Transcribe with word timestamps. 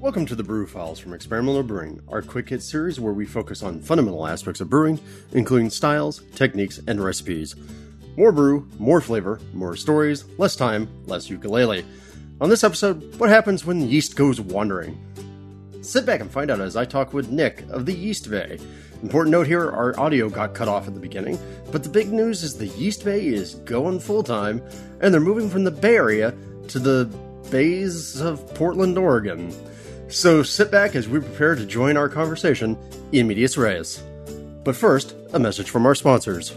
Welcome 0.00 0.26
to 0.26 0.36
the 0.36 0.44
Brew 0.44 0.68
Files 0.68 1.00
from 1.00 1.12
Experimental 1.12 1.64
Brewing, 1.64 2.00
our 2.06 2.22
quick 2.22 2.50
hit 2.50 2.62
series 2.62 3.00
where 3.00 3.12
we 3.12 3.26
focus 3.26 3.64
on 3.64 3.80
fundamental 3.80 4.28
aspects 4.28 4.60
of 4.60 4.70
brewing, 4.70 5.00
including 5.32 5.70
styles, 5.70 6.22
techniques, 6.36 6.78
and 6.86 7.02
recipes. 7.02 7.56
More 8.16 8.30
brew, 8.30 8.68
more 8.78 9.00
flavor, 9.00 9.40
more 9.52 9.74
stories, 9.74 10.24
less 10.38 10.54
time, 10.54 10.88
less 11.06 11.28
ukulele. 11.28 11.84
On 12.40 12.48
this 12.48 12.62
episode, 12.62 13.18
what 13.18 13.28
happens 13.28 13.64
when 13.64 13.88
yeast 13.88 14.14
goes 14.14 14.40
wandering? 14.40 14.96
Sit 15.80 16.06
back 16.06 16.20
and 16.20 16.30
find 16.30 16.52
out 16.52 16.60
as 16.60 16.76
I 16.76 16.84
talk 16.84 17.12
with 17.12 17.30
Nick 17.30 17.62
of 17.68 17.84
the 17.84 17.92
Yeast 17.92 18.30
Bay. 18.30 18.60
Important 19.02 19.32
note 19.32 19.48
here 19.48 19.68
our 19.68 19.98
audio 19.98 20.28
got 20.28 20.54
cut 20.54 20.68
off 20.68 20.86
at 20.86 20.94
the 20.94 21.00
beginning, 21.00 21.40
but 21.72 21.82
the 21.82 21.88
big 21.88 22.12
news 22.12 22.44
is 22.44 22.56
the 22.56 22.68
Yeast 22.68 23.04
Bay 23.04 23.26
is 23.26 23.56
going 23.56 23.98
full 23.98 24.22
time, 24.22 24.62
and 25.00 25.12
they're 25.12 25.20
moving 25.20 25.50
from 25.50 25.64
the 25.64 25.72
Bay 25.72 25.96
Area 25.96 26.32
to 26.68 26.78
the 26.78 27.06
bays 27.50 28.20
of 28.20 28.54
Portland, 28.54 28.96
Oregon. 28.96 29.52
So 30.08 30.42
sit 30.42 30.70
back 30.70 30.96
as 30.96 31.06
we 31.06 31.20
prepare 31.20 31.54
to 31.54 31.66
join 31.66 31.98
our 31.98 32.08
conversation 32.08 32.78
in 33.12 33.26
medias 33.26 33.58
res. 33.58 34.02
But 34.64 34.74
first, 34.74 35.14
a 35.34 35.38
message 35.38 35.68
from 35.68 35.84
our 35.84 35.94
sponsors. 35.94 36.54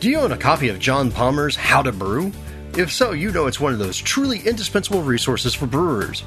Do 0.00 0.10
you 0.10 0.18
own 0.18 0.32
a 0.32 0.36
copy 0.36 0.68
of 0.68 0.80
John 0.80 1.10
Palmer's 1.10 1.56
How 1.56 1.80
to 1.80 1.92
Brew? 1.92 2.32
If 2.76 2.92
so, 2.92 3.12
you 3.12 3.30
know 3.30 3.46
it's 3.46 3.60
one 3.60 3.72
of 3.72 3.78
those 3.78 3.96
truly 3.96 4.40
indispensable 4.40 5.02
resources 5.02 5.54
for 5.54 5.66
brewers. 5.66 6.24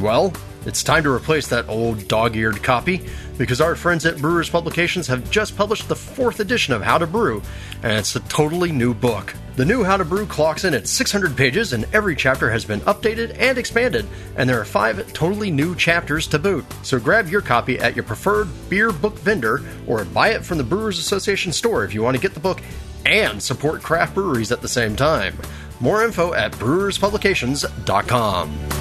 Well, 0.00 0.32
it's 0.68 0.82
time 0.82 1.02
to 1.04 1.10
replace 1.10 1.48
that 1.48 1.66
old 1.66 2.06
dog 2.08 2.36
eared 2.36 2.62
copy 2.62 3.00
because 3.38 3.62
our 3.62 3.74
friends 3.74 4.04
at 4.04 4.18
Brewers 4.18 4.50
Publications 4.50 5.06
have 5.06 5.30
just 5.30 5.56
published 5.56 5.88
the 5.88 5.96
fourth 5.96 6.40
edition 6.40 6.74
of 6.74 6.82
How 6.82 6.98
to 6.98 7.06
Brew, 7.06 7.40
and 7.82 7.92
it's 7.92 8.14
a 8.16 8.20
totally 8.20 8.70
new 8.70 8.92
book. 8.92 9.32
The 9.56 9.64
new 9.64 9.82
How 9.82 9.96
to 9.96 10.04
Brew 10.04 10.26
clocks 10.26 10.64
in 10.64 10.74
at 10.74 10.86
600 10.86 11.34
pages, 11.34 11.72
and 11.72 11.86
every 11.94 12.14
chapter 12.14 12.50
has 12.50 12.66
been 12.66 12.80
updated 12.80 13.34
and 13.38 13.56
expanded, 13.56 14.06
and 14.36 14.46
there 14.46 14.60
are 14.60 14.66
five 14.66 15.10
totally 15.14 15.50
new 15.50 15.74
chapters 15.74 16.26
to 16.28 16.38
boot. 16.38 16.66
So 16.82 16.98
grab 16.98 17.28
your 17.28 17.40
copy 17.40 17.78
at 17.78 17.96
your 17.96 18.04
preferred 18.04 18.48
beer 18.68 18.92
book 18.92 19.18
vendor 19.20 19.62
or 19.86 20.04
buy 20.04 20.32
it 20.32 20.44
from 20.44 20.58
the 20.58 20.64
Brewers 20.64 20.98
Association 20.98 21.50
store 21.50 21.84
if 21.84 21.94
you 21.94 22.02
want 22.02 22.14
to 22.14 22.22
get 22.22 22.34
the 22.34 22.40
book 22.40 22.60
and 23.06 23.42
support 23.42 23.82
craft 23.82 24.14
breweries 24.14 24.52
at 24.52 24.60
the 24.60 24.68
same 24.68 24.96
time. 24.96 25.34
More 25.80 26.04
info 26.04 26.34
at 26.34 26.52
brewerspublications.com. 26.52 28.77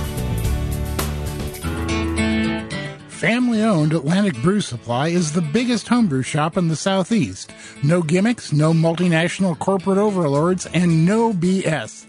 Family 3.18 3.64
owned 3.64 3.94
Atlantic 3.94 4.40
Brew 4.44 4.62
Supply 4.62 5.08
is 5.08 5.32
the 5.32 5.42
biggest 5.42 5.88
homebrew 5.88 6.22
shop 6.22 6.56
in 6.56 6.68
the 6.68 6.76
Southeast. 6.76 7.52
No 7.82 8.04
gimmicks, 8.04 8.54
no 8.54 8.74
multinational 8.74 9.58
corporate 9.58 9.98
overlords, 9.98 10.68
and 10.68 11.04
no 11.04 11.34
BS. 11.34 12.06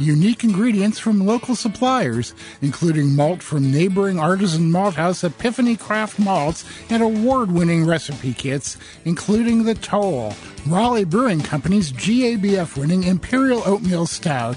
Unique 0.00 0.42
ingredients 0.42 0.98
from 0.98 1.24
local 1.24 1.54
suppliers, 1.54 2.34
including 2.60 3.14
malt 3.14 3.40
from 3.40 3.70
neighboring 3.70 4.18
artisan 4.18 4.72
malt 4.72 4.94
house 4.94 5.22
Epiphany 5.22 5.76
Craft 5.76 6.18
Malts 6.18 6.64
and 6.90 7.04
award 7.04 7.52
winning 7.52 7.86
recipe 7.86 8.34
kits, 8.34 8.76
including 9.04 9.62
the 9.62 9.76
Toll, 9.76 10.34
Raleigh 10.66 11.04
Brewing 11.04 11.40
Company's 11.40 11.92
GABF 11.92 12.76
winning 12.76 13.04
Imperial 13.04 13.62
Oatmeal 13.64 14.06
Stout. 14.06 14.56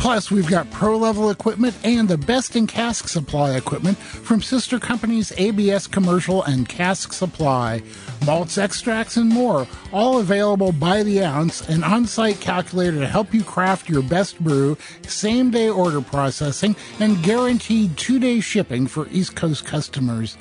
Plus, 0.00 0.30
we've 0.30 0.48
got 0.48 0.70
pro 0.70 0.96
level 0.96 1.28
equipment 1.28 1.76
and 1.84 2.08
the 2.08 2.16
best 2.16 2.56
in 2.56 2.66
cask 2.66 3.06
supply 3.06 3.54
equipment 3.54 3.98
from 3.98 4.40
sister 4.40 4.78
companies 4.78 5.30
ABS 5.36 5.86
Commercial 5.86 6.42
and 6.44 6.66
Cask 6.66 7.12
Supply. 7.12 7.82
Malts, 8.24 8.56
extracts, 8.56 9.18
and 9.18 9.28
more, 9.28 9.66
all 9.92 10.18
available 10.18 10.72
by 10.72 11.02
the 11.02 11.22
ounce, 11.22 11.68
an 11.68 11.84
on 11.84 12.06
site 12.06 12.40
calculator 12.40 12.98
to 12.98 13.06
help 13.06 13.34
you 13.34 13.44
craft 13.44 13.90
your 13.90 14.02
best 14.02 14.40
brew, 14.40 14.74
same 15.06 15.50
day 15.50 15.68
order 15.68 16.00
processing, 16.00 16.74
and 16.98 17.22
guaranteed 17.22 17.94
two 17.98 18.18
day 18.18 18.40
shipping 18.40 18.86
for 18.86 19.06
East 19.10 19.36
Coast 19.36 19.66
customers. 19.66 20.38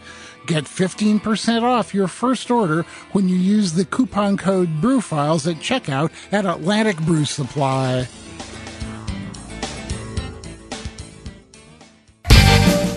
Get 0.47 0.63
15% 0.63 1.63
off 1.63 1.93
your 1.93 2.07
first 2.07 2.49
order 2.49 2.83
when 3.11 3.27
you 3.27 3.35
use 3.35 3.73
the 3.73 3.83
coupon 3.83 4.37
code 4.37 4.79
BREWFILES 4.79 5.47
at 5.47 5.57
checkout 5.57 6.11
at 6.31 6.45
Atlantic 6.45 6.97
Brew 7.01 7.25
Supply. 7.25 8.07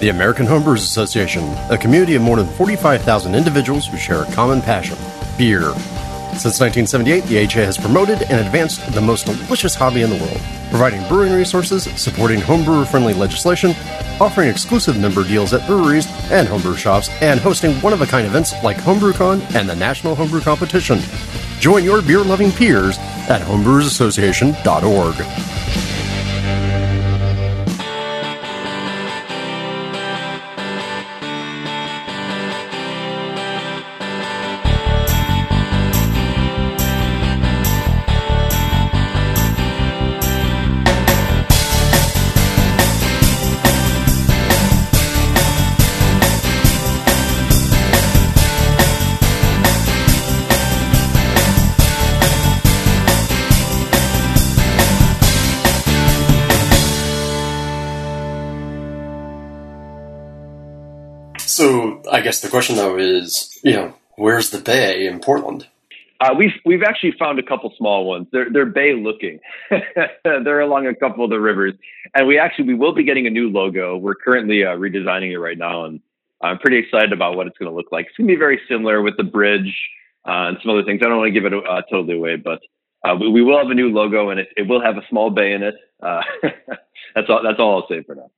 The 0.02 0.08
American 0.08 0.46
Homebrewers 0.46 0.78
Association, 0.78 1.44
a 1.70 1.78
community 1.78 2.16
of 2.16 2.22
more 2.22 2.36
than 2.36 2.48
45,000 2.56 3.36
individuals 3.36 3.86
who 3.86 3.96
share 3.96 4.24
a 4.24 4.32
common 4.32 4.60
passion 4.60 4.98
beer. 5.38 5.72
Since 6.32 6.58
1978, 6.58 7.22
the 7.26 7.44
AHA 7.44 7.66
has 7.66 7.78
promoted 7.78 8.22
and 8.22 8.44
advanced 8.44 8.92
the 8.94 9.00
most 9.00 9.26
delicious 9.26 9.76
hobby 9.76 10.02
in 10.02 10.10
the 10.10 10.16
world, 10.16 10.40
providing 10.70 11.06
brewing 11.06 11.32
resources, 11.32 11.84
supporting 11.84 12.40
homebrewer 12.40 12.84
friendly 12.84 13.14
legislation, 13.14 13.76
offering 14.20 14.48
exclusive 14.48 14.98
member 14.98 15.22
deals 15.22 15.54
at 15.54 15.64
breweries 15.68 16.08
and 16.32 16.48
homebrew 16.48 16.74
shops, 16.74 17.08
and 17.20 17.38
hosting 17.38 17.76
one 17.76 17.92
of 17.92 18.02
a 18.02 18.06
kind 18.06 18.26
events 18.26 18.54
like 18.64 18.78
HomebrewCon 18.78 19.54
and 19.54 19.68
the 19.68 19.76
National 19.76 20.16
Homebrew 20.16 20.40
Competition. 20.40 20.98
Join 21.60 21.84
your 21.84 22.02
beer 22.02 22.24
loving 22.24 22.50
peers 22.50 22.98
at 23.28 23.40
homebrewersassociation.org. 23.42 25.61
question 62.52 62.76
though 62.76 62.98
is, 62.98 63.58
you 63.64 63.72
know, 63.72 63.94
where's 64.16 64.50
the 64.50 64.58
bay 64.58 65.06
in 65.06 65.20
Portland? 65.20 65.66
Uh, 66.20 66.34
we've 66.36 66.52
we've 66.66 66.82
actually 66.82 67.12
found 67.18 67.38
a 67.38 67.42
couple 67.42 67.72
small 67.78 68.04
ones. 68.04 68.28
They're 68.30 68.50
they're 68.50 68.66
bay 68.66 68.94
looking. 68.94 69.40
they're 70.24 70.60
along 70.60 70.86
a 70.86 70.94
couple 70.94 71.24
of 71.24 71.30
the 71.30 71.40
rivers, 71.40 71.72
and 72.14 72.28
we 72.28 72.38
actually 72.38 72.66
we 72.66 72.74
will 72.74 72.94
be 72.94 73.04
getting 73.04 73.26
a 73.26 73.30
new 73.30 73.48
logo. 73.48 73.96
We're 73.96 74.14
currently 74.14 74.64
uh, 74.64 74.76
redesigning 74.76 75.32
it 75.32 75.38
right 75.38 75.56
now, 75.56 75.86
and 75.86 76.00
I'm 76.42 76.58
pretty 76.58 76.76
excited 76.76 77.12
about 77.12 77.36
what 77.36 77.46
it's 77.46 77.56
going 77.56 77.70
to 77.70 77.74
look 77.74 77.90
like. 77.90 78.06
It's 78.06 78.16
going 78.16 78.28
to 78.28 78.34
be 78.34 78.38
very 78.38 78.60
similar 78.68 79.00
with 79.00 79.16
the 79.16 79.24
bridge 79.24 79.74
uh, 80.28 80.52
and 80.52 80.58
some 80.62 80.70
other 80.72 80.84
things. 80.84 81.00
I 81.02 81.08
don't 81.08 81.18
want 81.18 81.34
to 81.34 81.40
give 81.40 81.50
it 81.50 81.54
uh, 81.54 81.82
totally 81.90 82.16
away, 82.16 82.36
but 82.36 82.60
uh, 83.02 83.16
we, 83.18 83.30
we 83.30 83.42
will 83.42 83.58
have 83.58 83.70
a 83.70 83.74
new 83.74 83.88
logo, 83.88 84.28
and 84.28 84.38
it, 84.38 84.48
it 84.58 84.68
will 84.68 84.82
have 84.82 84.98
a 84.98 85.06
small 85.08 85.30
bay 85.30 85.52
in 85.52 85.62
it. 85.62 85.74
Uh, 86.02 86.20
that's 87.14 87.30
all. 87.30 87.42
That's 87.42 87.58
all 87.58 87.82
I'll 87.82 87.88
say 87.88 88.02
for 88.02 88.14
now. 88.14 88.30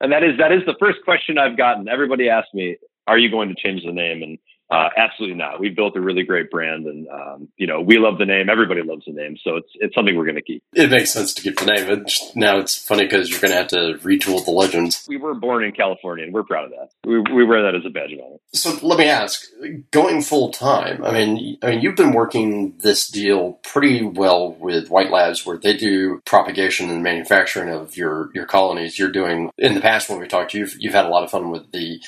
And 0.00 0.12
that 0.12 0.22
is 0.22 0.36
that 0.38 0.52
is 0.52 0.60
the 0.66 0.76
first 0.78 0.98
question 1.04 1.38
I've 1.38 1.56
gotten. 1.56 1.88
Everybody 1.88 2.28
asks 2.28 2.52
me, 2.52 2.76
"Are 3.06 3.18
you 3.18 3.30
going 3.30 3.48
to 3.48 3.54
change 3.54 3.84
the 3.84 3.92
name?" 3.92 4.22
And 4.22 4.38
uh, 4.70 4.88
absolutely 4.96 5.36
not. 5.36 5.60
We've 5.60 5.76
built 5.76 5.94
a 5.96 6.00
really 6.00 6.22
great 6.22 6.50
brand, 6.50 6.86
and 6.86 7.06
um, 7.08 7.48
you 7.56 7.66
know 7.66 7.80
we 7.80 7.98
love 7.98 8.18
the 8.18 8.24
name. 8.24 8.48
Everybody 8.48 8.82
loves 8.82 9.04
the 9.06 9.12
name, 9.12 9.36
so 9.44 9.56
it's 9.56 9.68
it's 9.74 9.94
something 9.94 10.16
we're 10.16 10.24
going 10.24 10.36
to 10.36 10.42
keep. 10.42 10.62
It 10.72 10.90
makes 10.90 11.12
sense 11.12 11.34
to 11.34 11.42
keep 11.42 11.58
the 11.58 11.66
name. 11.66 11.90
It 11.90 12.06
just, 12.06 12.34
now 12.34 12.58
it's 12.58 12.76
funny 12.76 13.04
because 13.04 13.28
you're 13.28 13.40
going 13.40 13.50
to 13.50 13.58
have 13.58 13.68
to 13.68 13.98
retool 14.02 14.42
the 14.44 14.50
legends. 14.50 15.04
We 15.06 15.18
were 15.18 15.34
born 15.34 15.64
in 15.64 15.72
California, 15.72 16.24
and 16.24 16.32
we're 16.32 16.44
proud 16.44 16.64
of 16.64 16.70
that. 16.70 16.88
We, 17.04 17.20
we 17.20 17.44
wear 17.44 17.62
that 17.62 17.74
as 17.74 17.84
a 17.84 17.90
badge 17.90 18.12
of 18.12 18.20
honor. 18.20 18.36
So 18.54 18.78
let 18.82 18.98
me 18.98 19.06
ask, 19.06 19.44
going 19.90 20.22
full 20.22 20.50
time. 20.50 21.04
I 21.04 21.12
mean, 21.12 21.58
I 21.62 21.70
mean, 21.70 21.80
you've 21.82 21.96
been 21.96 22.12
working 22.12 22.78
this 22.78 23.06
deal 23.08 23.60
pretty 23.64 24.02
well 24.02 24.54
with 24.54 24.88
White 24.88 25.10
Labs, 25.10 25.44
where 25.44 25.58
they 25.58 25.76
do 25.76 26.22
propagation 26.24 26.88
and 26.88 27.02
manufacturing 27.02 27.68
of 27.68 27.98
your 27.98 28.30
your 28.34 28.46
colonies. 28.46 28.98
You're 28.98 29.12
doing 29.12 29.50
in 29.58 29.74
the 29.74 29.82
past 29.82 30.08
when 30.08 30.18
we 30.20 30.26
talked 30.26 30.54
you've, 30.54 30.74
you've 30.78 30.94
had 30.94 31.04
a 31.04 31.10
lot 31.10 31.22
of 31.22 31.30
fun 31.30 31.50
with 31.50 31.70
the 31.70 32.00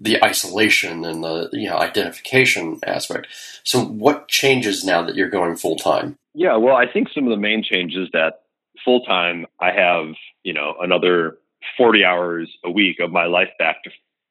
the 0.00 0.22
isolation 0.24 1.04
and 1.04 1.22
the 1.22 1.48
you 1.52 1.68
know 1.68 1.76
identification 1.76 2.78
aspect. 2.86 3.26
So 3.64 3.84
what 3.84 4.28
changes 4.28 4.84
now 4.84 5.02
that 5.02 5.14
you're 5.14 5.30
going 5.30 5.56
full 5.56 5.76
time? 5.76 6.16
Yeah, 6.34 6.56
well, 6.56 6.76
I 6.76 6.86
think 6.90 7.08
some 7.14 7.24
of 7.24 7.30
the 7.30 7.36
main 7.36 7.62
changes 7.62 8.08
that 8.12 8.42
full 8.84 9.02
time 9.04 9.46
I 9.60 9.70
have, 9.72 10.14
you 10.44 10.52
know, 10.52 10.74
another 10.80 11.38
40 11.76 12.04
hours 12.04 12.50
a 12.64 12.70
week 12.70 13.00
of 13.00 13.12
my 13.12 13.26
life 13.26 13.50
back 13.58 13.82
to 13.84 13.90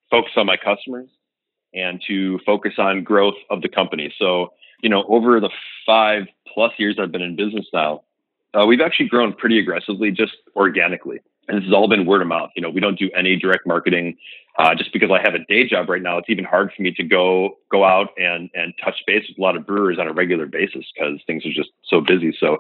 focus 0.10 0.32
on 0.36 0.46
my 0.46 0.58
customers 0.58 1.10
and 1.74 2.02
to 2.08 2.40
focus 2.46 2.74
on 2.78 3.04
growth 3.04 3.36
of 3.50 3.62
the 3.62 3.70
company. 3.70 4.14
So, 4.18 4.54
you 4.82 4.90
know, 4.90 5.06
over 5.08 5.40
the 5.40 5.52
5 5.86 6.24
plus 6.54 6.74
years 6.78 6.98
I've 7.00 7.12
been 7.12 7.22
in 7.22 7.36
business 7.36 7.68
now, 7.72 8.02
Uh, 8.54 8.66
we've 8.66 8.82
actually 8.82 9.08
grown 9.08 9.32
pretty 9.32 9.58
aggressively, 9.58 10.12
just 10.12 10.34
organically, 10.58 11.20
and 11.48 11.58
this 11.58 11.66
has 11.66 11.74
all 11.74 11.88
been 11.88 12.06
word 12.06 12.22
of 12.22 12.28
mouth. 12.28 12.52
You 12.56 12.62
know, 12.62 12.70
we 12.70 12.80
don't 12.80 12.98
do 12.98 13.10
any 13.16 13.36
direct 13.36 13.66
marketing. 13.66 14.18
Uh, 14.60 14.76
just 14.76 14.92
because 14.92 15.10
I 15.12 15.22
have 15.22 15.34
a 15.34 15.44
day 15.46 15.68
job 15.68 15.90
right 15.90 16.02
now, 16.02 16.18
it's 16.18 16.30
even 16.30 16.44
hard 16.44 16.72
for 16.76 16.82
me 16.82 16.92
to 16.92 17.04
go 17.04 17.58
go 17.72 17.84
out 17.86 18.10
and 18.18 18.50
and 18.54 18.74
touch 18.84 18.96
base 19.08 19.24
with 19.28 19.38
a 19.38 19.42
lot 19.42 19.56
of 19.56 19.66
brewers 19.66 19.98
on 19.98 20.08
a 20.08 20.14
regular 20.14 20.46
basis 20.46 20.86
because 20.94 21.20
things 21.26 21.46
are 21.46 21.54
just 21.54 21.70
so 21.86 22.02
busy. 22.02 22.36
So, 22.38 22.58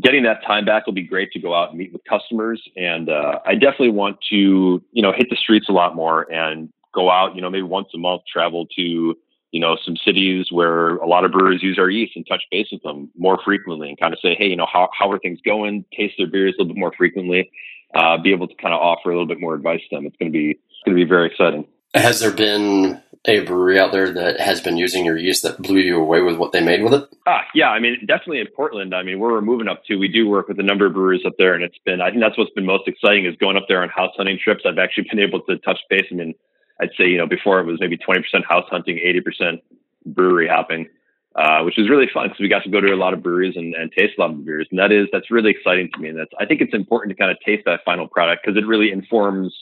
getting 0.00 0.22
that 0.22 0.44
time 0.46 0.64
back 0.64 0.86
will 0.86 0.92
be 0.92 1.02
great 1.02 1.32
to 1.32 1.40
go 1.40 1.54
out 1.54 1.70
and 1.70 1.78
meet 1.78 1.92
with 1.92 2.02
customers. 2.08 2.62
And 2.76 3.08
uh, 3.08 3.40
I 3.44 3.54
definitely 3.54 3.90
want 3.90 4.18
to 4.30 4.82
you 4.92 5.02
know 5.02 5.12
hit 5.12 5.28
the 5.28 5.36
streets 5.36 5.68
a 5.68 5.72
lot 5.72 5.96
more 5.96 6.30
and 6.32 6.72
go 6.94 7.10
out. 7.10 7.34
You 7.34 7.42
know, 7.42 7.50
maybe 7.50 7.62
once 7.62 7.88
a 7.94 7.98
month, 7.98 8.22
travel 8.32 8.66
to 8.76 9.16
you 9.54 9.60
know, 9.60 9.78
some 9.84 9.96
cities 10.04 10.48
where 10.50 10.96
a 10.96 11.06
lot 11.06 11.24
of 11.24 11.30
brewers 11.30 11.62
use 11.62 11.78
our 11.78 11.88
yeast 11.88 12.16
and 12.16 12.26
touch 12.26 12.42
base 12.50 12.66
with 12.72 12.82
them 12.82 13.08
more 13.16 13.38
frequently 13.44 13.88
and 13.88 13.96
kind 13.96 14.12
of 14.12 14.18
say, 14.18 14.34
hey, 14.34 14.46
you 14.46 14.56
know, 14.56 14.66
how, 14.66 14.88
how 14.98 15.08
are 15.08 15.18
things 15.20 15.38
going? 15.44 15.84
Taste 15.96 16.14
their 16.18 16.26
beers 16.26 16.56
a 16.58 16.62
little 16.62 16.74
bit 16.74 16.80
more 16.80 16.92
frequently, 16.98 17.48
uh, 17.94 18.18
be 18.18 18.32
able 18.32 18.48
to 18.48 18.54
kind 18.54 18.74
of 18.74 18.80
offer 18.80 19.10
a 19.10 19.12
little 19.12 19.26
bit 19.26 19.40
more 19.40 19.54
advice 19.54 19.80
to 19.90 19.96
them. 19.96 20.06
It's 20.06 20.16
going 20.16 20.32
to 20.32 20.36
be, 20.36 20.50
it's 20.50 20.82
going 20.84 20.96
to 20.96 21.04
be 21.04 21.08
very 21.08 21.28
exciting. 21.30 21.66
Has 21.94 22.20
there 22.20 22.32
been 22.32 23.00
a 23.26 23.40
brewery 23.40 23.78
out 23.78 23.92
there 23.92 24.10
that 24.10 24.40
has 24.40 24.60
been 24.60 24.76
using 24.76 25.04
your 25.04 25.16
yeast 25.16 25.44
that 25.44 25.62
blew 25.62 25.78
you 25.78 25.98
away 25.98 26.20
with 26.20 26.36
what 26.36 26.52
they 26.52 26.60
made 26.60 26.82
with 26.82 26.92
it? 26.92 27.08
Ah, 27.26 27.42
yeah. 27.54 27.68
I 27.68 27.80
mean, 27.80 27.98
definitely 28.00 28.40
in 28.40 28.48
Portland. 28.54 28.94
I 28.94 29.02
mean, 29.02 29.18
where 29.18 29.32
we're 29.32 29.40
moving 29.40 29.68
up 29.68 29.84
to, 29.86 29.96
we 29.96 30.08
do 30.08 30.28
work 30.28 30.48
with 30.48 30.58
a 30.58 30.62
number 30.62 30.86
of 30.86 30.92
brewers 30.92 31.22
up 31.26 31.34
there, 31.38 31.54
and 31.54 31.62
it's 31.62 31.78
been. 31.84 32.00
I 32.00 32.10
think 32.10 32.20
that's 32.20 32.36
what's 32.36 32.50
been 32.50 32.66
most 32.66 32.86
exciting 32.86 33.26
is 33.26 33.36
going 33.36 33.56
up 33.56 33.64
there 33.68 33.82
on 33.82 33.88
house 33.88 34.12
hunting 34.16 34.38
trips. 34.42 34.64
I've 34.66 34.78
actually 34.78 35.06
been 35.08 35.20
able 35.20 35.40
to 35.42 35.56
touch 35.58 35.78
base. 35.88 36.06
I 36.10 36.14
mean, 36.14 36.34
I'd 36.80 36.90
say 36.98 37.06
you 37.06 37.18
know 37.18 37.26
before 37.26 37.60
it 37.60 37.66
was 37.66 37.78
maybe 37.80 37.96
twenty 37.96 38.20
percent 38.20 38.44
house 38.44 38.66
hunting, 38.70 38.98
eighty 38.98 39.20
percent 39.20 39.60
brewery 40.04 40.48
hopping, 40.48 40.88
uh, 41.36 41.62
which 41.62 41.74
was 41.76 41.90
really 41.90 42.06
fun 42.12 42.28
because 42.28 42.40
we 42.40 42.48
got 42.48 42.62
to 42.62 42.70
go 42.70 42.80
to 42.80 42.92
a 42.92 42.96
lot 42.96 43.12
of 43.12 43.22
breweries 43.22 43.56
and, 43.56 43.74
and 43.74 43.90
taste 43.92 44.14
a 44.16 44.20
lot 44.20 44.30
of 44.30 44.44
beers. 44.44 44.68
And 44.70 44.78
that 44.78 44.92
is, 44.92 45.08
that's 45.12 45.30
really 45.30 45.50
exciting 45.50 45.90
to 45.94 46.00
me. 46.00 46.08
And 46.08 46.18
that's, 46.18 46.30
I 46.38 46.46
think 46.46 46.60
it's 46.60 46.74
important 46.74 47.16
to 47.16 47.20
kind 47.20 47.30
of 47.30 47.38
taste 47.44 47.64
that 47.66 47.80
final 47.84 48.06
product 48.06 48.44
because 48.44 48.56
it 48.56 48.66
really 48.66 48.92
informs 48.92 49.52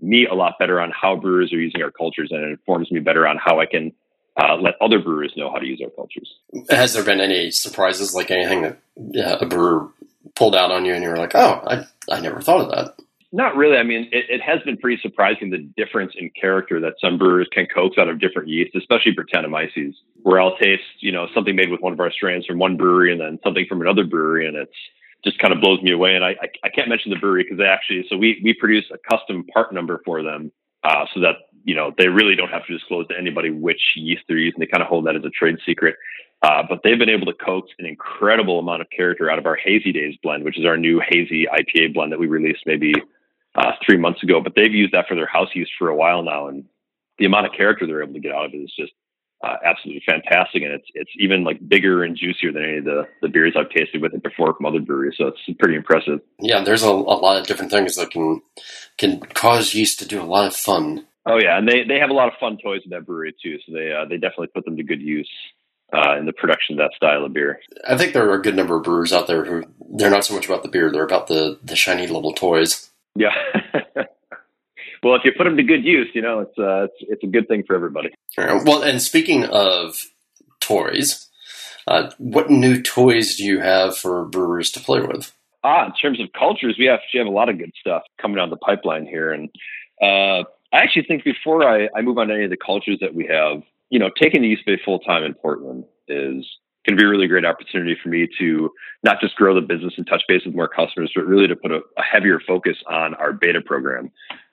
me 0.00 0.26
a 0.26 0.34
lot 0.34 0.54
better 0.58 0.80
on 0.80 0.90
how 0.90 1.14
brewers 1.14 1.52
are 1.52 1.60
using 1.60 1.82
our 1.82 1.90
cultures 1.90 2.30
and 2.32 2.42
it 2.42 2.50
informs 2.50 2.90
me 2.90 3.00
better 3.00 3.28
on 3.28 3.36
how 3.36 3.60
I 3.60 3.66
can 3.66 3.92
uh, 4.36 4.56
let 4.56 4.74
other 4.80 4.98
brewers 4.98 5.32
know 5.36 5.50
how 5.50 5.58
to 5.58 5.66
use 5.66 5.80
our 5.84 5.90
cultures. 5.90 6.34
Has 6.68 6.94
there 6.94 7.04
been 7.04 7.20
any 7.20 7.50
surprises, 7.50 8.14
like 8.14 8.30
anything 8.30 8.62
that 8.62 8.78
yeah, 8.96 9.36
a 9.40 9.46
brewer 9.46 9.88
pulled 10.34 10.54
out 10.54 10.72
on 10.72 10.84
you 10.84 10.94
and 10.94 11.02
you 11.02 11.10
were 11.10 11.16
like, 11.16 11.34
oh, 11.34 11.62
I, 11.66 11.84
I 12.10 12.20
never 12.20 12.40
thought 12.40 12.62
of 12.62 12.70
that? 12.70 13.04
Not 13.32 13.54
really. 13.54 13.76
I 13.76 13.84
mean, 13.84 14.08
it, 14.10 14.24
it, 14.28 14.42
has 14.42 14.60
been 14.62 14.76
pretty 14.76 15.00
surprising 15.00 15.50
the 15.50 15.58
difference 15.76 16.12
in 16.18 16.30
character 16.30 16.80
that 16.80 16.94
some 17.00 17.16
brewers 17.16 17.48
can 17.52 17.66
coax 17.72 17.96
out 17.96 18.08
of 18.08 18.18
different 18.18 18.48
yeasts, 18.48 18.74
especially 18.74 19.14
Brettanomyces, 19.14 19.94
where 20.22 20.40
I'll 20.40 20.56
taste, 20.56 20.82
you 20.98 21.12
know, 21.12 21.28
something 21.32 21.54
made 21.54 21.70
with 21.70 21.80
one 21.80 21.92
of 21.92 22.00
our 22.00 22.10
strains 22.10 22.44
from 22.44 22.58
one 22.58 22.76
brewery 22.76 23.12
and 23.12 23.20
then 23.20 23.38
something 23.44 23.66
from 23.68 23.82
another 23.82 24.02
brewery, 24.02 24.48
and 24.48 24.56
it's 24.56 24.74
just 25.22 25.38
kind 25.38 25.54
of 25.54 25.60
blows 25.60 25.80
me 25.80 25.92
away. 25.92 26.16
And 26.16 26.24
I, 26.24 26.30
I, 26.30 26.48
I 26.64 26.68
can't 26.70 26.88
mention 26.88 27.10
the 27.10 27.18
brewery 27.18 27.44
because 27.44 27.58
they 27.58 27.66
actually, 27.66 28.04
so 28.08 28.16
we, 28.16 28.40
we 28.42 28.52
produce 28.52 28.86
a 28.92 28.98
custom 29.08 29.44
part 29.54 29.72
number 29.72 30.02
for 30.04 30.24
them 30.24 30.50
uh, 30.82 31.04
so 31.14 31.20
that, 31.20 31.36
you 31.62 31.76
know, 31.76 31.94
they 31.98 32.08
really 32.08 32.34
don't 32.34 32.50
have 32.50 32.66
to 32.66 32.76
disclose 32.76 33.06
to 33.08 33.18
anybody 33.18 33.50
which 33.50 33.80
yeast 33.94 34.22
they're 34.26 34.38
using. 34.38 34.58
They 34.58 34.66
kind 34.66 34.82
of 34.82 34.88
hold 34.88 35.06
that 35.06 35.14
as 35.14 35.24
a 35.24 35.30
trade 35.30 35.58
secret. 35.64 35.94
Uh, 36.42 36.62
but 36.68 36.80
they've 36.82 36.98
been 36.98 37.10
able 37.10 37.26
to 37.26 37.34
coax 37.34 37.68
an 37.78 37.86
incredible 37.86 38.58
amount 38.58 38.80
of 38.80 38.88
character 38.90 39.30
out 39.30 39.38
of 39.38 39.46
our 39.46 39.56
Hazy 39.56 39.92
Days 39.92 40.16
blend, 40.22 40.42
which 40.42 40.58
is 40.58 40.64
our 40.64 40.78
new 40.78 41.00
hazy 41.06 41.46
IPA 41.46 41.92
blend 41.92 42.10
that 42.10 42.18
we 42.18 42.26
released 42.26 42.62
maybe 42.64 42.94
uh, 43.54 43.72
three 43.84 43.98
months 43.98 44.22
ago, 44.22 44.40
but 44.40 44.52
they've 44.54 44.72
used 44.72 44.92
that 44.94 45.06
for 45.08 45.14
their 45.14 45.26
house 45.26 45.48
use 45.54 45.70
for 45.78 45.88
a 45.88 45.96
while 45.96 46.22
now, 46.22 46.48
and 46.48 46.64
the 47.18 47.26
amount 47.26 47.46
of 47.46 47.52
character 47.52 47.86
they're 47.86 48.02
able 48.02 48.14
to 48.14 48.20
get 48.20 48.32
out 48.32 48.46
of 48.46 48.54
it 48.54 48.58
is 48.58 48.72
just 48.78 48.92
uh, 49.42 49.56
absolutely 49.64 50.02
fantastic, 50.06 50.62
and 50.62 50.72
it's 50.72 50.86
it's 50.94 51.10
even 51.18 51.44
like 51.44 51.66
bigger 51.66 52.04
and 52.04 52.16
juicier 52.16 52.52
than 52.52 52.62
any 52.62 52.78
of 52.78 52.84
the 52.84 53.08
the 53.22 53.28
beers 53.28 53.54
I've 53.56 53.70
tasted 53.70 54.02
with 54.02 54.12
it 54.12 54.22
before 54.22 54.54
from 54.54 54.66
other 54.66 54.80
breweries. 54.80 55.14
So 55.16 55.28
it's 55.28 55.58
pretty 55.58 55.76
impressive. 55.76 56.20
Yeah, 56.38 56.62
there's 56.62 56.82
a, 56.82 56.88
a 56.88 57.18
lot 57.18 57.40
of 57.40 57.46
different 57.46 57.70
things 57.70 57.96
that 57.96 58.10
can 58.10 58.42
can 58.98 59.20
cause 59.20 59.74
yeast 59.74 59.98
to 60.00 60.06
do 60.06 60.20
a 60.20 60.24
lot 60.24 60.46
of 60.46 60.54
fun. 60.54 61.06
Oh 61.26 61.38
yeah, 61.40 61.58
and 61.58 61.66
they 61.66 61.84
they 61.84 61.98
have 61.98 62.10
a 62.10 62.14
lot 62.14 62.28
of 62.28 62.34
fun 62.38 62.58
toys 62.62 62.82
in 62.84 62.90
that 62.90 63.06
brewery 63.06 63.34
too. 63.42 63.56
So 63.66 63.72
they 63.72 63.92
uh, 63.92 64.04
they 64.04 64.16
definitely 64.16 64.48
put 64.48 64.64
them 64.64 64.76
to 64.76 64.82
good 64.82 65.00
use. 65.00 65.30
Uh, 65.92 66.16
in 66.16 66.24
the 66.24 66.32
production 66.32 66.78
of 66.78 66.78
that 66.78 66.94
style 66.94 67.24
of 67.24 67.32
beer, 67.32 67.58
I 67.84 67.96
think 67.96 68.12
there 68.12 68.30
are 68.30 68.34
a 68.34 68.42
good 68.42 68.54
number 68.54 68.76
of 68.76 68.84
brewers 68.84 69.12
out 69.12 69.26
there 69.26 69.44
who 69.44 69.64
they're 69.96 70.08
not 70.08 70.24
so 70.24 70.34
much 70.34 70.46
about 70.46 70.62
the 70.62 70.68
beer; 70.68 70.88
they're 70.92 71.02
about 71.02 71.26
the 71.26 71.58
the 71.64 71.74
shiny 71.74 72.06
little 72.06 72.32
toys. 72.32 72.90
Yeah. 73.14 73.34
well, 75.02 75.14
if 75.16 75.24
you 75.24 75.32
put 75.36 75.44
them 75.44 75.56
to 75.56 75.62
good 75.62 75.84
use, 75.84 76.08
you 76.14 76.22
know, 76.22 76.40
it's 76.40 76.58
uh, 76.58 76.84
it's 76.84 76.94
it's 77.00 77.24
a 77.24 77.26
good 77.26 77.48
thing 77.48 77.64
for 77.66 77.74
everybody. 77.74 78.10
Well, 78.64 78.82
and 78.82 79.00
speaking 79.00 79.44
of 79.44 80.04
toys, 80.60 81.28
uh, 81.86 82.10
what 82.18 82.50
new 82.50 82.82
toys 82.82 83.36
do 83.36 83.44
you 83.44 83.60
have 83.60 83.96
for 83.96 84.24
brewers 84.24 84.70
to 84.72 84.80
play 84.80 85.00
with? 85.00 85.32
Ah, 85.62 85.86
in 85.86 85.92
terms 85.92 86.20
of 86.20 86.28
cultures, 86.38 86.76
we 86.78 86.88
actually 86.88 87.18
have 87.18 87.26
a 87.26 87.30
lot 87.30 87.48
of 87.48 87.58
good 87.58 87.72
stuff 87.78 88.02
coming 88.20 88.36
down 88.36 88.50
the 88.50 88.56
pipeline 88.56 89.06
here, 89.06 89.32
and 89.32 89.50
uh, 90.00 90.44
I 90.72 90.78
actually 90.78 91.04
think 91.04 91.24
before 91.24 91.68
I, 91.68 91.88
I 91.94 92.00
move 92.00 92.16
on 92.18 92.28
to 92.28 92.34
any 92.34 92.44
of 92.44 92.50
the 92.50 92.56
cultures 92.56 92.98
that 93.00 93.14
we 93.14 93.26
have, 93.26 93.62
you 93.90 93.98
know, 93.98 94.10
taking 94.18 94.42
the 94.42 94.48
Yeast 94.48 94.64
Bay 94.64 94.78
full 94.82 95.00
time 95.00 95.24
in 95.24 95.34
Portland 95.34 95.84
is 96.08 96.46
going 96.86 96.96
to 96.96 97.02
be 97.02 97.06
a 97.06 97.10
really 97.10 97.26
great 97.26 97.44
opportunity 97.44 97.96
for 98.02 98.08
me 98.08 98.28
to 98.38 98.70
not 99.02 99.20
just 99.20 99.36
grow 99.36 99.54
the 99.54 99.60
business 99.60 99.94
and 99.96 100.06
touch 100.06 100.22
base 100.28 100.42
with 100.46 100.54
more 100.54 100.68
customers, 100.68 101.12
but 101.14 101.26
really 101.26 101.46
to 101.46 101.56
put 101.56 101.70
a, 101.70 101.80
a, 101.98 102.02
heavier 102.02 102.40
focus 102.46 102.76
on 102.88 103.14
our 103.14 103.32
beta 103.32 103.60
program. 103.60 104.10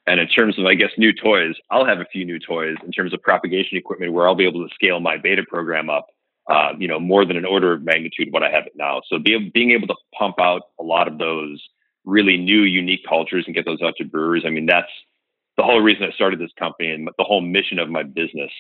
And 0.08 0.20
in 0.20 0.28
terms 0.28 0.58
of, 0.60 0.66
I 0.66 0.74
guess, 0.74 0.92
new 0.98 1.14
toys, 1.14 1.56
I'll 1.72 1.86
have 1.86 2.00
a 2.00 2.06
few 2.06 2.26
new 2.26 2.40
toys 2.40 2.76
in 2.86 2.92
terms 2.92 3.14
of 3.14 3.22
propagation 3.22 3.78
equipment 3.78 4.14
where 4.14 4.28
I'll 4.28 4.36
be 4.36 4.48
able 4.48 4.68
to 4.68 4.74
scale 4.74 5.00
my 5.00 5.18
beta 5.18 5.44
program 5.48 5.90
up, 5.90 6.08
uh, 6.50 6.72
you 6.78 6.88
know, 6.88 7.00
more 7.00 7.26
than 7.26 7.38
an 7.38 7.46
order 7.46 7.74
of 7.74 7.84
magnitude 7.84 8.32
what 8.32 8.44
I 8.44 8.50
have 8.50 8.66
it 8.66 8.74
now. 8.76 9.02
So 9.10 9.20
be, 9.20 9.50
being 9.54 9.72
able 9.72 9.88
to 9.88 9.96
pump 10.18 10.36
out 10.40 10.64
a 10.80 10.84
lot 10.84 11.08
of 11.08 11.18
those 11.18 11.62
really 12.06 12.38
new, 12.38 12.62
unique 12.62 13.06
cultures 13.08 13.44
and 13.46 13.56
get 13.56 13.66
those 13.66 13.82
out 13.82 13.96
to 13.98 14.06
brewers. 14.06 14.44
I 14.46 14.50
mean, 14.50 14.66
that's 14.66 14.88
the 15.58 15.64
whole 15.64 15.82
reason 15.82 16.04
I 16.04 16.12
started 16.12 16.40
this 16.40 16.52
company 16.58 16.92
and 16.92 17.08
the 17.18 17.24
whole 17.24 17.42
mission 17.42 17.80
of 17.80 17.90
my 17.90 18.04
business 18.04 18.52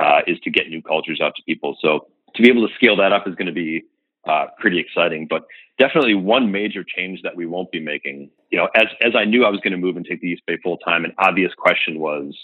uh, 0.00 0.20
is 0.26 0.38
to 0.40 0.50
get 0.50 0.68
new 0.68 0.80
cultures 0.82 1.20
out 1.20 1.34
to 1.36 1.42
people. 1.42 1.76
So 1.80 2.06
to 2.36 2.42
be 2.42 2.48
able 2.48 2.66
to 2.66 2.74
scale 2.74 2.96
that 2.96 3.12
up 3.12 3.26
is 3.26 3.34
going 3.34 3.46
to 3.46 3.52
be 3.52 3.84
uh, 4.26 4.46
pretty 4.58 4.78
exciting. 4.78 5.26
But 5.28 5.46
definitely 5.78 6.14
one 6.14 6.50
major 6.50 6.84
change 6.84 7.22
that 7.22 7.36
we 7.36 7.46
won't 7.46 7.70
be 7.70 7.80
making. 7.80 8.30
You 8.50 8.58
know, 8.58 8.68
as 8.74 8.86
as 9.02 9.14
I 9.16 9.24
knew 9.24 9.44
I 9.44 9.50
was 9.50 9.60
going 9.60 9.72
to 9.72 9.78
move 9.78 9.96
and 9.96 10.04
take 10.04 10.20
the 10.20 10.28
Yeast 10.28 10.42
Bay 10.46 10.58
full 10.62 10.78
time, 10.78 11.04
an 11.04 11.12
obvious 11.18 11.52
question 11.56 11.98
was, 11.98 12.36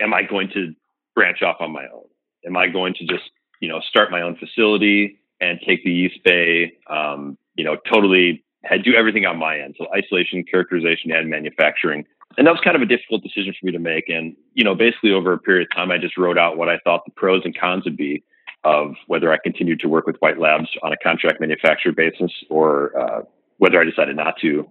am 0.00 0.14
I 0.14 0.22
going 0.22 0.48
to 0.54 0.74
branch 1.14 1.42
off 1.42 1.56
on 1.60 1.72
my 1.72 1.84
own? 1.92 2.04
Am 2.46 2.56
I 2.56 2.68
going 2.68 2.94
to 2.94 3.04
just 3.06 3.30
you 3.60 3.68
know 3.68 3.80
start 3.80 4.10
my 4.10 4.22
own 4.22 4.36
facility 4.36 5.18
and 5.40 5.60
take 5.66 5.84
the 5.84 5.90
Yeast 5.90 6.18
Bay, 6.24 6.72
um, 6.88 7.38
you 7.54 7.64
know, 7.64 7.76
totally 7.92 8.44
had 8.64 8.82
do 8.82 8.94
everything 8.94 9.24
on 9.24 9.38
my 9.38 9.58
end, 9.58 9.76
so 9.78 9.86
isolation, 9.96 10.44
characterization, 10.44 11.12
and 11.12 11.30
manufacturing. 11.30 12.04
And 12.36 12.46
that 12.46 12.50
was 12.50 12.60
kind 12.62 12.76
of 12.76 12.82
a 12.82 12.86
difficult 12.86 13.22
decision 13.22 13.54
for 13.58 13.66
me 13.66 13.72
to 13.72 13.78
make. 13.78 14.08
And 14.08 14.36
you 14.54 14.64
know, 14.64 14.74
basically 14.74 15.12
over 15.12 15.32
a 15.32 15.38
period 15.38 15.68
of 15.70 15.76
time, 15.76 15.90
I 15.90 15.98
just 15.98 16.16
wrote 16.16 16.38
out 16.38 16.56
what 16.56 16.68
I 16.68 16.78
thought 16.84 17.04
the 17.04 17.12
pros 17.12 17.42
and 17.44 17.58
cons 17.58 17.84
would 17.84 17.96
be 17.96 18.22
of 18.64 18.94
whether 19.06 19.32
I 19.32 19.38
continued 19.42 19.80
to 19.80 19.88
work 19.88 20.06
with 20.06 20.16
White 20.16 20.38
Labs 20.38 20.68
on 20.82 20.92
a 20.92 20.96
contract 21.02 21.40
manufacturer 21.40 21.92
basis 21.92 22.32
or 22.50 22.98
uh, 22.98 23.22
whether 23.58 23.80
I 23.80 23.84
decided 23.84 24.16
not 24.16 24.34
to. 24.40 24.68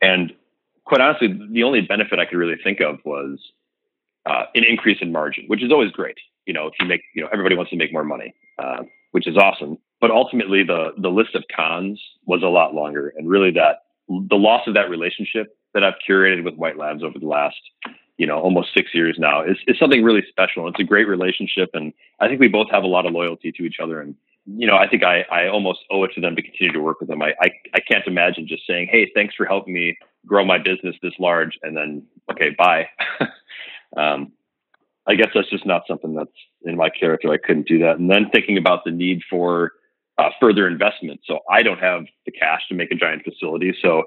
And 0.00 0.32
quite 0.84 1.00
honestly, 1.00 1.28
the 1.50 1.62
only 1.62 1.80
benefit 1.82 2.18
I 2.18 2.26
could 2.26 2.36
really 2.38 2.56
think 2.62 2.80
of 2.80 2.98
was 3.04 3.38
uh, 4.26 4.44
an 4.54 4.64
increase 4.68 4.98
in 5.00 5.12
margin, 5.12 5.44
which 5.46 5.62
is 5.62 5.72
always 5.72 5.90
great. 5.90 6.16
You 6.46 6.54
know, 6.54 6.66
if 6.66 6.74
you 6.80 6.86
make, 6.86 7.02
you 7.14 7.22
know, 7.22 7.28
everybody 7.32 7.56
wants 7.56 7.70
to 7.70 7.76
make 7.76 7.92
more 7.92 8.04
money, 8.04 8.34
uh, 8.58 8.82
which 9.12 9.26
is 9.28 9.36
awesome. 9.36 9.78
But 10.00 10.10
ultimately, 10.10 10.64
the 10.64 10.90
the 10.98 11.08
list 11.08 11.36
of 11.36 11.44
cons 11.54 12.00
was 12.26 12.42
a 12.42 12.48
lot 12.48 12.74
longer, 12.74 13.12
and 13.16 13.28
really 13.28 13.52
that 13.52 13.82
the 14.08 14.36
loss 14.36 14.62
of 14.66 14.74
that 14.74 14.90
relationship 14.90 15.56
that 15.74 15.84
I've 15.84 15.94
curated 16.08 16.44
with 16.44 16.54
White 16.54 16.76
Labs 16.76 17.02
over 17.02 17.18
the 17.18 17.26
last 17.26 17.56
you 18.18 18.26
know 18.26 18.38
almost 18.38 18.74
six 18.74 18.94
years 18.94 19.16
now 19.18 19.42
is, 19.42 19.56
is 19.66 19.78
something 19.78 20.02
really 20.02 20.22
special. 20.28 20.68
It's 20.68 20.80
a 20.80 20.84
great 20.84 21.08
relationship, 21.08 21.70
and 21.74 21.92
I 22.20 22.28
think 22.28 22.40
we 22.40 22.48
both 22.48 22.70
have 22.70 22.84
a 22.84 22.88
lot 22.88 23.06
of 23.06 23.12
loyalty 23.12 23.52
to 23.52 23.62
each 23.64 23.76
other. 23.82 24.00
And 24.00 24.14
you 24.46 24.66
know, 24.66 24.76
I 24.76 24.88
think 24.88 25.04
I, 25.04 25.22
I 25.30 25.48
almost 25.48 25.80
owe 25.90 26.04
it 26.04 26.12
to 26.14 26.20
them 26.20 26.36
to 26.36 26.42
continue 26.42 26.72
to 26.72 26.80
work 26.80 27.00
with 27.00 27.08
them. 27.08 27.22
I, 27.22 27.34
I, 27.40 27.50
I 27.74 27.80
can't 27.80 28.06
imagine 28.06 28.46
just 28.46 28.66
saying, 28.66 28.88
"Hey, 28.90 29.10
thanks 29.14 29.34
for 29.34 29.46
helping 29.46 29.74
me 29.74 29.96
grow 30.26 30.44
my 30.44 30.58
business 30.58 30.96
this 31.02 31.14
large," 31.18 31.58
and 31.62 31.76
then 31.76 32.04
okay, 32.30 32.50
bye. 32.50 32.88
um, 33.96 34.32
I 35.06 35.14
guess 35.14 35.28
that's 35.34 35.50
just 35.50 35.66
not 35.66 35.82
something 35.88 36.14
that's 36.14 36.30
in 36.64 36.76
my 36.76 36.90
character. 36.90 37.32
I 37.32 37.38
couldn't 37.38 37.66
do 37.66 37.78
that. 37.80 37.98
And 37.98 38.10
then 38.10 38.30
thinking 38.32 38.56
about 38.56 38.84
the 38.84 38.92
need 38.92 39.22
for 39.28 39.72
uh, 40.18 40.30
further 40.40 40.68
investment. 40.68 41.20
So 41.24 41.40
I 41.50 41.62
don't 41.62 41.80
have 41.80 42.04
the 42.24 42.32
cash 42.32 42.62
to 42.68 42.74
make 42.74 42.92
a 42.92 42.94
giant 42.94 43.24
facility. 43.24 43.74
So 43.82 44.04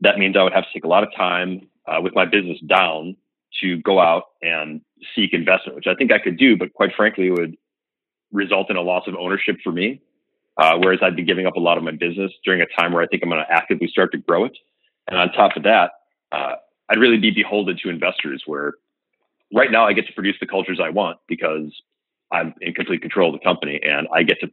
that 0.00 0.18
means 0.18 0.36
I 0.36 0.42
would 0.42 0.52
have 0.52 0.64
to 0.64 0.72
take 0.72 0.84
a 0.84 0.88
lot 0.88 1.02
of 1.02 1.08
time 1.16 1.68
uh, 1.86 2.00
with 2.02 2.14
my 2.14 2.26
business 2.26 2.58
down 2.66 3.16
to 3.60 3.80
go 3.82 4.00
out 4.00 4.24
and 4.42 4.80
seek 5.14 5.32
investment, 5.32 5.76
which 5.76 5.86
I 5.86 5.94
think 5.94 6.12
I 6.12 6.18
could 6.18 6.38
do, 6.38 6.56
but 6.56 6.72
quite 6.74 6.90
frankly, 6.96 7.30
would 7.30 7.56
result 8.32 8.70
in 8.70 8.76
a 8.76 8.82
loss 8.82 9.06
of 9.06 9.14
ownership 9.14 9.56
for 9.62 9.72
me. 9.72 10.00
Uh, 10.56 10.76
whereas 10.82 10.98
I'd 11.02 11.14
be 11.14 11.22
giving 11.22 11.46
up 11.46 11.54
a 11.54 11.60
lot 11.60 11.78
of 11.78 11.84
my 11.84 11.92
business 11.92 12.32
during 12.44 12.60
a 12.60 12.66
time 12.66 12.92
where 12.92 13.02
I 13.02 13.06
think 13.06 13.22
I'm 13.22 13.30
going 13.30 13.44
to 13.44 13.52
actively 13.52 13.86
start 13.86 14.10
to 14.12 14.18
grow 14.18 14.44
it. 14.44 14.58
And 15.06 15.18
on 15.18 15.30
top 15.32 15.56
of 15.56 15.62
that, 15.62 15.92
uh, 16.32 16.54
I'd 16.88 16.98
really 16.98 17.18
be 17.18 17.30
beholden 17.30 17.78
to 17.82 17.88
investors 17.88 18.42
where 18.44 18.74
right 19.54 19.70
now 19.70 19.86
I 19.86 19.92
get 19.92 20.06
to 20.08 20.12
produce 20.12 20.36
the 20.40 20.46
cultures 20.46 20.80
I 20.82 20.90
want 20.90 21.18
because 21.28 21.70
I'm 22.32 22.54
in 22.60 22.74
complete 22.74 23.02
control 23.02 23.32
of 23.32 23.40
the 23.40 23.44
company 23.44 23.80
and 23.82 24.08
I 24.12 24.24
get 24.24 24.40
to 24.40 24.50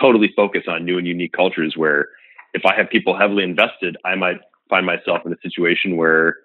totally 0.00 0.32
focus 0.36 0.62
on 0.68 0.84
new 0.84 0.96
and 0.96 1.06
unique 1.06 1.32
cultures 1.32 1.74
where 1.76 2.08
if 2.54 2.64
I 2.64 2.74
have 2.76 2.88
people 2.88 3.18
heavily 3.18 3.42
invested, 3.42 3.96
I 4.04 4.14
might 4.14 4.38
find 4.70 4.86
myself 4.86 5.22
in 5.26 5.32
a 5.32 5.36
situation 5.42 5.96
where 5.96 6.36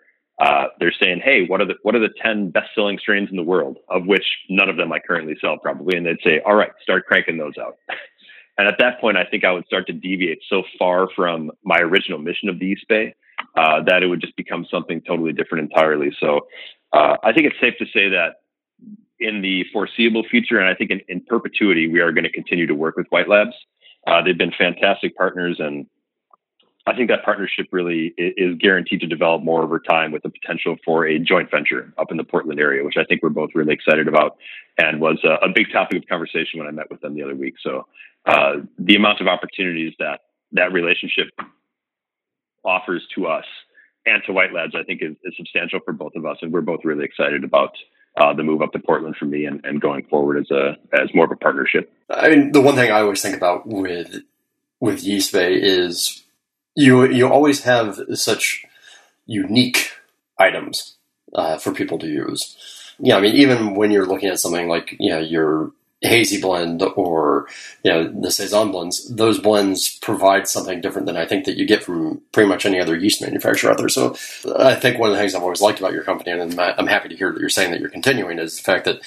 uh, 0.43 0.67
they're 0.79 0.93
saying, 1.01 1.21
"Hey, 1.23 1.45
what 1.45 1.61
are 1.61 1.65
the 1.65 1.75
what 1.83 1.95
are 1.95 1.99
the 1.99 2.13
ten 2.21 2.49
best 2.49 2.69
selling 2.75 2.99
strains 2.99 3.29
in 3.29 3.37
the 3.37 3.43
world?" 3.43 3.77
Of 3.89 4.05
which 4.05 4.25
none 4.49 4.67
of 4.67 4.75
them 4.75 4.91
I 4.91 4.99
currently 4.99 5.35
sell, 5.39 5.57
probably, 5.57 5.95
and 5.95 6.05
they'd 6.05 6.21
say, 6.21 6.41
"All 6.45 6.55
right, 6.55 6.71
start 6.81 7.05
cranking 7.05 7.37
those 7.37 7.53
out." 7.57 7.77
and 8.57 8.67
at 8.67 8.75
that 8.79 8.99
point, 8.99 9.15
I 9.15 9.23
think 9.23 9.45
I 9.45 9.53
would 9.53 9.65
start 9.65 9.87
to 9.87 9.93
deviate 9.93 10.39
so 10.49 10.63
far 10.77 11.07
from 11.15 11.51
my 11.63 11.79
original 11.79 12.19
mission 12.19 12.49
of 12.49 12.59
the 12.59 12.65
Yeast 12.67 12.85
Bay 12.89 13.15
uh, 13.55 13.83
that 13.87 14.03
it 14.03 14.07
would 14.07 14.19
just 14.19 14.35
become 14.35 14.65
something 14.69 15.01
totally 15.01 15.31
different 15.31 15.71
entirely. 15.71 16.11
So, 16.19 16.47
uh, 16.91 17.15
I 17.23 17.31
think 17.31 17.47
it's 17.47 17.59
safe 17.61 17.75
to 17.79 17.85
say 17.85 18.09
that 18.09 18.41
in 19.19 19.41
the 19.41 19.63
foreseeable 19.71 20.25
future, 20.29 20.59
and 20.59 20.67
I 20.67 20.75
think 20.75 20.91
in, 20.91 20.99
in 21.07 21.21
perpetuity, 21.21 21.87
we 21.87 22.01
are 22.01 22.11
going 22.11 22.25
to 22.25 22.31
continue 22.31 22.67
to 22.67 22.75
work 22.75 22.97
with 22.97 23.07
White 23.11 23.29
Labs. 23.29 23.55
Uh, 24.05 24.21
they've 24.21 24.37
been 24.37 24.51
fantastic 24.57 25.15
partners, 25.15 25.57
and 25.59 25.85
I 26.85 26.93
think 26.95 27.09
that 27.09 27.23
partnership 27.23 27.67
really 27.71 28.13
is 28.17 28.57
guaranteed 28.59 28.99
to 29.01 29.07
develop 29.07 29.41
more 29.41 29.63
over 29.63 29.79
time 29.79 30.11
with 30.11 30.23
the 30.23 30.29
potential 30.29 30.75
for 30.83 31.07
a 31.07 31.17
joint 31.17 31.49
venture 31.49 31.93
up 31.97 32.11
in 32.11 32.17
the 32.17 32.25
Portland 32.25 32.59
area, 32.59 32.83
which 32.83 32.97
I 32.97 33.05
think 33.05 33.23
we're 33.23 33.29
both 33.29 33.51
really 33.55 33.73
excited 33.73 34.09
about 34.09 34.35
and 34.77 34.99
was 34.99 35.23
a, 35.23 35.47
big 35.53 35.71
topic 35.71 36.01
of 36.01 36.07
conversation 36.09 36.59
when 36.59 36.67
I 36.67 36.71
met 36.71 36.89
with 36.91 36.99
them 36.99 37.15
the 37.15 37.23
other 37.23 37.35
week. 37.35 37.55
So 37.63 37.87
uh, 38.25 38.55
the 38.77 38.95
amount 38.95 39.21
of 39.21 39.27
opportunities 39.27 39.93
that 39.99 40.21
that 40.51 40.73
relationship 40.73 41.27
offers 42.65 43.05
to 43.15 43.27
us 43.27 43.45
and 44.05 44.21
to 44.25 44.33
White 44.33 44.53
Labs, 44.53 44.73
I 44.75 44.83
think 44.83 45.01
is, 45.01 45.15
is 45.23 45.33
substantial 45.37 45.79
for 45.85 45.93
both 45.93 46.15
of 46.15 46.25
us. 46.25 46.37
And 46.41 46.51
we're 46.51 46.61
both 46.61 46.81
really 46.83 47.05
excited 47.05 47.43
about 47.43 47.71
uh, 48.17 48.33
the 48.33 48.43
move 48.43 48.61
up 48.61 48.71
to 48.73 48.79
Portland 48.79 49.15
for 49.17 49.25
me 49.25 49.45
and, 49.45 49.63
and 49.63 49.81
going 49.81 50.05
forward 50.05 50.37
as 50.37 50.51
a 50.51 50.77
as 50.93 51.13
more 51.13 51.25
of 51.25 51.31
a 51.31 51.35
partnership. 51.35 51.91
I 52.09 52.29
mean, 52.29 52.51
the 52.51 52.61
one 52.61 52.75
thing 52.75 52.91
I 52.91 53.01
always 53.01 53.21
think 53.21 53.37
about 53.37 53.65
with 53.65 54.21
with 54.79 55.03
Yeast 55.03 55.31
Bay 55.31 55.53
is 55.53 56.23
you 56.75 57.05
you 57.05 57.27
always 57.27 57.63
have 57.63 57.99
such 58.13 58.65
unique 59.25 59.91
items 60.39 60.95
uh, 61.33 61.57
for 61.57 61.73
people 61.73 61.99
to 61.99 62.07
use. 62.07 62.57
Yeah, 62.99 63.17
I 63.17 63.21
mean, 63.21 63.35
even 63.35 63.75
when 63.75 63.91
you're 63.91 64.05
looking 64.05 64.29
at 64.29 64.39
something 64.39 64.67
like 64.67 64.95
you 64.99 65.09
know 65.09 65.19
your 65.19 65.71
hazy 66.01 66.39
blend 66.39 66.83
or 66.95 67.47
you 67.83 67.91
know 67.91 68.07
the 68.07 68.31
saison 68.31 68.71
blends, 68.71 69.07
those 69.09 69.39
blends 69.39 69.97
provide 69.99 70.47
something 70.47 70.81
different 70.81 71.07
than 71.07 71.17
I 71.17 71.25
think 71.25 71.45
that 71.45 71.57
you 71.57 71.65
get 71.65 71.83
from 71.83 72.21
pretty 72.31 72.49
much 72.49 72.65
any 72.65 72.79
other 72.79 72.95
yeast 72.95 73.21
manufacturer 73.21 73.71
out 73.71 73.77
there. 73.77 73.89
So 73.89 74.15
I 74.57 74.75
think 74.75 74.99
one 74.99 75.09
of 75.09 75.15
the 75.15 75.21
things 75.21 75.33
I've 75.33 75.43
always 75.43 75.61
liked 75.61 75.79
about 75.79 75.93
your 75.93 76.03
company, 76.03 76.31
and 76.31 76.59
I'm 76.59 76.87
happy 76.87 77.09
to 77.09 77.15
hear 77.15 77.31
that 77.31 77.39
you're 77.39 77.49
saying 77.49 77.71
that 77.71 77.79
you're 77.79 77.89
continuing, 77.89 78.39
is 78.39 78.57
the 78.57 78.63
fact 78.63 78.85
that 78.85 79.01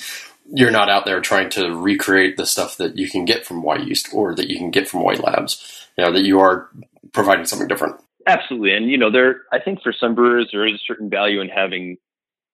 you're 0.53 0.71
not 0.71 0.89
out 0.89 1.05
there 1.05 1.21
trying 1.21 1.51
to 1.51 1.77
recreate 1.77 2.37
the 2.37 2.47
stuff 2.47 2.77
that 2.77 2.97
you 2.97 3.11
can 3.11 3.25
get 3.25 3.45
from 3.45 3.63
Wyeast 3.63 4.15
or 4.15 4.35
that 4.35 4.49
you 4.49 4.59
can 4.59 4.71
get 4.71 4.89
from 4.89 5.03
White 5.03 5.23
Labs. 5.23 5.87
You 5.99 6.05
know 6.05 6.13
that 6.13 6.25
you 6.25 6.41
are 6.41 6.69
providing 7.13 7.45
something 7.45 7.69
different. 7.69 8.01
Absolutely, 8.27 8.73
and 8.73 8.91
you 8.91 8.99
know, 8.99 9.11
there. 9.11 9.43
I 9.53 9.61
think 9.61 9.83
for 9.83 9.93
some 9.93 10.15
brewers, 10.15 10.49
there 10.53 10.67
is 10.67 10.75
a 10.75 10.85
certain 10.87 11.09
value 11.09 11.41
in 11.41 11.49
having, 11.49 11.97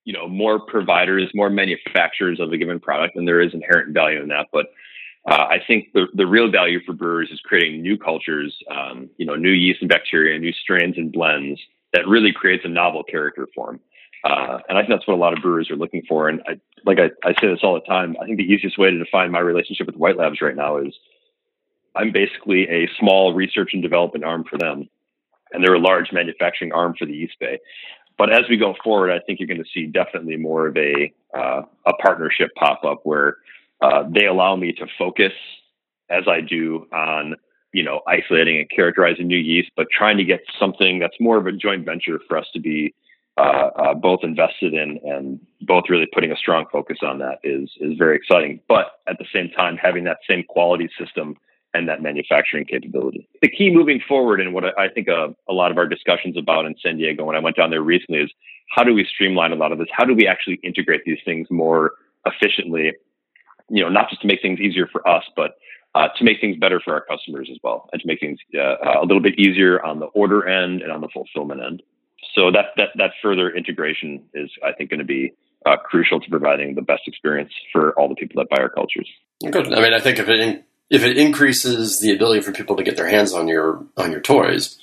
you 0.05 0.13
know, 0.13 0.29
more 0.29 0.61
providers, 0.61 1.31
more 1.35 1.49
manufacturers 1.49 2.41
of 2.41 2.53
a 2.53 2.59
given 2.59 2.79
product, 2.79 3.17
and 3.17 3.27
there 3.27 3.41
is 3.41 3.55
inherent 3.55 3.95
value 3.95 4.21
in 4.21 4.29
that. 4.29 4.49
But 4.53 4.67
uh, 5.29 5.47
I 5.49 5.59
think 5.67 5.93
the 5.95 6.07
the 6.15 6.27
real 6.27 6.51
value 6.51 6.81
for 6.85 6.93
brewers 6.93 7.31
is 7.31 7.41
creating 7.41 7.81
new 7.81 7.97
cultures, 7.97 8.57
um, 8.71 9.09
you 9.17 9.25
know, 9.25 9.35
new 9.35 9.51
yeast 9.51 9.81
and 9.81 9.89
bacteria, 9.89 10.39
new 10.39 10.53
strains 10.53 10.97
and 10.99 11.11
blends 11.11 11.61
that 11.93 12.09
really 12.09 12.33
creates 12.33 12.65
a 12.65 12.69
novel 12.69 13.03
character 13.03 13.47
form. 13.55 13.81
Uh, 14.25 14.59
and 14.69 14.79
I 14.79 14.83
think 14.83 14.91
that's 14.91 15.07
what 15.07 15.15
a 15.15 15.21
lot 15.21 15.37
of 15.37 15.43
brewers 15.43 15.71
are 15.71 15.77
looking 15.77 16.03
for. 16.09 16.29
And 16.29 16.41
I, 16.47 16.61
like 16.85 16.99
I, 16.99 17.11
I 17.29 17.33
say 17.41 17.49
this 17.49 17.61
all 17.63 17.75
the 17.75 17.81
time, 17.81 18.17
I 18.21 18.25
think 18.25 18.39
the 18.39 18.45
easiest 18.45 18.79
way 18.79 18.91
to 18.91 18.99
define 18.99 19.31
my 19.31 19.41
relationship 19.41 19.87
with 19.87 19.97
White 19.97 20.17
Labs 20.17 20.41
right 20.41 20.57
now 20.57 20.79
is 20.79 20.95
I'm 21.95 22.13
basically 22.13 22.69
a 22.69 22.89
small 22.99 23.35
research 23.35 23.71
and 23.75 23.83
development 23.83 24.25
arm 24.25 24.45
for 24.49 24.59
them, 24.59 24.89
and 25.53 25.63
they're 25.63 25.75
a 25.75 25.81
large 25.81 26.13
manufacturing 26.13 26.73
arm 26.73 26.95
for 26.99 27.07
the 27.07 27.13
Yeast 27.13 27.39
Bay. 27.39 27.59
But 28.19 28.33
as 28.33 28.43
we 28.49 28.57
go 28.57 28.75
forward, 28.83 29.11
I 29.11 29.21
think 29.21 29.41
you're 29.41 29.49
going 29.49 29.63
to 29.63 29.71
see 29.73 29.87
definitely 29.87 30.37
more 30.37 30.69
of 30.69 30.77
a 30.77 31.13
uh, 31.37 31.63
a 31.87 31.93
partnership 31.95 32.51
pop 32.57 32.85
up 32.85 33.01
where 33.05 33.37
uh, 33.81 34.05
they 34.09 34.27
allow 34.27 34.55
me 34.57 34.73
to 34.73 34.87
focus 34.99 35.33
as 36.11 36.25
I 36.29 36.41
do 36.41 36.87
on 36.93 37.37
you 37.73 37.83
know 37.83 38.01
isolating 38.07 38.59
and 38.59 38.71
characterizing 38.71 39.27
new 39.27 39.39
yeast, 39.39 39.71
but 39.77 39.87
trying 39.91 40.17
to 40.19 40.25
get 40.25 40.41
something 40.59 40.99
that's 40.99 41.17
more 41.21 41.39
of 41.39 41.47
a 41.47 41.53
joint 41.53 41.85
venture 41.85 42.21
for 42.29 42.37
us 42.39 42.47
to 42.53 42.61
be 42.61 42.95
uh, 43.39 43.71
uh, 43.77 43.95
both 43.95 44.21
invested 44.23 44.75
in 44.75 45.01
and 45.05 45.41
both 45.63 45.85
really 45.89 46.07
putting 46.13 46.33
a 46.33 46.37
strong 46.37 46.67
focus 46.71 46.99
on 47.03 47.19
that 47.19 47.39
is 47.43 47.71
is 47.81 47.97
very 47.97 48.17
exciting. 48.17 48.61
But 48.69 49.01
at 49.09 49.19
the 49.19 49.27
same 49.33 49.51
time, 49.51 49.77
having 49.77 50.05
that 50.05 50.19
same 50.29 50.45
quality 50.45 50.91
system 50.99 51.37
and 51.75 51.88
that 51.88 52.02
manufacturing 52.02 52.64
capability. 52.64 53.29
The 53.41 53.49
key 53.49 53.71
moving 53.71 54.00
forward, 54.07 54.41
and 54.41 54.52
what 54.52 54.79
I 54.79 54.88
think 54.88 55.09
a, 55.09 55.35
a, 55.49 55.52
lot 55.52 55.71
of 55.71 55.79
our 55.79 55.87
discussions 55.87 56.37
about 56.37 56.67
in 56.67 56.75
San 56.83 56.99
Diego 56.99 57.25
when 57.25 57.37
I 57.37 57.38
went 57.38 57.57
down 57.57 57.71
there 57.71 57.83
recently, 57.83 58.21
is 58.21 58.31
how 58.69 58.85
do 58.85 58.95
we 58.95 59.05
streamline 59.05 59.52
a 59.52 59.57
lot 59.57 59.73
of 59.73 59.79
this? 59.79 59.88
How 59.93 60.05
do 60.05 60.14
we 60.14 60.26
actually 60.26 60.61
integrate 60.62 61.02
these 61.05 61.19
things 61.25 61.49
more 61.50 61.93
efficiently? 62.26 62.93
You 63.69 63.83
know, 63.83 63.88
not 63.88 64.11
just 64.11 64.21
to 64.23 64.29
make 64.29 64.43
things 64.43 64.61
easier 64.61 64.87
for 64.87 65.07
us, 65.09 65.25
but 65.35 65.52
uh, 65.95 66.09
to 66.17 66.25
make 66.25 66.41
things 66.41 66.57
better 66.57 66.81
for 66.81 66.95
our 66.95 67.05
customers 67.05 67.49
as 67.50 67.59
well, 67.62 67.88
and 67.93 68.00
to 68.00 68.07
make 68.07 68.21
things 68.21 68.38
uh, 68.55 69.00
a 69.00 69.07
little 69.07 69.23
bit 69.23 69.38
easier 69.38 69.83
on 69.85 69.99
the 69.99 70.07
order 70.07 70.47
end 70.47 70.83
and 70.83 70.93
on 70.93 71.00
the 71.00 71.09
fulfillment 71.09 71.62
end. 71.62 71.83
So 72.35 72.50
that 72.50 72.67
that 72.76 72.91
that 72.97 73.12
further 73.23 73.50
integration 73.50 74.23
is, 74.35 74.50
I 74.64 74.73
think, 74.73 74.91
going 74.91 75.00
to 75.00 75.07
be 75.07 75.33
uh, 75.64 75.76
crucial 75.76 76.21
to 76.21 76.31
providing 76.31 76.75
the 76.75 76.83
best 76.83 77.02
experience 77.07 77.52
for 77.73 77.93
all 77.99 78.09
the 78.09 78.14
people 78.14 78.43
that 78.43 78.49
buy 78.50 78.62
our 78.62 78.69
cultures. 78.69 79.09
Good. 79.50 79.73
I 79.73 79.81
mean, 79.81 79.95
I 79.95 80.00
think 80.00 80.19
if 80.19 80.29
it 80.29 80.64
if 80.93 81.03
it 81.03 81.17
increases 81.17 82.01
the 82.01 82.15
ability 82.15 82.43
for 82.43 82.53
people 82.53 82.77
to 82.77 82.83
get 82.83 82.97
their 82.97 83.09
hands 83.09 83.33
on 83.33 83.49
your 83.49 83.83
on 83.97 84.13
your 84.13 84.21
toys, 84.21 84.79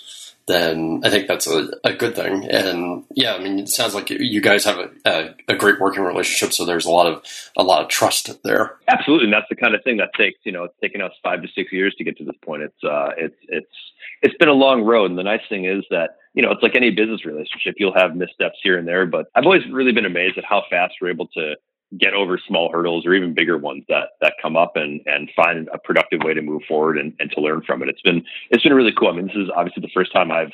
then 0.47 1.01
I 1.05 1.09
think 1.11 1.27
that's 1.27 1.45
a, 1.45 1.69
a 1.83 1.93
good 1.93 2.15
thing. 2.15 2.45
And 2.49 3.05
yeah, 3.13 3.35
I 3.35 3.39
mean, 3.39 3.59
it 3.59 3.69
sounds 3.69 3.93
like 3.93 4.09
you 4.09 4.41
guys 4.41 4.65
have 4.65 4.79
a, 4.79 4.89
a, 5.05 5.35
a, 5.49 5.55
great 5.55 5.79
working 5.79 6.01
relationship. 6.01 6.51
So 6.51 6.65
there's 6.65 6.87
a 6.87 6.89
lot 6.89 7.05
of 7.05 7.23
a 7.55 7.63
lot 7.63 7.83
of 7.83 7.89
trust 7.89 8.43
there. 8.43 8.77
Absolutely, 8.87 9.25
and 9.25 9.33
that's 9.33 9.45
the 9.51 9.55
kind 9.55 9.75
of 9.75 9.83
thing 9.83 9.97
that 9.97 10.09
takes 10.17 10.39
you 10.43 10.51
know 10.51 10.63
it's 10.63 10.73
taken 10.81 10.99
us 10.99 11.11
five 11.23 11.43
to 11.43 11.47
six 11.53 11.71
years 11.71 11.93
to 11.99 12.03
get 12.03 12.17
to 12.17 12.25
this 12.25 12.35
point. 12.43 12.63
It's 12.63 12.83
uh, 12.83 13.11
it's 13.15 13.37
it's 13.47 13.75
it's 14.23 14.35
been 14.37 14.49
a 14.49 14.53
long 14.53 14.81
road, 14.81 15.11
and 15.11 15.19
the 15.19 15.23
nice 15.23 15.45
thing 15.47 15.65
is 15.65 15.85
that 15.91 16.17
you 16.33 16.41
know 16.41 16.49
it's 16.49 16.63
like 16.63 16.75
any 16.75 16.89
business 16.89 17.23
relationship. 17.23 17.75
You'll 17.77 17.93
have 17.93 18.15
missteps 18.15 18.57
here 18.63 18.79
and 18.79 18.87
there, 18.87 19.05
but 19.05 19.27
I've 19.35 19.45
always 19.45 19.61
really 19.71 19.91
been 19.91 20.05
amazed 20.05 20.39
at 20.39 20.43
how 20.43 20.63
fast 20.71 20.95
we're 20.99 21.11
able 21.11 21.27
to 21.37 21.53
get 21.97 22.13
over 22.13 22.39
small 22.47 22.71
hurdles 22.71 23.05
or 23.05 23.13
even 23.13 23.33
bigger 23.33 23.57
ones 23.57 23.83
that 23.89 24.09
that 24.21 24.33
come 24.41 24.55
up 24.55 24.75
and 24.75 25.01
and 25.05 25.29
find 25.35 25.69
a 25.73 25.77
productive 25.77 26.21
way 26.23 26.33
to 26.33 26.41
move 26.41 26.61
forward 26.67 26.97
and, 26.97 27.13
and 27.19 27.31
to 27.31 27.41
learn 27.41 27.61
from 27.65 27.81
it. 27.81 27.89
It's 27.89 28.01
been 28.01 28.23
it's 28.51 28.63
been 28.63 28.73
really 28.73 28.93
cool. 28.97 29.09
I 29.09 29.13
mean, 29.13 29.27
this 29.27 29.35
is 29.35 29.49
obviously 29.55 29.81
the 29.81 29.91
first 29.93 30.13
time 30.13 30.31
I've 30.31 30.53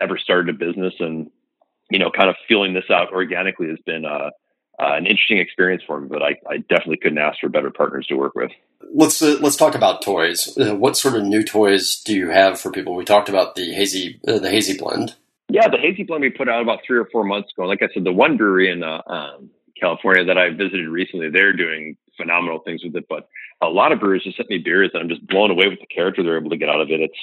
ever 0.00 0.18
started 0.18 0.54
a 0.54 0.58
business 0.58 0.94
and 1.00 1.30
you 1.90 1.98
know, 1.98 2.10
kind 2.10 2.30
of 2.30 2.36
feeling 2.48 2.74
this 2.74 2.90
out 2.90 3.12
organically 3.12 3.68
has 3.68 3.78
been 3.84 4.04
uh, 4.04 4.30
uh, 4.80 4.94
an 4.96 5.06
interesting 5.06 5.38
experience 5.38 5.82
for 5.86 6.00
me. 6.00 6.08
But 6.08 6.22
I, 6.22 6.36
I 6.48 6.58
definitely 6.58 6.98
couldn't 6.98 7.18
ask 7.18 7.38
for 7.40 7.48
better 7.48 7.70
partners 7.70 8.06
to 8.08 8.16
work 8.16 8.34
with. 8.34 8.50
Let's 8.92 9.20
uh, 9.22 9.38
let's 9.40 9.56
talk 9.56 9.74
about 9.74 10.02
toys. 10.02 10.56
Uh, 10.58 10.74
what 10.74 10.96
sort 10.96 11.14
of 11.14 11.24
new 11.24 11.42
toys 11.42 12.02
do 12.02 12.14
you 12.14 12.30
have 12.30 12.60
for 12.60 12.70
people? 12.70 12.94
We 12.94 13.04
talked 13.04 13.28
about 13.28 13.54
the 13.54 13.72
hazy 13.72 14.20
uh, 14.26 14.38
the 14.38 14.50
hazy 14.50 14.76
blend. 14.76 15.14
Yeah, 15.48 15.68
the 15.68 15.78
hazy 15.78 16.04
blend 16.04 16.22
we 16.22 16.30
put 16.30 16.48
out 16.48 16.62
about 16.62 16.80
three 16.86 16.98
or 16.98 17.06
four 17.12 17.24
months 17.24 17.52
ago. 17.52 17.66
Like 17.66 17.82
I 17.82 17.88
said, 17.92 18.04
the 18.04 18.12
one 18.12 18.36
brewery 18.36 18.70
in 18.70 18.82
uh, 18.82 19.02
um, 19.06 19.50
California 19.80 20.24
that 20.24 20.38
I 20.38 20.50
visited 20.50 20.88
recently, 20.88 21.30
they're 21.30 21.52
doing 21.52 21.96
phenomenal 22.16 22.60
things 22.60 22.82
with 22.84 22.94
it. 22.96 23.06
But 23.08 23.28
a 23.60 23.68
lot 23.68 23.92
of 23.92 24.00
brewers 24.00 24.22
just 24.24 24.36
sent 24.36 24.50
me 24.50 24.58
beers 24.58 24.90
and 24.92 25.02
I'm 25.02 25.08
just 25.08 25.26
blown 25.26 25.50
away 25.50 25.68
with 25.68 25.80
the 25.80 25.86
character 25.86 26.22
they're 26.22 26.38
able 26.38 26.50
to 26.50 26.56
get 26.56 26.68
out 26.68 26.80
of 26.80 26.90
it. 26.90 27.00
It's, 27.00 27.18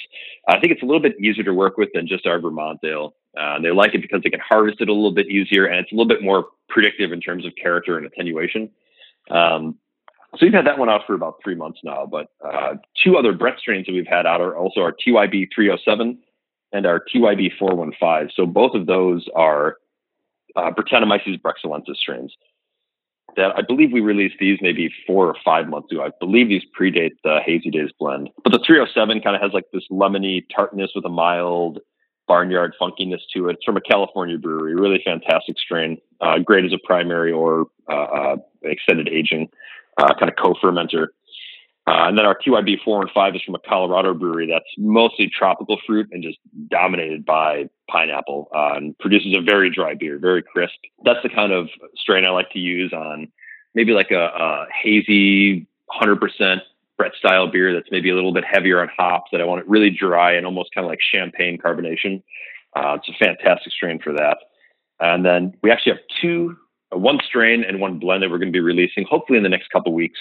I 0.48 0.60
think 0.60 0.72
it's 0.72 0.82
a 0.82 0.86
little 0.86 1.02
bit 1.02 1.20
easier 1.20 1.44
to 1.44 1.54
work 1.54 1.78
with 1.78 1.90
than 1.94 2.08
just 2.08 2.26
our 2.26 2.40
Vermont 2.40 2.80
ale. 2.84 3.16
Uh, 3.40 3.60
they 3.62 3.72
like 3.72 3.94
it 3.94 4.02
because 4.02 4.22
they 4.24 4.30
can 4.30 4.42
harvest 4.42 4.82
it 4.82 4.90
a 4.90 4.94
little 4.94 5.14
bit 5.14 5.28
easier 5.28 5.66
and 5.66 5.80
it's 5.80 5.92
a 5.92 5.96
little 5.96 6.08
bit 6.08 6.22
more 6.22 6.48
predictive 6.70 7.12
in 7.12 7.22
terms 7.22 7.46
of 7.46 7.54
character 7.62 7.98
and 7.98 8.06
attenuation. 8.06 8.70
Um, 9.30 9.78
so 10.34 10.46
we've 10.46 10.54
had 10.54 10.66
that 10.66 10.78
one 10.78 10.90
out 10.90 11.02
for 11.06 11.14
about 11.14 11.36
three 11.44 11.56
months 11.56 11.80
now, 11.84 12.06
but 12.06 12.28
uh, 12.46 12.76
two 13.04 13.18
other 13.18 13.34
Brett 13.34 13.60
strains 13.60 13.86
that 13.86 13.94
we've 13.94 14.08
had 14.08 14.26
out 14.26 14.40
are 14.40 14.56
also 14.56 14.82
our 14.82 14.94
TYB 14.94 15.50
307 15.54 16.18
and 16.72 16.86
our 16.86 17.04
TYB 17.14 17.52
415. 17.60 18.34
So 18.36 18.46
both 18.46 18.74
of 18.74 18.86
those 18.86 19.28
are 19.36 19.78
uh, 20.56 20.72
Brettanomyces 20.72 21.42
bruxellensis 21.42 21.96
strains 21.96 22.36
that 23.36 23.52
I 23.56 23.62
believe 23.62 23.92
we 23.92 24.02
released 24.02 24.36
these 24.40 24.60
maybe 24.62 24.92
four 25.08 25.28
or 25.28 25.36
five 25.44 25.68
months 25.68 25.92
ago. 25.92 26.04
I 26.04 26.10
believe 26.20 26.50
these 26.50 26.64
predate 26.78 27.12
the 27.24 27.40
Hazy 27.46 27.70
Days 27.70 27.90
blend. 28.00 28.30
But 28.44 28.52
the 28.52 28.60
307 28.66 29.22
kind 29.22 29.36
of 29.36 29.42
has 29.42 29.52
like 29.54 29.66
this 29.72 29.84
lemony 29.92 30.44
tartness 30.54 30.92
with 30.96 31.06
a 31.06 31.10
mild 31.10 31.80
barnyard 32.28 32.74
funkiness 32.80 33.22
to 33.34 33.50
it. 33.50 33.54
It's 33.54 33.64
from 33.66 33.78
a 33.78 33.82
California 33.82 34.38
brewery, 34.38 34.76
really 34.76 35.02
fantastic 35.04 35.58
strain, 35.58 35.98
uh, 36.22 36.40
great 36.40 36.66
as 36.66 36.74
a 36.74 36.80
primary 36.86 37.32
or 37.32 37.68
uh, 37.90 38.04
uh, 38.04 38.36
extended 38.64 39.10
aging 39.10 39.50
uh, 39.98 40.14
kind 40.20 40.30
of 40.30 40.38
co-fermenter. 40.42 41.08
Uh, 41.88 42.06
and 42.08 42.18
then 42.18 42.26
our 42.26 42.38
TYB 42.38 42.84
four 42.84 43.02
and 43.02 43.10
five 43.12 43.36
is 43.36 43.42
from 43.42 43.56
a 43.56 43.60
Colorado 43.60 44.14
brewery 44.14 44.48
that's 44.48 44.66
mostly 44.78 45.28
tropical 45.28 45.80
fruit 45.86 46.08
and 46.12 46.22
just 46.24 46.38
dominated 46.70 47.26
by 47.26 47.68
pineapple 47.90 48.50
uh, 48.56 48.74
and 48.76 48.98
produces 49.00 49.36
a 49.36 49.42
very 49.42 49.70
dry 49.74 49.96
beer, 49.96 50.20
very 50.20 50.44
crisp. 50.44 50.76
That's 51.04 51.22
the 51.24 51.30
kind 51.30 51.52
of 51.52 51.70
strain 51.96 52.26
I 52.26 52.30
like 52.30 52.52
to 52.52 52.60
use 52.60 52.94
on 52.94 53.28
maybe 53.74 53.94
like 53.94 54.12
a, 54.12 54.26
a 54.26 54.68
hazy, 54.72 55.68
100% 56.02 56.62
Brett 56.98 57.14
style 57.18 57.48
beer 57.48 57.74
that's 57.74 57.90
maybe 57.90 58.12
a 58.12 58.16
little 58.16 58.34
bit 58.34 58.44
heavier 58.46 58.80
on 58.80 58.88
hops 58.96 59.30
that 59.32 59.42
I 59.42 59.46
want 59.46 59.62
it 59.62 59.68
really 59.68 59.90
dry 59.90 60.34
and 60.34 60.46
almost 60.46 60.74
kind 60.74 60.86
of 60.86 60.90
like 60.90 61.00
champagne 61.02 61.58
carbonation. 61.58 62.22
Uh, 62.76 62.98
it's 63.00 63.10
a 63.10 63.14
fantastic 63.14 63.74
strain 63.74 64.00
for 64.00 64.14
that. 64.14 64.38
And 65.00 65.26
then 65.26 65.54
we 65.64 65.72
actually 65.72 65.94
have 65.94 66.02
two, 66.22 66.56
uh, 66.94 66.98
one 67.00 67.20
strain 67.26 67.64
and 67.64 67.80
one 67.80 67.98
blend 67.98 68.22
that 68.22 68.30
we're 68.30 68.38
going 68.38 68.52
to 68.52 68.56
be 68.56 68.60
releasing 68.60 69.04
hopefully 69.10 69.38
in 69.38 69.44
the 69.44 69.50
next 69.50 69.72
couple 69.72 69.94
weeks. 69.94 70.20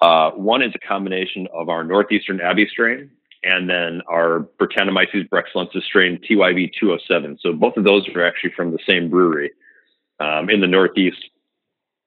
Uh, 0.00 0.30
one 0.32 0.62
is 0.62 0.72
a 0.74 0.86
combination 0.86 1.46
of 1.52 1.68
our 1.68 1.84
Northeastern 1.84 2.40
Abbey 2.40 2.68
strain 2.70 3.10
and 3.42 3.68
then 3.68 4.00
our 4.08 4.48
Brettanomyces 4.58 5.28
bruxellensis 5.28 5.82
strain 5.84 6.18
TYB 6.18 6.72
207. 6.78 7.38
So 7.40 7.52
both 7.52 7.76
of 7.76 7.84
those 7.84 8.08
are 8.08 8.24
actually 8.24 8.52
from 8.56 8.72
the 8.72 8.78
same 8.86 9.10
brewery 9.10 9.50
um, 10.18 10.48
in 10.48 10.60
the 10.60 10.66
Northeast. 10.66 11.28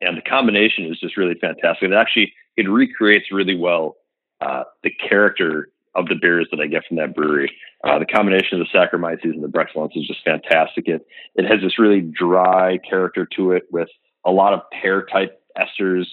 And 0.01 0.17
the 0.17 0.21
combination 0.21 0.85
is 0.85 0.99
just 0.99 1.17
really 1.17 1.35
fantastic. 1.35 1.89
It 1.89 1.93
actually, 1.93 2.33
it 2.55 2.69
recreates 2.69 3.31
really 3.31 3.55
well 3.55 3.97
uh, 4.41 4.63
the 4.83 4.91
character 4.91 5.69
of 5.95 6.07
the 6.07 6.15
beers 6.15 6.47
that 6.51 6.59
I 6.59 6.67
get 6.67 6.85
from 6.87 6.97
that 6.97 7.15
brewery. 7.15 7.51
Uh, 7.83 7.99
the 7.99 8.05
combination 8.05 8.61
of 8.61 8.67
the 8.67 8.77
Saccharomyces 8.77 9.33
and 9.33 9.43
the 9.43 9.47
Bruxellensis 9.47 10.01
is 10.01 10.07
just 10.07 10.23
fantastic. 10.23 10.87
It 10.87 11.05
it 11.35 11.45
has 11.45 11.61
this 11.61 11.79
really 11.79 12.01
dry 12.01 12.77
character 12.87 13.27
to 13.35 13.51
it 13.51 13.63
with 13.71 13.89
a 14.25 14.31
lot 14.31 14.53
of 14.53 14.61
pear 14.71 15.05
type 15.05 15.41
esters, 15.57 16.05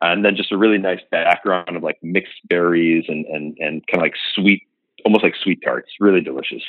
and 0.00 0.24
then 0.24 0.36
just 0.36 0.52
a 0.52 0.56
really 0.56 0.78
nice 0.78 1.00
background 1.10 1.76
of 1.76 1.82
like 1.82 1.98
mixed 2.02 2.46
berries 2.48 3.04
and 3.08 3.24
and 3.26 3.56
and 3.58 3.86
kind 3.86 3.96
of 3.96 4.02
like 4.02 4.14
sweet, 4.34 4.62
almost 5.04 5.24
like 5.24 5.34
sweet 5.42 5.60
tarts. 5.64 5.90
Really 6.00 6.20
delicious. 6.20 6.62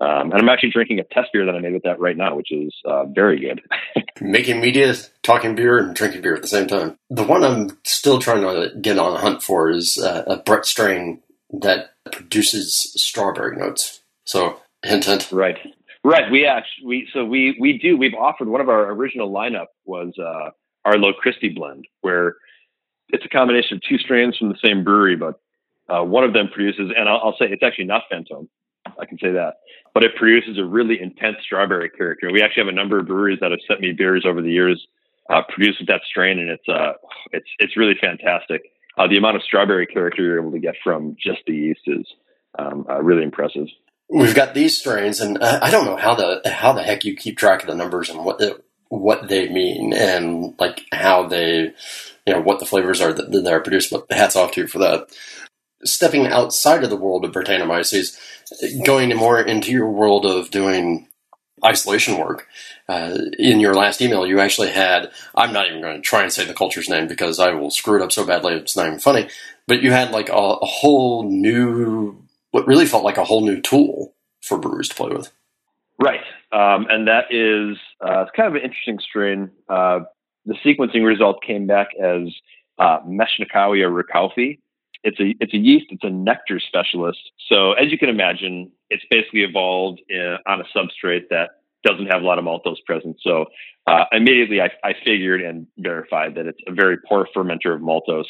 Um, 0.00 0.30
and 0.30 0.34
I'm 0.34 0.48
actually 0.50 0.70
drinking 0.70 0.98
a 0.98 1.04
test 1.04 1.30
beer 1.32 1.46
that 1.46 1.54
I 1.54 1.58
made 1.58 1.72
with 1.72 1.84
that 1.84 1.98
right 1.98 2.16
now, 2.16 2.36
which 2.36 2.52
is 2.52 2.74
uh, 2.84 3.06
very 3.06 3.40
good. 3.40 3.62
Making 4.20 4.60
media, 4.60 4.94
talking 5.22 5.54
beer, 5.54 5.78
and 5.78 5.94
drinking 5.94 6.20
beer 6.20 6.34
at 6.34 6.42
the 6.42 6.48
same 6.48 6.66
time. 6.66 6.98
The 7.08 7.24
one 7.24 7.42
I'm 7.42 7.78
still 7.84 8.18
trying 8.18 8.42
to 8.42 8.76
get 8.78 8.98
on 8.98 9.16
a 9.16 9.18
hunt 9.18 9.42
for 9.42 9.70
is 9.70 9.96
uh, 9.96 10.24
a 10.26 10.36
Brett 10.36 10.66
strain 10.66 11.22
that 11.50 11.94
produces 12.12 12.92
strawberry 12.96 13.56
notes. 13.56 14.02
So 14.24 14.60
hint, 14.82 15.06
hint. 15.06 15.32
Right, 15.32 15.56
right. 16.04 16.30
We 16.30 16.44
actually, 16.44 16.86
we 16.86 17.08
so 17.14 17.24
we 17.24 17.56
we 17.58 17.78
do. 17.78 17.96
We've 17.96 18.14
offered 18.14 18.48
one 18.48 18.60
of 18.60 18.68
our 18.68 18.90
original 18.90 19.32
lineup 19.32 19.66
was 19.86 20.12
uh, 20.18 20.50
our 20.86 20.94
Lochristi 20.94 21.54
blend, 21.54 21.86
where 22.00 22.36
it's 23.08 23.24
a 23.24 23.28
combination 23.28 23.76
of 23.76 23.82
two 23.82 23.98
strains 23.98 24.36
from 24.36 24.48
the 24.48 24.58
same 24.64 24.84
brewery, 24.84 25.16
but 25.16 25.40
uh, 25.88 26.02
one 26.02 26.24
of 26.24 26.32
them 26.32 26.48
produces, 26.48 26.92
and 26.96 27.08
I'll, 27.08 27.20
I'll 27.22 27.36
say 27.38 27.46
it's 27.46 27.62
actually 27.62 27.84
not 27.84 28.02
Fantôme. 28.12 28.48
I 29.00 29.04
can 29.04 29.18
say 29.18 29.32
that, 29.32 29.54
but 29.94 30.04
it 30.04 30.14
produces 30.16 30.58
a 30.58 30.64
really 30.64 31.00
intense 31.00 31.36
strawberry 31.42 31.90
character. 31.90 32.30
We 32.32 32.42
actually 32.42 32.62
have 32.62 32.72
a 32.72 32.76
number 32.76 32.98
of 32.98 33.06
breweries 33.06 33.38
that 33.40 33.50
have 33.50 33.60
sent 33.66 33.80
me 33.80 33.92
beers 33.92 34.24
over 34.26 34.40
the 34.40 34.50
years 34.50 34.86
uh, 35.28 35.42
produced 35.48 35.80
with 35.80 35.88
that 35.88 36.02
strain, 36.08 36.38
and 36.38 36.50
it's 36.50 36.68
uh, 36.68 36.92
it's 37.32 37.48
it's 37.58 37.76
really 37.76 37.96
fantastic 38.00 38.62
uh, 38.96 39.06
the 39.06 39.16
amount 39.16 39.36
of 39.36 39.42
strawberry 39.42 39.86
character 39.86 40.22
you're 40.22 40.40
able 40.40 40.52
to 40.52 40.58
get 40.58 40.74
from 40.82 41.16
just 41.22 41.40
the 41.46 41.54
yeast 41.54 41.80
is 41.86 42.06
um, 42.58 42.86
uh, 42.88 43.02
really 43.02 43.22
impressive. 43.22 43.66
We've 44.08 44.34
got 44.34 44.54
these 44.54 44.78
strains, 44.78 45.20
and 45.20 45.38
I 45.42 45.70
don't 45.70 45.84
know 45.84 45.96
how 45.96 46.14
the 46.14 46.40
how 46.46 46.72
the 46.72 46.82
heck 46.82 47.04
you 47.04 47.16
keep 47.16 47.36
track 47.36 47.62
of 47.62 47.68
the 47.68 47.74
numbers 47.74 48.08
and 48.08 48.24
what 48.24 48.38
what 48.88 49.28
they 49.28 49.48
mean, 49.48 49.92
and 49.92 50.54
like 50.58 50.82
how 50.92 51.26
they, 51.26 51.72
you 52.26 52.32
know, 52.32 52.40
what 52.40 52.60
the 52.60 52.66
flavors 52.66 53.00
are 53.00 53.12
that, 53.12 53.30
that 53.32 53.52
are 53.52 53.60
produced. 53.60 53.90
But 53.90 54.10
hats 54.10 54.36
off 54.36 54.52
to 54.52 54.62
you 54.62 54.66
for 54.66 54.78
that. 54.78 55.08
Stepping 55.84 56.26
outside 56.26 56.82
of 56.84 56.90
the 56.90 56.96
world 56.96 57.24
of 57.24 57.32
Brettanomyces, 57.32 58.18
going 58.84 59.14
more 59.16 59.40
into 59.40 59.70
your 59.70 59.90
world 59.90 60.24
of 60.24 60.50
doing 60.50 61.08
isolation 61.64 62.18
work. 62.18 62.46
Uh, 62.88 63.18
in 63.38 63.60
your 63.60 63.74
last 63.74 64.00
email, 64.00 64.26
you 64.26 64.40
actually 64.40 64.70
had, 64.70 65.10
I'm 65.34 65.52
not 65.52 65.66
even 65.66 65.80
going 65.80 65.96
to 65.96 66.02
try 66.02 66.22
and 66.22 66.32
say 66.32 66.44
the 66.44 66.54
culture's 66.54 66.88
name 66.88 67.08
because 67.08 67.40
I 67.40 67.52
will 67.52 67.70
screw 67.70 67.96
it 67.96 68.02
up 68.02 68.12
so 68.12 68.24
badly 68.24 68.54
it's 68.54 68.76
not 68.76 68.86
even 68.86 68.98
funny, 68.98 69.28
but 69.66 69.82
you 69.82 69.90
had 69.90 70.12
like 70.12 70.28
a, 70.28 70.32
a 70.32 70.66
whole 70.66 71.28
new, 71.28 72.22
what 72.52 72.66
really 72.66 72.86
felt 72.86 73.04
like 73.04 73.16
a 73.16 73.24
whole 73.24 73.44
new 73.44 73.60
tool 73.60 74.14
for 74.42 74.58
brewers 74.58 74.88
to 74.88 74.94
play 74.94 75.10
with. 75.10 75.32
Right. 75.98 76.20
Um, 76.52 76.86
and 76.88 77.08
that 77.08 77.24
is, 77.30 77.76
uh, 78.00 78.22
it's 78.22 78.30
kind 78.36 78.48
of 78.48 78.54
an 78.54 78.62
interesting 78.62 78.98
strain. 79.00 79.50
Uh, 79.68 80.00
the 80.44 80.54
sequencing 80.64 81.04
result 81.04 81.42
came 81.42 81.66
back 81.66 81.88
as 82.00 82.28
uh, 82.78 83.00
Metschnikowia 83.00 83.90
reukaufii. 83.90 84.58
It's 85.02 85.20
a, 85.20 85.34
it's 85.40 85.54
a 85.54 85.58
yeast, 85.58 85.86
it's 85.90 86.04
a 86.04 86.10
nectar 86.10 86.60
specialist. 86.60 87.30
So 87.48 87.72
as 87.72 87.90
you 87.90 87.98
can 87.98 88.08
imagine, 88.08 88.70
it's 88.90 89.04
basically 89.10 89.42
evolved 89.42 90.00
in, 90.08 90.36
on 90.46 90.60
a 90.60 90.64
substrate 90.76 91.28
that 91.30 91.50
doesn't 91.84 92.06
have 92.06 92.22
a 92.22 92.24
lot 92.24 92.38
of 92.38 92.44
maltose 92.44 92.82
present. 92.84 93.16
So 93.22 93.46
uh, 93.86 94.04
immediately 94.12 94.60
I, 94.60 94.70
I, 94.82 94.94
figured 95.04 95.40
and 95.40 95.66
verified 95.78 96.34
that 96.34 96.46
it's 96.46 96.58
a 96.66 96.72
very 96.72 96.96
poor 97.08 97.28
fermenter 97.34 97.74
of 97.74 97.80
maltose. 97.80 98.24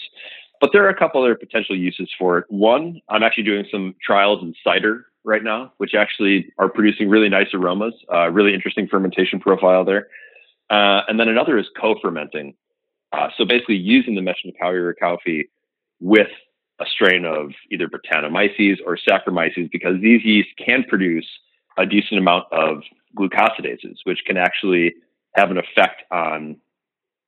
But 0.60 0.70
there 0.72 0.84
are 0.84 0.90
a 0.90 0.96
couple 0.96 1.22
other 1.22 1.34
potential 1.34 1.76
uses 1.76 2.10
for 2.18 2.38
it. 2.38 2.44
One, 2.48 3.00
I'm 3.08 3.22
actually 3.22 3.44
doing 3.44 3.66
some 3.70 3.94
trials 4.04 4.42
in 4.42 4.54
cider 4.62 5.06
right 5.26 5.42
now, 5.42 5.72
which 5.78 5.94
actually 5.94 6.52
are 6.56 6.68
producing 6.70 7.10
really 7.10 7.28
nice 7.28 7.48
aromas, 7.52 7.94
uh, 8.14 8.30
really 8.30 8.54
interesting 8.54 8.86
fermentation 8.86 9.40
profile 9.40 9.84
there. 9.84 10.06
Uh, 10.70 11.02
and 11.08 11.18
then 11.20 11.28
another 11.28 11.58
is 11.58 11.66
co-fermenting. 11.78 12.54
Uh, 13.12 13.28
so 13.36 13.44
basically 13.44 13.74
using 13.76 14.14
the 14.14 14.20
Metschnikowia 14.20 14.94
reukaufii 14.94 15.48
with 16.00 16.28
a 16.80 16.86
strain 16.86 17.24
of 17.24 17.50
either 17.70 17.88
Brettanomyces 17.88 18.76
or 18.86 18.96
Saccharomyces 18.96 19.70
because 19.70 20.00
these 20.00 20.24
yeasts 20.24 20.52
can 20.64 20.84
produce 20.84 21.26
a 21.76 21.84
decent 21.84 22.18
amount 22.18 22.44
of 22.52 22.82
glucosidases, 23.18 23.96
which 24.04 24.20
can 24.26 24.36
actually 24.36 24.94
have 25.34 25.50
an 25.50 25.58
effect 25.58 26.02
on 26.10 26.56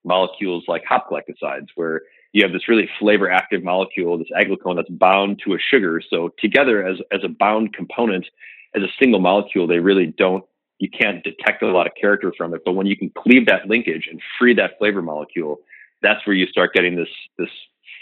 molecules 0.04 0.64
like 0.68 0.84
hop 0.84 1.10
glycosides, 1.10 1.68
where 1.74 2.02
you 2.32 2.42
have 2.44 2.52
this 2.52 2.68
really 2.68 2.88
flavor 2.98 3.30
active 3.30 3.64
molecule, 3.64 4.18
this 4.18 4.28
aglycone 4.38 4.76
that's 4.76 4.90
bound 4.90 5.40
to 5.44 5.54
a 5.54 5.58
sugar. 5.58 6.02
So 6.08 6.30
together 6.38 6.86
as, 6.86 6.98
as 7.10 7.20
a 7.24 7.28
bound 7.28 7.72
component, 7.72 8.26
as 8.74 8.82
a 8.82 8.88
single 9.00 9.20
molecule, 9.20 9.66
they 9.66 9.78
really 9.78 10.06
don't, 10.06 10.44
you 10.78 10.88
can't 10.90 11.24
detect 11.24 11.62
a 11.62 11.66
lot 11.66 11.86
of 11.86 11.92
character 12.00 12.32
from 12.36 12.54
it. 12.54 12.62
But 12.64 12.72
when 12.72 12.86
you 12.86 12.96
can 12.96 13.10
cleave 13.16 13.46
that 13.46 13.66
linkage 13.66 14.08
and 14.10 14.20
free 14.38 14.54
that 14.54 14.72
flavor 14.78 15.02
molecule, 15.02 15.60
that's 16.02 16.24
where 16.26 16.36
you 16.36 16.46
start 16.46 16.74
getting 16.74 16.96
this, 16.96 17.08
this 17.38 17.48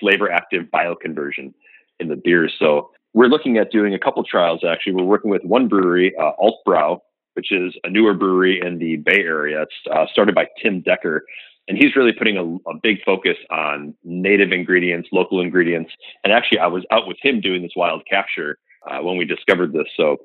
flavor 0.01 0.31
active 0.31 0.65
bioconversion 0.75 1.55
in 2.01 2.09
the 2.09 2.17
beers. 2.17 2.53
So 2.59 2.91
we're 3.15 3.29
looking 3.29 3.57
at 3.57 3.71
doing 3.71 3.95
a 3.95 3.99
couple 3.99 4.23
trials 4.25 4.63
actually. 4.69 4.95
We're 4.95 5.05
working 5.05 5.31
with 5.31 5.43
one 5.45 5.69
brewery, 5.69 6.15
uh, 6.21 6.33
Altbrau, 6.39 7.01
which 7.35 7.53
is 7.53 7.75
a 7.85 7.91
newer 7.91 8.13
brewery 8.13 8.61
in 8.63 8.79
the 8.79 8.97
Bay 8.97 9.21
Area. 9.21 9.63
It's 9.63 9.75
uh, 9.91 10.07
started 10.13 10.35
by 10.35 10.49
Tim 10.61 10.81
Decker, 10.81 11.25
and 11.69 11.77
he's 11.77 11.97
really 11.97 12.13
putting 12.13 12.37
a, 12.37 12.71
a, 12.71 12.75
big 12.83 13.03
focus 13.05 13.37
on 13.51 13.95
native 14.05 14.53
ingredients, 14.53 15.09
local 15.13 15.41
ingredients. 15.41 15.91
And 16.23 16.33
actually, 16.33 16.59
I 16.59 16.67
was 16.67 16.85
out 16.91 17.07
with 17.07 17.17
him 17.21 17.41
doing 17.41 17.63
this 17.63 17.73
wild 17.75 18.03
capture 18.09 18.59
uh, 18.89 18.99
when 19.01 19.17
we 19.17 19.25
discovered 19.25 19.73
this. 19.73 19.87
So 19.97 20.19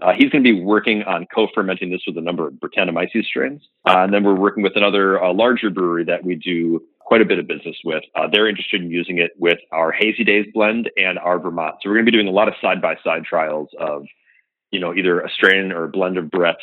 uh, 0.00 0.12
he's 0.12 0.30
going 0.30 0.44
to 0.44 0.52
be 0.52 0.60
working 0.60 1.02
on 1.02 1.26
co-fermenting 1.34 1.90
this 1.90 2.02
with 2.06 2.16
a 2.16 2.20
number 2.20 2.46
of 2.46 2.54
Brettanomyces 2.54 3.24
strains. 3.24 3.62
Uh, 3.88 3.98
and 3.98 4.14
then 4.14 4.22
we're 4.22 4.34
working 4.34 4.62
with 4.62 4.76
another 4.76 5.22
uh, 5.22 5.32
larger 5.32 5.70
brewery 5.70 6.04
that 6.04 6.24
we 6.24 6.36
do 6.36 6.80
quite 7.00 7.20
a 7.20 7.24
bit 7.24 7.38
of 7.38 7.48
business 7.48 7.76
with. 7.84 8.04
Uh, 8.14 8.28
they're 8.30 8.48
interested 8.48 8.82
in 8.82 8.90
using 8.90 9.18
it 9.18 9.32
with 9.38 9.58
our 9.72 9.90
Hazy 9.90 10.22
Days 10.22 10.46
blend 10.52 10.90
and 10.96 11.18
our 11.18 11.40
Vermont. 11.40 11.76
So 11.80 11.88
we're 11.88 11.96
going 11.96 12.06
to 12.06 12.12
be 12.12 12.16
doing 12.16 12.28
a 12.28 12.32
lot 12.32 12.48
of 12.48 12.54
side-by-side 12.60 13.24
trials 13.24 13.70
of, 13.80 14.04
you 14.70 14.78
know, 14.78 14.94
either 14.94 15.20
a 15.20 15.30
strain 15.30 15.72
or 15.72 15.84
a 15.84 15.88
blend 15.88 16.18
of 16.18 16.30
Brett 16.30 16.58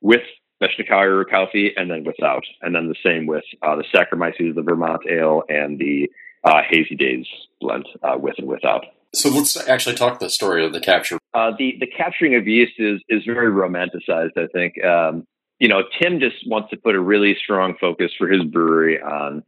with 0.00 0.22
Metschnikowia 0.62 1.24
reukaufii 1.24 1.70
and 1.76 1.90
then 1.90 2.04
without. 2.04 2.44
And 2.62 2.74
then 2.74 2.88
the 2.88 2.96
same 3.02 3.26
with 3.26 3.44
uh, 3.62 3.76
the 3.76 3.84
Saccharomyces, 3.94 4.54
the 4.54 4.62
Vermont 4.62 5.02
Ale, 5.08 5.42
and 5.48 5.78
the 5.78 6.10
uh, 6.44 6.62
Hazy 6.68 6.96
Days 6.96 7.26
blend 7.60 7.86
with 8.20 8.34
and 8.38 8.48
without. 8.48 8.84
So 9.14 9.30
let's 9.30 9.56
actually 9.68 9.94
talk 9.94 10.18
the 10.18 10.28
story 10.28 10.64
of 10.64 10.72
the 10.72 10.80
capture. 10.80 11.18
Uh, 11.32 11.52
the 11.58 11.76
the 11.80 11.86
capturing 11.86 12.34
of 12.34 12.46
yeast 12.46 12.74
is 12.78 13.00
is 13.08 13.24
very 13.24 13.50
romanticized. 13.50 14.36
I 14.36 14.46
think 14.52 14.82
um, 14.84 15.26
you 15.58 15.68
know 15.68 15.82
Tim 15.98 16.20
just 16.20 16.36
wants 16.46 16.70
to 16.70 16.76
put 16.76 16.94
a 16.94 17.00
really 17.00 17.36
strong 17.42 17.74
focus 17.80 18.12
for 18.16 18.28
his 18.28 18.44
brewery 18.44 19.00
on 19.00 19.42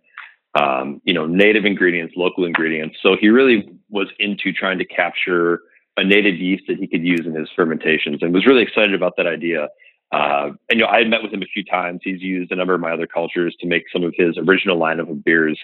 um, 0.58 1.00
you 1.04 1.12
know 1.12 1.26
native 1.26 1.64
ingredients, 1.64 2.14
local 2.16 2.44
ingredients. 2.44 2.96
So 3.02 3.16
he 3.20 3.28
really 3.28 3.68
was 3.90 4.08
into 4.18 4.52
trying 4.52 4.78
to 4.78 4.84
capture 4.84 5.60
a 5.96 6.04
native 6.04 6.36
yeast 6.36 6.64
that 6.68 6.78
he 6.78 6.86
could 6.86 7.04
use 7.04 7.26
in 7.26 7.34
his 7.34 7.48
fermentations, 7.54 8.22
and 8.22 8.32
was 8.32 8.46
really 8.46 8.62
excited 8.62 8.94
about 8.94 9.16
that 9.18 9.26
idea. 9.26 9.68
Uh, 10.12 10.50
and 10.68 10.80
you 10.80 10.84
know, 10.84 10.86
I 10.86 10.98
had 10.98 11.08
met 11.08 11.22
with 11.22 11.32
him 11.32 11.42
a 11.42 11.46
few 11.46 11.64
times. 11.64 12.00
He's 12.02 12.20
used 12.20 12.50
a 12.50 12.56
number 12.56 12.74
of 12.74 12.80
my 12.80 12.92
other 12.92 13.06
cultures 13.06 13.54
to 13.60 13.66
make 13.66 13.84
some 13.92 14.02
of 14.02 14.14
his 14.16 14.36
original 14.38 14.78
lineup 14.78 15.10
of 15.10 15.24
beers. 15.24 15.58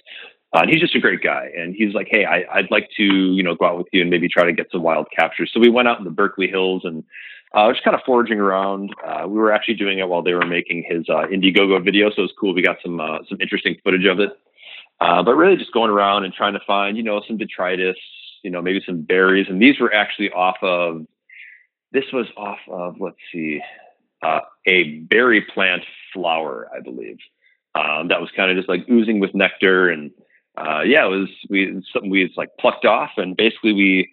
Uh, 0.54 0.60
and 0.60 0.70
he's 0.70 0.80
just 0.80 0.94
a 0.94 1.00
great 1.00 1.22
guy. 1.22 1.50
And 1.56 1.74
he's 1.74 1.92
like, 1.92 2.08
hey, 2.10 2.24
I, 2.24 2.60
would 2.60 2.70
like 2.70 2.88
to, 2.96 3.02
you 3.02 3.42
know, 3.42 3.56
go 3.56 3.66
out 3.66 3.78
with 3.78 3.88
you 3.92 4.02
and 4.02 4.10
maybe 4.10 4.28
try 4.28 4.44
to 4.44 4.52
get 4.52 4.68
some 4.70 4.82
wild 4.82 5.08
captures. 5.16 5.50
So 5.52 5.60
we 5.60 5.68
went 5.68 5.88
out 5.88 5.98
in 5.98 6.04
the 6.04 6.10
Berkeley 6.10 6.46
Hills 6.46 6.82
and 6.84 7.02
uh, 7.52 7.72
just 7.72 7.84
kind 7.84 7.94
of 7.94 8.02
foraging 8.06 8.38
around. 8.38 8.94
Uh, 9.04 9.26
we 9.26 9.38
were 9.38 9.52
actually 9.52 9.74
doing 9.74 9.98
it 9.98 10.08
while 10.08 10.22
they 10.22 10.34
were 10.34 10.46
making 10.46 10.84
his 10.88 11.08
uh, 11.08 11.26
Indiegogo 11.26 11.82
video, 11.84 12.10
so 12.10 12.18
it 12.18 12.22
was 12.22 12.34
cool. 12.38 12.54
We 12.54 12.62
got 12.62 12.76
some 12.82 13.00
uh, 13.00 13.18
some 13.28 13.40
interesting 13.40 13.76
footage 13.82 14.04
of 14.04 14.20
it. 14.20 14.30
Uh, 15.00 15.22
but 15.22 15.34
really, 15.36 15.56
just 15.56 15.72
going 15.72 15.90
around 15.90 16.24
and 16.24 16.32
trying 16.32 16.54
to 16.54 16.60
find, 16.66 16.96
you 16.96 17.02
know, 17.02 17.22
some 17.26 17.36
detritus, 17.36 17.96
you 18.42 18.50
know, 18.50 18.62
maybe 18.62 18.82
some 18.84 19.02
berries. 19.02 19.46
And 19.48 19.60
these 19.60 19.78
were 19.80 19.92
actually 19.92 20.30
off 20.30 20.56
of. 20.62 21.06
This 21.92 22.04
was 22.12 22.26
off 22.36 22.58
of 22.68 22.96
let's 23.00 23.16
see, 23.32 23.60
uh, 24.26 24.40
a 24.66 24.98
berry 25.10 25.42
plant 25.54 25.82
flower, 26.12 26.68
I 26.76 26.80
believe. 26.80 27.18
Um, 27.74 28.08
that 28.08 28.20
was 28.20 28.30
kind 28.34 28.50
of 28.50 28.56
just 28.56 28.68
like 28.68 28.88
oozing 28.90 29.20
with 29.20 29.34
nectar 29.34 29.90
and 29.90 30.10
uh, 30.56 30.80
yeah, 30.86 31.04
it 31.04 31.10
was 31.10 31.28
we 31.50 31.82
something 31.92 32.10
we 32.10 32.32
like 32.36 32.50
plucked 32.58 32.86
off, 32.86 33.10
and 33.16 33.36
basically 33.36 33.72
we 33.72 34.10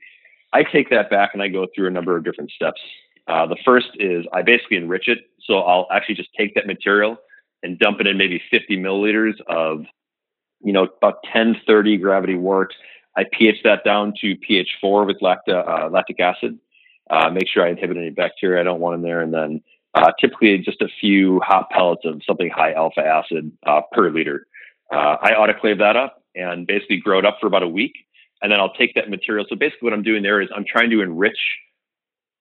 I 0.52 0.63
take 0.63 0.89
that 0.89 1.10
back 1.10 1.32
and 1.34 1.41
I 1.41 1.47
go 1.47 1.67
through 1.73 1.88
a 1.88 1.91
number 1.91 2.17
of 2.17 2.23
different 2.23 2.52
steps. 2.52 2.82
Uh, 3.28 3.47
the 3.47 3.56
first 3.63 3.88
is 3.95 4.26
I 4.34 4.41
basically 4.41 4.78
enrich 4.78 5.08
it, 5.08 5.19
so 5.41 5.60
I'll 5.60 5.88
actually 5.91 6.15
just 6.15 6.34
take 6.38 6.54
that 6.56 6.67
material 6.67 7.17
and 7.63 7.80
dump 7.80 8.02
it 8.02 8.08
in 8.08 8.17
maybe 8.17 8.41
50 8.52 8.78
milliliters 8.78 9.39
of 9.47 9.86
you 10.62 10.73
know 10.73 10.89
about 10.97 11.19
10 11.32 11.62
30 11.65 11.97
gravity 11.97 12.36
wort. 12.36 12.73
I 13.15 13.23
pH 13.32 13.63
that 13.63 13.86
down 13.86 14.13
to 14.21 14.36
pH 14.36 14.69
4 14.82 15.06
with 15.06 15.19
lacta, 15.21 15.67
uh, 15.67 15.89
lactic 15.89 16.19
acid. 16.19 16.60
Uh, 17.10 17.30
make 17.30 17.47
sure 17.47 17.65
I 17.65 17.69
inhibit 17.69 17.95
any 17.95 18.10
bacteria 18.10 18.60
I 18.60 18.63
don't 18.63 18.80
want 18.82 18.95
in 18.95 19.02
there, 19.02 19.21
and 19.21 19.34
then 19.34 19.62
uh, 19.95 20.12
typically 20.19 20.58
just 20.60 20.82
a 20.82 20.88
few 20.99 21.39
hop 21.41 21.69
pellets 21.69 22.03
of 22.06 22.21
something 22.25 22.49
high 22.49 22.73
alpha 22.73 23.01
acid 23.01 23.51
uh, 23.65 23.82
per 23.91 24.10
liter. 24.10 24.47
Uh, 24.91 25.17
I 25.21 25.32
autoclave 25.32 25.79
that 25.79 25.95
up 25.95 26.23
and 26.36 26.67
basically 26.67 26.97
grow 26.97 27.19
it 27.19 27.25
up 27.25 27.38
for 27.39 27.47
about 27.47 27.63
a 27.63 27.67
week. 27.67 27.93
And 28.41 28.51
then 28.51 28.60
I'll 28.60 28.73
take 28.73 28.95
that 28.95 29.10
material. 29.10 29.45
So 29.47 29.56
basically, 29.56 29.86
what 29.86 29.93
I'm 29.93 30.03
doing 30.03 30.23
there 30.23 30.41
is 30.41 30.49
I'm 30.56 30.65
trying 30.65 30.89
to 30.89 31.01
enrich 31.01 31.38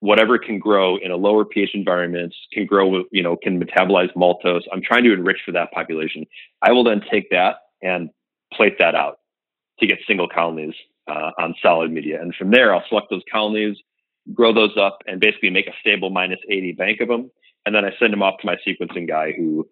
whatever 0.01 0.37
can 0.37 0.59
grow 0.59 0.97
in 0.97 1.13
a 1.13 1.17
lower 1.17 1.45
pH 1.45 1.71
environment, 1.75 2.35
can 2.53 2.67
grow, 2.67 3.05
you 3.13 3.23
know, 3.23 3.37
can 3.37 3.63
metabolize 3.63 4.13
maltose. 4.15 4.63
I'm 4.73 4.83
trying 4.83 5.05
to 5.05 5.13
enrich 5.13 5.39
for 5.47 5.53
that 5.53 5.71
population. 5.71 6.27
I 6.61 6.73
will 6.73 6.83
then 6.83 7.03
take 7.09 7.31
that 7.31 7.57
and 7.83 8.11
plate 8.53 8.79
that 8.81 8.97
out 8.97 9.19
to 9.79 9.87
get 9.87 9.99
single 10.07 10.29
colonies 10.29 10.75
uh, 11.07 11.31
on 11.39 11.55
solid 11.63 11.93
media. 11.93 12.21
And 12.21 12.35
from 12.35 12.51
there, 12.51 12.75
I'll 12.75 12.85
select 12.89 13.11
those 13.11 13.23
colonies, 13.31 13.77
grow 14.35 14.53
those 14.53 14.77
up, 14.77 14.99
and 15.07 15.21
basically 15.21 15.51
make 15.51 15.69
a 15.69 15.73
stable 15.81 16.11
minus 16.11 16.41
80 16.51 16.73
bank 16.73 17.01
of 17.01 17.07
them. 17.07 17.31
And 17.65 17.75
then 17.75 17.85
I 17.85 17.91
send 17.99 18.13
them 18.13 18.23
off 18.23 18.41
to 18.41 18.47
my 18.47 18.57
sequencing 18.67 19.09
guy 19.09 19.33
who 19.33 19.69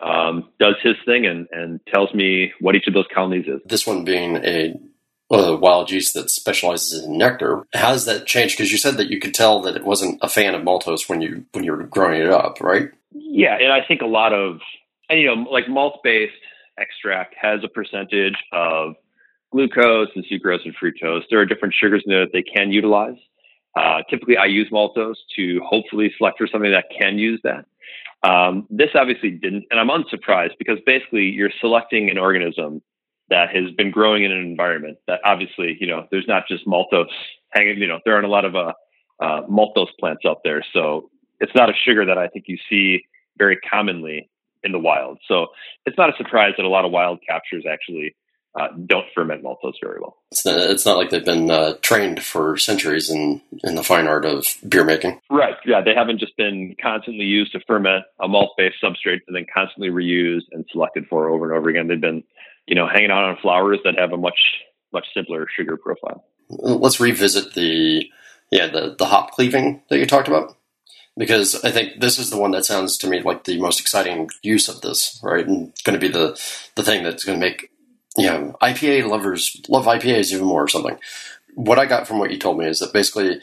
um, 0.00 0.48
does 0.58 0.74
his 0.82 0.94
thing 1.04 1.26
and, 1.26 1.46
and 1.52 1.80
tells 1.92 2.12
me 2.14 2.52
what 2.60 2.74
each 2.74 2.86
of 2.86 2.94
those 2.94 3.06
colonies 3.14 3.46
is. 3.46 3.60
This 3.64 3.86
one 3.86 4.04
being 4.04 4.36
a, 4.36 4.74
wild 5.30 5.90
yeast 5.90 6.14
that 6.14 6.30
specializes 6.30 7.04
in 7.04 7.18
nectar. 7.18 7.64
How 7.74 7.92
does 7.92 8.06
that 8.06 8.26
change? 8.26 8.56
Because 8.56 8.72
you 8.72 8.78
said 8.78 8.96
that 8.96 9.10
you 9.10 9.20
could 9.20 9.34
tell 9.34 9.60
that 9.62 9.76
it 9.76 9.84
wasn't 9.84 10.18
a 10.22 10.28
fan 10.28 10.54
of 10.54 10.62
maltose 10.62 11.08
when 11.08 11.20
you 11.20 11.44
when 11.52 11.64
you 11.64 11.72
were 11.72 11.82
growing 11.84 12.20
it 12.20 12.30
up, 12.30 12.60
right? 12.62 12.90
Yeah, 13.12 13.56
and 13.60 13.70
I 13.70 13.86
think 13.86 14.00
a 14.00 14.06
lot 14.06 14.32
of 14.32 14.60
and 15.10 15.20
you 15.20 15.26
know 15.26 15.50
like 15.50 15.68
malt 15.68 16.00
based 16.02 16.32
extract 16.78 17.34
has 17.40 17.60
a 17.62 17.68
percentage 17.68 18.36
of 18.52 18.94
glucose 19.52 20.08
and 20.14 20.24
sucrose 20.24 20.64
and 20.64 20.74
fructose. 20.76 21.22
There 21.30 21.40
are 21.40 21.46
different 21.46 21.74
sugars 21.74 22.02
in 22.06 22.12
there 22.12 22.24
that 22.24 22.32
they 22.32 22.42
can 22.42 22.70
utilize. 22.70 23.16
Uh, 23.76 24.02
typically, 24.10 24.36
I 24.36 24.46
use 24.46 24.68
maltose 24.70 25.16
to 25.36 25.60
hopefully 25.64 26.12
select 26.16 26.38
for 26.38 26.46
something 26.46 26.72
that 26.72 26.86
can 26.98 27.18
use 27.18 27.40
that. 27.44 27.66
Um, 28.28 28.66
this 28.70 28.90
obviously 28.94 29.30
didn't, 29.30 29.66
and 29.70 29.78
I'm 29.78 29.90
unsurprised 29.90 30.58
because 30.58 30.78
basically 30.84 31.24
you're 31.30 31.52
selecting 31.60 32.10
an 32.10 32.18
organism 32.18 32.82
that 33.30 33.54
has 33.54 33.70
been 33.72 33.90
growing 33.90 34.24
in 34.24 34.32
an 34.32 34.38
environment 34.38 34.98
that 35.06 35.20
obviously, 35.24 35.76
you 35.80 35.86
know, 35.86 36.06
there's 36.10 36.26
not 36.26 36.48
just 36.48 36.66
maltose 36.66 37.06
hanging, 37.50 37.78
you 37.78 37.86
know, 37.86 38.00
there 38.04 38.14
aren't 38.14 38.26
a 38.26 38.30
lot 38.30 38.44
of 38.44 38.56
uh, 38.56 38.72
uh, 39.20 39.42
maltose 39.42 39.88
plants 40.00 40.22
out 40.26 40.38
there. 40.44 40.64
So 40.72 41.10
it's 41.40 41.54
not 41.54 41.70
a 41.70 41.74
sugar 41.74 42.04
that 42.06 42.18
I 42.18 42.28
think 42.28 42.46
you 42.48 42.56
see 42.68 43.04
very 43.36 43.56
commonly 43.56 44.28
in 44.64 44.72
the 44.72 44.78
wild. 44.78 45.18
So 45.28 45.48
it's 45.86 45.96
not 45.96 46.10
a 46.10 46.16
surprise 46.16 46.54
that 46.56 46.64
a 46.64 46.68
lot 46.68 46.84
of 46.84 46.90
wild 46.90 47.20
captures 47.28 47.64
actually 47.70 48.16
uh, 48.54 48.68
don't 48.86 49.06
ferment 49.14 49.42
maltose 49.42 49.74
very 49.82 50.00
well. 50.00 50.16
It's 50.32 50.44
not, 50.44 50.58
it's 50.58 50.86
not 50.86 50.96
like 50.96 51.10
they've 51.10 51.24
been 51.24 51.50
uh, 51.50 51.74
trained 51.82 52.22
for 52.22 52.56
centuries 52.56 53.10
in, 53.10 53.40
in 53.62 53.74
the 53.74 53.84
fine 53.84 54.06
art 54.06 54.24
of 54.24 54.46
beer 54.68 54.84
making. 54.84 55.20
Right. 55.30 55.54
Yeah. 55.64 55.82
They 55.82 55.94
haven't 55.94 56.18
just 56.18 56.36
been 56.36 56.74
constantly 56.80 57.24
used 57.24 57.52
to 57.52 57.60
ferment 57.66 58.04
a 58.20 58.28
malt 58.28 58.54
based 58.56 58.76
substrate 58.82 59.20
and 59.26 59.36
then 59.36 59.46
constantly 59.52 59.90
reused 59.90 60.46
and 60.52 60.64
selected 60.72 61.06
for 61.08 61.28
over 61.28 61.48
and 61.48 61.58
over 61.58 61.68
again. 61.68 61.88
They've 61.88 62.00
been, 62.00 62.24
you 62.66 62.74
know, 62.74 62.88
hanging 62.88 63.10
out 63.10 63.24
on 63.24 63.36
flowers 63.40 63.78
that 63.84 63.98
have 63.98 64.12
a 64.12 64.16
much, 64.16 64.38
much 64.92 65.06
simpler 65.14 65.46
sugar 65.54 65.76
profile. 65.76 66.24
Let's 66.48 67.00
revisit 67.00 67.54
the, 67.54 68.10
yeah, 68.50 68.68
the, 68.68 68.96
the 68.98 69.06
hop 69.06 69.32
cleaving 69.32 69.82
that 69.90 69.98
you 69.98 70.06
talked 70.06 70.28
about 70.28 70.56
because 71.18 71.62
I 71.64 71.70
think 71.70 72.00
this 72.00 72.18
is 72.18 72.30
the 72.30 72.38
one 72.38 72.52
that 72.52 72.64
sounds 72.64 72.96
to 72.98 73.08
me 73.08 73.20
like 73.20 73.44
the 73.44 73.60
most 73.60 73.80
exciting 73.80 74.30
use 74.42 74.68
of 74.68 74.80
this, 74.80 75.20
right? 75.22 75.46
And 75.46 75.72
going 75.84 75.98
to 75.98 76.06
be 76.06 76.12
the 76.12 76.40
the 76.76 76.82
thing 76.82 77.02
that's 77.02 77.24
going 77.24 77.38
to 77.38 77.46
make 77.46 77.70
know, 78.26 78.56
IPA 78.62 79.08
lovers 79.08 79.60
love 79.68 79.86
IPAs 79.86 80.32
even 80.32 80.46
more 80.46 80.64
or 80.64 80.68
something. 80.68 80.98
What 81.54 81.78
I 81.78 81.86
got 81.86 82.06
from 82.06 82.18
what 82.18 82.30
you 82.30 82.38
told 82.38 82.58
me 82.58 82.66
is 82.66 82.78
that 82.78 82.92
basically 82.92 83.40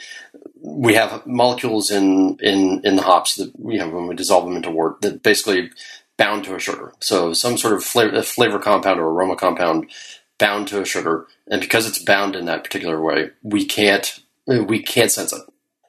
we 0.62 0.96
have 0.96 1.26
molecules 1.26 1.92
in 1.92 2.38
in 2.40 2.82
in 2.84 2.96
the 2.96 3.02
hops 3.02 3.36
that 3.36 3.52
you 3.58 3.78
know 3.78 3.90
when 3.90 4.08
we 4.08 4.16
dissolve 4.16 4.46
them 4.46 4.56
into 4.56 4.72
wort 4.72 5.02
that 5.02 5.24
basically 5.24 5.70
bound 6.18 6.44
to 6.46 6.56
a 6.56 6.60
sugar. 6.60 6.94
So 7.00 7.34
some 7.34 7.58
sort 7.58 7.74
of 7.74 7.84
flavor, 7.84 8.22
flavor 8.22 8.60
compound 8.60 9.00
or 9.00 9.08
aroma 9.08 9.36
compound 9.36 9.90
bound 10.38 10.68
to 10.70 10.82
a 10.82 10.86
sugar, 10.86 11.28
and 11.48 11.62
because 11.62 11.88
it's 11.88 12.00
bound 12.00 12.36
in 12.36 12.46
that 12.46 12.64
particular 12.64 13.02
way, 13.02 13.32
we 13.44 13.66
can't 13.66 14.20
we 14.48 14.82
can't 14.82 15.12
sense 15.12 15.34
it. 15.34 15.42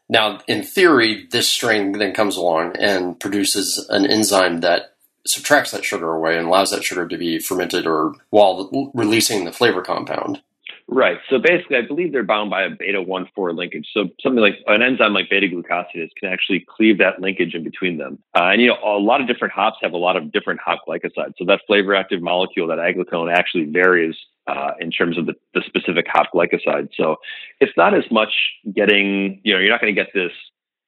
Now, 0.08 0.40
in 0.46 0.62
theory, 0.62 1.26
this 1.30 1.48
strain 1.48 1.92
then 1.92 2.14
comes 2.14 2.36
along 2.36 2.76
and 2.78 3.18
produces 3.18 3.86
an 3.88 4.06
enzyme 4.06 4.60
that 4.60 4.94
subtracts 5.28 5.70
that 5.70 5.84
sugar 5.84 6.12
away 6.12 6.36
and 6.36 6.46
allows 6.46 6.70
that 6.70 6.84
sugar 6.84 7.06
to 7.06 7.16
be 7.16 7.38
fermented 7.38 7.86
or 7.86 8.14
while 8.30 8.90
releasing 8.94 9.44
the 9.44 9.52
flavor 9.52 9.82
compound. 9.82 10.42
Right. 10.88 11.18
So 11.28 11.38
basically, 11.38 11.78
I 11.78 11.82
believe 11.82 12.12
they're 12.12 12.22
bound 12.22 12.48
by 12.48 12.62
a 12.62 12.70
beta 12.70 13.02
1 13.02 13.28
4 13.34 13.52
linkage. 13.52 13.88
So 13.92 14.08
something 14.20 14.40
like 14.40 14.58
an 14.68 14.82
enzyme 14.82 15.14
like 15.14 15.28
beta 15.28 15.48
glucosidase 15.48 16.10
can 16.18 16.32
actually 16.32 16.64
cleave 16.76 16.98
that 16.98 17.20
linkage 17.20 17.54
in 17.54 17.64
between 17.64 17.98
them. 17.98 18.20
Uh, 18.36 18.50
and, 18.52 18.62
you 18.62 18.68
know, 18.68 18.78
a 18.84 19.00
lot 19.00 19.20
of 19.20 19.26
different 19.26 19.52
hops 19.52 19.78
have 19.82 19.92
a 19.92 19.96
lot 19.96 20.16
of 20.16 20.30
different 20.30 20.60
hop 20.64 20.82
glycosides. 20.86 21.34
So 21.38 21.44
that 21.46 21.62
flavor 21.66 21.94
active 21.94 22.22
molecule, 22.22 22.68
that 22.68 22.78
aglycone, 22.78 23.34
actually 23.34 23.64
varies 23.64 24.14
uh, 24.46 24.72
in 24.78 24.92
terms 24.92 25.18
of 25.18 25.26
the, 25.26 25.34
the 25.54 25.62
specific 25.66 26.06
hop 26.08 26.28
glycoside. 26.32 26.90
So 26.96 27.16
it's 27.60 27.76
not 27.76 27.92
as 27.92 28.04
much 28.12 28.32
getting, 28.72 29.40
you 29.42 29.54
know, 29.54 29.58
you're 29.58 29.70
not 29.70 29.80
going 29.80 29.92
to 29.92 30.00
get 30.00 30.14
this 30.14 30.30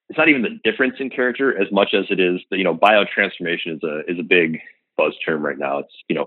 it's 0.09 0.19
not 0.19 0.29
even 0.29 0.43
the 0.43 0.59
difference 0.65 0.95
in 1.01 1.11
character 1.11 1.61
as 1.61 1.71
much 1.71 1.95
as 1.95 2.07
it 2.11 2.21
is 2.21 2.41
you 2.51 2.65
know, 2.65 2.75
biotransformation 2.75 3.77
is 3.77 3.83
a, 3.83 4.01
is 4.11 4.19
a 4.19 4.23
big 4.23 4.61
buzz 4.97 5.13
term 5.25 5.45
right 5.45 5.59
now. 5.59 5.79
It's, 5.79 5.93
you 6.09 6.15
know, 6.15 6.27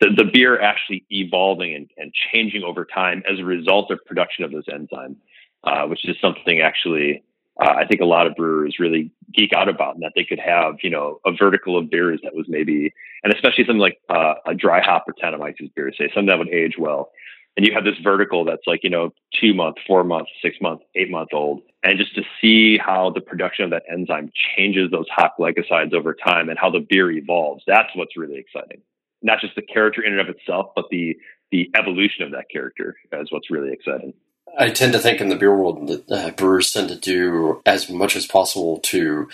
the, 0.00 0.08
the 0.16 0.24
beer 0.24 0.60
actually 0.60 1.04
evolving 1.10 1.74
and, 1.74 1.90
and 1.96 2.12
changing 2.32 2.62
over 2.62 2.84
time 2.84 3.22
as 3.30 3.38
a 3.38 3.44
result 3.44 3.90
of 3.90 4.04
production 4.06 4.44
of 4.44 4.52
those 4.52 4.66
enzymes, 4.66 5.16
uh, 5.64 5.86
which 5.86 6.08
is 6.08 6.16
something 6.20 6.60
actually 6.60 7.22
uh, 7.60 7.74
I 7.76 7.86
think 7.86 8.00
a 8.00 8.04
lot 8.04 8.26
of 8.26 8.36
brewers 8.36 8.76
really 8.78 9.10
geek 9.34 9.52
out 9.52 9.68
about, 9.68 9.94
and 9.94 10.02
that 10.04 10.12
they 10.14 10.24
could 10.24 10.38
have, 10.38 10.76
you 10.82 10.90
know, 10.90 11.20
a 11.26 11.32
vertical 11.32 11.76
of 11.76 11.90
beers 11.90 12.20
that 12.22 12.34
was 12.34 12.46
maybe, 12.48 12.94
and 13.24 13.32
especially 13.32 13.64
something 13.64 13.80
like 13.80 13.98
uh, 14.08 14.34
a 14.46 14.54
dry 14.54 14.80
hop 14.80 15.06
or 15.08 15.14
Brettanomyces 15.14 15.74
beer, 15.74 15.92
say 15.92 16.08
something 16.14 16.26
that 16.26 16.38
would 16.38 16.50
age 16.50 16.76
well, 16.78 17.10
and 17.56 17.66
you 17.66 17.74
have 17.74 17.84
this 17.84 17.98
vertical 18.02 18.44
that's 18.44 18.62
like 18.66 18.84
you 18.84 18.90
know 18.90 19.12
two 19.40 19.54
month 19.54 19.76
four 19.86 20.04
month 20.04 20.28
six 20.40 20.56
month 20.60 20.82
eight 20.94 21.10
month 21.10 21.30
old 21.32 21.62
and 21.82 21.98
just 21.98 22.14
to 22.14 22.22
see 22.40 22.76
how 22.76 23.10
the 23.10 23.20
production 23.20 23.64
of 23.64 23.70
that 23.70 23.84
enzyme 23.90 24.30
changes 24.56 24.90
those 24.90 25.06
hop 25.10 25.36
glycosides 25.38 25.94
over 25.94 26.14
time 26.14 26.48
and 26.48 26.58
how 26.58 26.70
the 26.70 26.84
beer 26.88 27.10
evolves 27.10 27.62
that's 27.66 27.94
what's 27.94 28.16
really 28.16 28.38
exciting 28.38 28.80
not 29.22 29.40
just 29.40 29.54
the 29.54 29.62
character 29.62 30.02
in 30.02 30.12
and 30.12 30.20
of 30.20 30.28
itself 30.28 30.66
but 30.74 30.86
the 30.90 31.16
the 31.50 31.70
evolution 31.78 32.24
of 32.24 32.30
that 32.30 32.44
character 32.52 32.96
is 33.12 33.32
what's 33.32 33.50
really 33.50 33.72
exciting 33.72 34.12
I 34.56 34.70
tend 34.70 34.92
to 34.92 34.98
think 34.98 35.20
in 35.20 35.28
the 35.28 35.36
beer 35.36 35.54
world 35.54 35.88
that 35.88 36.10
uh, 36.10 36.30
brewers 36.30 36.72
tend 36.72 36.88
to 36.88 36.96
do 36.96 37.60
as 37.66 37.90
much 37.90 38.16
as 38.16 38.26
possible 38.26 38.78
to, 38.84 39.28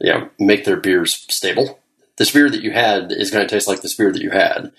you 0.00 0.12
know, 0.12 0.28
make 0.38 0.64
their 0.64 0.76
beers 0.76 1.26
stable. 1.28 1.78
This 2.16 2.30
beer 2.30 2.50
that 2.50 2.62
you 2.62 2.72
had 2.72 3.12
is 3.12 3.30
going 3.30 3.46
to 3.46 3.54
taste 3.54 3.68
like 3.68 3.82
this 3.82 3.94
beer 3.94 4.12
that 4.12 4.22
you 4.22 4.30
had. 4.30 4.72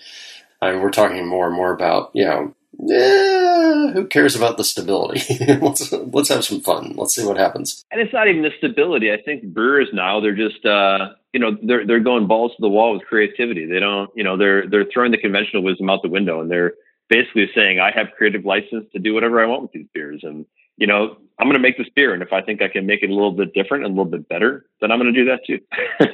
I 0.60 0.72
mean, 0.72 0.80
we're 0.82 0.90
talking 0.90 1.26
more 1.26 1.46
and 1.46 1.54
more 1.54 1.72
about, 1.72 2.10
you 2.14 2.24
know, 2.24 2.54
eh, 2.92 3.47
who 3.92 4.06
cares 4.06 4.36
about 4.36 4.56
the 4.56 4.64
stability? 4.64 5.22
let's 5.60 5.92
let's 5.92 6.28
have 6.28 6.44
some 6.44 6.60
fun. 6.60 6.94
Let's 6.96 7.14
see 7.14 7.24
what 7.24 7.36
happens. 7.36 7.84
And 7.90 8.00
it's 8.00 8.12
not 8.12 8.28
even 8.28 8.42
the 8.42 8.52
stability. 8.58 9.12
I 9.12 9.20
think 9.20 9.44
brewers 9.44 9.88
now 9.92 10.20
they're 10.20 10.36
just 10.36 10.64
uh, 10.64 11.10
you 11.32 11.40
know 11.40 11.56
they're 11.62 11.86
they're 11.86 12.00
going 12.00 12.26
balls 12.26 12.52
to 12.56 12.60
the 12.60 12.68
wall 12.68 12.94
with 12.94 13.06
creativity. 13.06 13.66
They 13.66 13.80
don't 13.80 14.10
you 14.14 14.24
know 14.24 14.36
they're 14.36 14.66
they're 14.68 14.86
throwing 14.92 15.12
the 15.12 15.18
conventional 15.18 15.62
wisdom 15.62 15.90
out 15.90 16.02
the 16.02 16.08
window 16.08 16.40
and 16.40 16.50
they're 16.50 16.74
basically 17.08 17.50
saying 17.54 17.80
I 17.80 17.90
have 17.90 18.08
creative 18.16 18.44
license 18.44 18.86
to 18.92 18.98
do 18.98 19.14
whatever 19.14 19.40
I 19.40 19.46
want 19.46 19.62
with 19.62 19.72
these 19.72 19.86
beers 19.94 20.20
and 20.22 20.46
you 20.76 20.86
know 20.86 21.16
I'm 21.38 21.46
going 21.46 21.54
to 21.54 21.60
make 21.60 21.78
this 21.78 21.88
beer 21.94 22.12
and 22.12 22.22
if 22.22 22.32
I 22.32 22.42
think 22.42 22.62
I 22.62 22.68
can 22.68 22.86
make 22.86 23.02
it 23.02 23.10
a 23.10 23.14
little 23.14 23.32
bit 23.32 23.54
different 23.54 23.84
and 23.84 23.94
a 23.94 23.96
little 23.96 24.10
bit 24.10 24.28
better 24.28 24.66
then 24.80 24.90
I'm 24.90 24.98
going 24.98 25.12
to 25.12 25.18
do 25.18 25.28
that 25.30 25.40
too. 25.46 25.60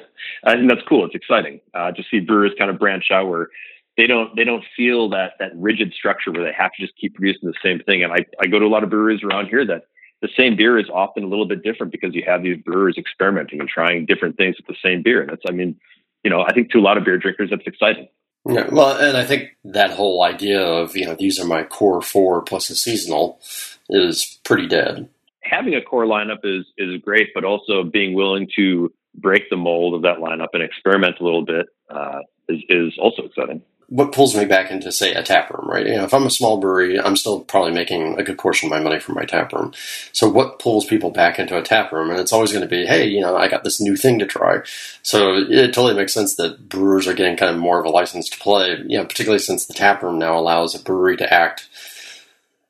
I 0.44 0.54
think 0.54 0.68
that's 0.68 0.86
cool. 0.88 1.04
It's 1.04 1.14
exciting 1.14 1.60
uh, 1.74 1.92
to 1.92 2.02
see 2.10 2.20
brewers 2.20 2.52
kind 2.58 2.70
of 2.70 2.78
branch 2.78 3.10
out 3.10 3.28
where 3.28 3.48
they 3.96 4.06
don't 4.06 4.34
they 4.36 4.44
don't 4.44 4.64
feel 4.76 5.08
that 5.10 5.34
that 5.38 5.52
rigid 5.54 5.92
structure 5.92 6.32
where 6.32 6.42
they 6.42 6.52
have 6.56 6.72
to 6.72 6.82
just 6.82 6.96
keep 7.00 7.14
producing 7.14 7.48
the 7.48 7.54
same 7.62 7.80
thing. 7.80 8.02
And 8.02 8.12
I, 8.12 8.26
I 8.40 8.46
go 8.46 8.58
to 8.58 8.66
a 8.66 8.68
lot 8.68 8.82
of 8.82 8.90
breweries 8.90 9.22
around 9.22 9.46
here 9.48 9.64
that 9.66 9.84
the 10.20 10.28
same 10.36 10.56
beer 10.56 10.78
is 10.78 10.88
often 10.92 11.22
a 11.22 11.26
little 11.26 11.46
bit 11.46 11.62
different 11.62 11.92
because 11.92 12.14
you 12.14 12.24
have 12.26 12.42
these 12.42 12.56
brewers 12.62 12.96
experimenting 12.98 13.60
and 13.60 13.68
trying 13.68 14.06
different 14.06 14.36
things 14.36 14.56
with 14.56 14.66
the 14.66 14.76
same 14.82 15.02
beer. 15.02 15.20
And 15.20 15.30
that's 15.30 15.42
I 15.48 15.52
mean, 15.52 15.76
you 16.22 16.30
know, 16.30 16.42
I 16.42 16.52
think 16.52 16.70
to 16.70 16.78
a 16.78 16.80
lot 16.80 16.96
of 16.96 17.04
beer 17.04 17.18
drinkers 17.18 17.50
that's 17.50 17.66
exciting. 17.66 18.08
Yeah, 18.46 18.68
well, 18.70 18.96
and 18.98 19.16
I 19.16 19.24
think 19.24 19.56
that 19.64 19.90
whole 19.90 20.22
idea 20.22 20.60
of 20.60 20.96
you 20.96 21.06
know 21.06 21.14
these 21.14 21.40
are 21.40 21.46
my 21.46 21.62
core 21.62 22.02
four 22.02 22.42
plus 22.42 22.68
a 22.70 22.76
seasonal 22.76 23.40
is 23.88 24.38
pretty 24.44 24.66
dead. 24.66 25.08
Having 25.42 25.76
a 25.76 25.82
core 25.82 26.04
lineup 26.04 26.40
is 26.44 26.66
is 26.76 27.00
great, 27.00 27.28
but 27.34 27.44
also 27.44 27.84
being 27.84 28.14
willing 28.14 28.48
to 28.56 28.92
break 29.14 29.48
the 29.48 29.56
mold 29.56 29.94
of 29.94 30.02
that 30.02 30.18
lineup 30.18 30.48
and 30.52 30.62
experiment 30.62 31.16
a 31.20 31.24
little 31.24 31.44
bit 31.44 31.66
uh, 31.88 32.18
is 32.48 32.62
is 32.68 32.92
also 32.98 33.22
exciting. 33.22 33.62
What 33.88 34.12
pulls 34.12 34.34
me 34.34 34.44
back 34.44 34.70
into 34.70 34.90
say 34.90 35.14
a 35.14 35.22
tap 35.22 35.50
room, 35.50 35.68
right? 35.68 35.86
You 35.86 35.96
know, 35.96 36.04
if 36.04 36.14
I'm 36.14 36.26
a 36.26 36.30
small 36.30 36.58
brewery, 36.58 36.98
I'm 36.98 37.16
still 37.16 37.40
probably 37.40 37.72
making 37.72 38.18
a 38.18 38.22
good 38.22 38.38
portion 38.38 38.66
of 38.66 38.70
my 38.70 38.80
money 38.80 38.98
from 38.98 39.14
my 39.14 39.24
tap 39.24 39.52
room. 39.52 39.72
So 40.12 40.28
what 40.28 40.58
pulls 40.58 40.84
people 40.84 41.10
back 41.10 41.38
into 41.38 41.58
a 41.58 41.62
tap 41.62 41.92
room? 41.92 42.10
And 42.10 42.18
it's 42.18 42.32
always 42.32 42.52
going 42.52 42.62
to 42.62 42.68
be, 42.68 42.86
hey, 42.86 43.06
you 43.06 43.20
know, 43.20 43.36
I 43.36 43.48
got 43.48 43.64
this 43.64 43.80
new 43.80 43.96
thing 43.96 44.18
to 44.18 44.26
try. 44.26 44.62
So 45.02 45.34
it 45.36 45.74
totally 45.74 45.94
makes 45.94 46.14
sense 46.14 46.36
that 46.36 46.68
brewers 46.68 47.06
are 47.06 47.14
getting 47.14 47.36
kind 47.36 47.54
of 47.54 47.60
more 47.60 47.78
of 47.78 47.84
a 47.84 47.90
license 47.90 48.28
to 48.30 48.38
play, 48.38 48.76
you 48.86 48.98
know, 48.98 49.04
particularly 49.04 49.40
since 49.40 49.66
the 49.66 49.74
tap 49.74 50.02
room 50.02 50.18
now 50.18 50.38
allows 50.38 50.74
a 50.74 50.82
brewery 50.82 51.16
to 51.18 51.32
act 51.32 51.68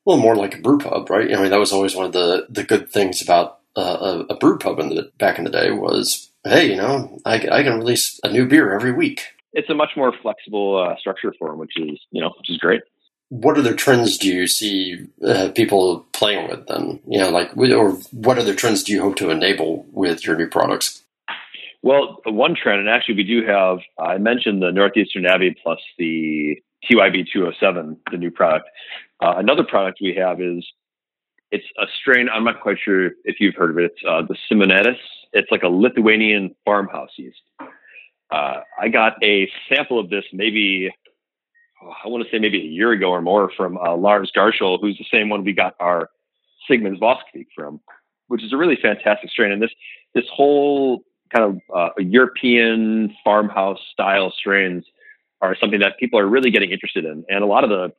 a 0.07 0.11
little 0.11 0.23
more 0.23 0.37
like 0.37 0.59
a 0.59 0.61
brew 0.61 0.79
pub, 0.79 1.09
right? 1.11 1.33
I 1.35 1.41
mean, 1.41 1.51
that 1.51 1.59
was 1.59 1.73
always 1.73 1.95
one 1.95 2.07
of 2.07 2.13
the 2.13 2.47
the 2.51 2.65
good 2.65 2.91
things 2.91 3.23
about 3.23 3.61
uh, 3.77 4.25
a, 4.29 4.35
a 4.35 4.37
brew 4.37 4.59
pub 4.59 4.79
in 4.79 4.91
the 4.91 5.11
back 5.19 5.39
in 5.39 5.45
the 5.45 5.51
day 5.51 5.71
was, 5.71 6.29
hey, 6.45 6.71
you 6.71 6.77
know, 6.77 7.19
I, 7.25 7.37
I 7.37 7.63
can 7.63 7.79
release 7.79 8.21
a 8.23 8.31
new 8.31 8.47
beer 8.47 8.73
every 8.73 8.93
week 8.93 9.34
it's 9.55 9.71
a 9.71 9.75
much 9.75 9.91
more 9.97 10.13
flexible 10.21 10.77
uh, 10.77 10.97
structure 10.99 11.33
for 11.39 11.49
them, 11.49 11.59
which 11.59 11.77
is 11.77 11.99
you 12.11 12.21
know 12.21 12.33
which 12.39 12.51
is 12.51 12.59
great. 12.59 12.83
What 13.31 13.57
other 13.57 13.75
trends 13.75 14.19
do 14.19 14.29
you 14.29 14.47
see 14.47 15.07
uh, 15.27 15.49
people 15.55 16.07
playing 16.13 16.49
with 16.49 16.67
then? 16.67 17.01
You 17.09 17.21
know, 17.21 17.31
like 17.31 17.57
or 17.57 17.93
what 18.13 18.39
other 18.39 18.55
trends 18.55 18.83
do 18.83 18.93
you 18.93 19.01
hope 19.01 19.17
to 19.17 19.31
enable 19.31 19.87
with 19.93 20.27
your 20.27 20.37
new 20.37 20.49
products? 20.49 21.03
Well, 21.83 22.21
one 22.27 22.55
trend, 22.55 22.81
and 22.81 22.89
actually 22.89 23.17
we 23.17 23.25
do 23.25 23.47
have. 23.47 23.79
I 23.99 24.19
mentioned 24.19 24.63
the 24.63 24.73
Northeastern 24.73 25.27
Abbey 25.27 25.57
plus 25.63 25.81
the 25.99 26.57
TYB 26.91 27.27
207, 27.33 27.97
the 28.11 28.19
new 28.19 28.31
product. 28.31 28.69
Uh, 29.21 29.35
another 29.37 29.65
product 29.65 29.99
we 30.03 30.15
have 30.15 30.41
is 30.41 30.67
it's 31.51 31.65
a 31.79 31.87
strain. 32.01 32.29
I'm 32.29 32.45
not 32.45 32.61
quite 32.61 32.79
sure 32.85 33.13
if 33.25 33.37
you've 33.39 33.55
heard 33.55 33.71
of 33.71 33.79
it. 33.79 33.93
It's 33.93 34.03
uh, 34.09 34.23
the 34.23 34.37
Simonaitis. 34.51 34.99
It's 35.33 35.51
like 35.51 35.63
a 35.63 35.69
Lithuanian 35.69 36.55
farmhouse 36.65 37.11
yeast 37.17 37.41
uh, 38.35 38.63
I 38.81 38.89
got 38.89 39.23
a 39.23 39.49
sample 39.69 39.99
of 39.99 40.11
this 40.11 40.25
maybe 40.33 40.91
oh, 41.83 41.93
I 42.05 42.09
want 42.09 42.25
to 42.25 42.31
say 42.31 42.39
maybe 42.41 42.61
a 42.61 42.65
year 42.65 42.91
ago 42.93 43.11
or 43.11 43.23
more 43.23 43.51
from 43.57 43.79
uh, 43.79 43.95
Lars 43.97 44.33
Garshol, 44.37 44.81
who's 44.81 44.99
the 44.99 45.07
same 45.13 45.29
one 45.29 45.45
we 45.45 45.53
got 45.53 45.75
our 45.79 46.11
Sigmund's 46.69 46.99
Voss 46.99 47.21
Kveik 47.35 47.47
from, 47.55 47.81
which 48.29 48.43
is 48.43 48.53
a 48.53 48.57
really 48.57 48.77
fantastic 48.81 49.31
strain. 49.31 49.53
And 49.53 49.63
this 49.63 49.71
this 50.15 50.25
whole 50.33 51.05
kind 51.35 51.45
of 51.45 51.77
uh, 51.77 51.91
European 51.99 53.15
farmhouse 53.23 53.81
style 53.93 54.33
strains 54.37 54.85
are 55.41 55.57
something 55.61 55.81
that 55.81 55.99
people 55.99 56.19
are 56.19 56.27
really 56.27 56.51
getting 56.51 56.71
interested 56.71 57.05
in, 57.05 57.25
and 57.29 57.45
a 57.45 57.47
lot 57.47 57.63
of 57.63 57.71
the 57.71 57.93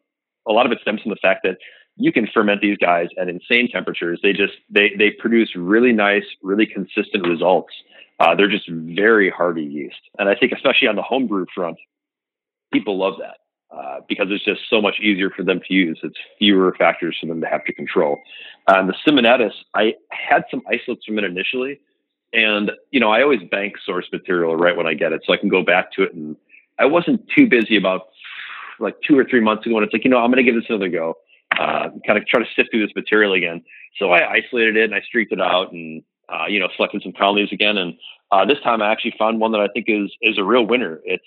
a 0.48 0.52
lot 0.52 0.66
of 0.66 0.72
it 0.72 0.80
stems 0.82 1.02
from 1.02 1.12
the 1.12 1.20
fact 1.22 1.42
that 1.44 1.58
you 1.98 2.12
can 2.12 2.28
ferment 2.34 2.62
these 2.62 2.78
guys 2.78 3.08
at 3.20 3.30
insane 3.30 3.70
temperatures. 3.72 4.20
They 4.22 4.34
just 4.34 4.54
they 4.70 4.92
they 4.98 5.12
produce 5.12 5.56
really 5.56 5.94
nice, 5.94 6.26
really 6.42 6.66
consistent 6.66 7.28
results. 7.28 7.74
Uh, 8.20 8.36
they're 8.36 8.50
just 8.50 8.70
very 8.70 9.30
hardy 9.30 9.64
yeast, 9.64 10.00
and 10.20 10.30
I 10.30 10.36
think 10.36 10.52
especially 10.52 10.88
on 10.88 10.96
the 10.96 11.02
homebrew 11.02 11.46
front, 11.54 11.78
people 12.72 12.98
love 12.98 13.16
that 13.20 13.38
uh, 13.76 14.00
because 14.08 14.28
it's 14.30 14.46
just 14.46 14.62
so 14.70 14.82
much 14.82 15.00
easier 15.02 15.30
for 15.30 15.44
them 15.44 15.60
to 15.68 15.74
use. 15.74 16.00
It's 16.04 16.18
fewer 16.40 16.74
factors 16.78 17.18
for 17.20 17.28
them 17.28 17.42
to 17.42 17.48
have 17.48 17.66
to 17.66 17.74
control. 17.74 18.18
Um, 18.68 18.88
the 18.88 18.94
Simonaitis, 19.06 19.52
I 19.74 19.96
had 20.12 20.46
some 20.50 20.62
isolates 20.68 21.06
from 21.06 21.18
it 21.18 21.24
initially, 21.24 21.80
and 22.34 22.72
you 22.92 23.00
know 23.00 23.12
I 23.12 23.22
always 23.22 23.42
bank 23.50 23.76
source 23.86 24.06
material 24.12 24.56
right 24.56 24.76
when 24.76 24.88
I 24.88 24.94
get 24.94 25.14
it, 25.14 25.24
so 25.26 25.34
I 25.34 25.38
can 25.38 25.50
go 25.50 25.64
back 25.64 25.92
to 25.94 26.04
it. 26.04 26.14
And 26.14 26.36
I 26.80 26.86
wasn't 26.86 27.22
too 27.36 27.48
busy 27.48 27.78
about 27.78 28.10
like 28.80 28.96
two 29.06 29.18
or 29.18 29.24
three 29.24 29.42
months 29.42 29.66
ago, 29.66 29.78
and 29.78 29.86
it's 29.86 29.94
like 29.94 30.04
you 30.04 30.10
know 30.10 30.18
I'm 30.18 30.32
going 30.32 30.44
to 30.44 30.52
give 30.52 30.60
this 30.60 30.70
another 30.70 30.90
go. 30.90 31.16
Uh, 31.60 31.90
kind 32.06 32.18
of 32.18 32.26
try 32.28 32.42
to 32.42 32.50
sift 32.56 32.70
through 32.72 32.86
this 32.86 32.96
material 32.96 33.34
again. 33.34 33.64
So 33.98 34.12
I 34.12 34.32
isolated 34.32 34.76
it 34.78 34.86
and 34.86 34.96
I 34.96 35.02
streaked 35.02 35.32
it 35.32 35.42
out 35.42 35.72
and 35.72 36.04
uh, 36.30 36.46
you 36.48 36.60
know, 36.60 36.68
selected 36.76 37.04
some 37.04 37.14
colonies 37.14 37.50
again. 37.52 37.78
And 37.78 37.94
uh, 38.32 38.46
this 38.46 38.60
time 38.64 38.82
I 38.82 38.92
actually 38.92 39.16
found 39.18 39.40
one 39.40 39.52
that 39.52 39.62
I 39.62 39.68
think 39.68 39.86
is 39.88 40.12
is 40.22 40.38
a 40.38 40.44
real 40.44 40.66
winner. 40.66 41.00
It's 41.06 41.24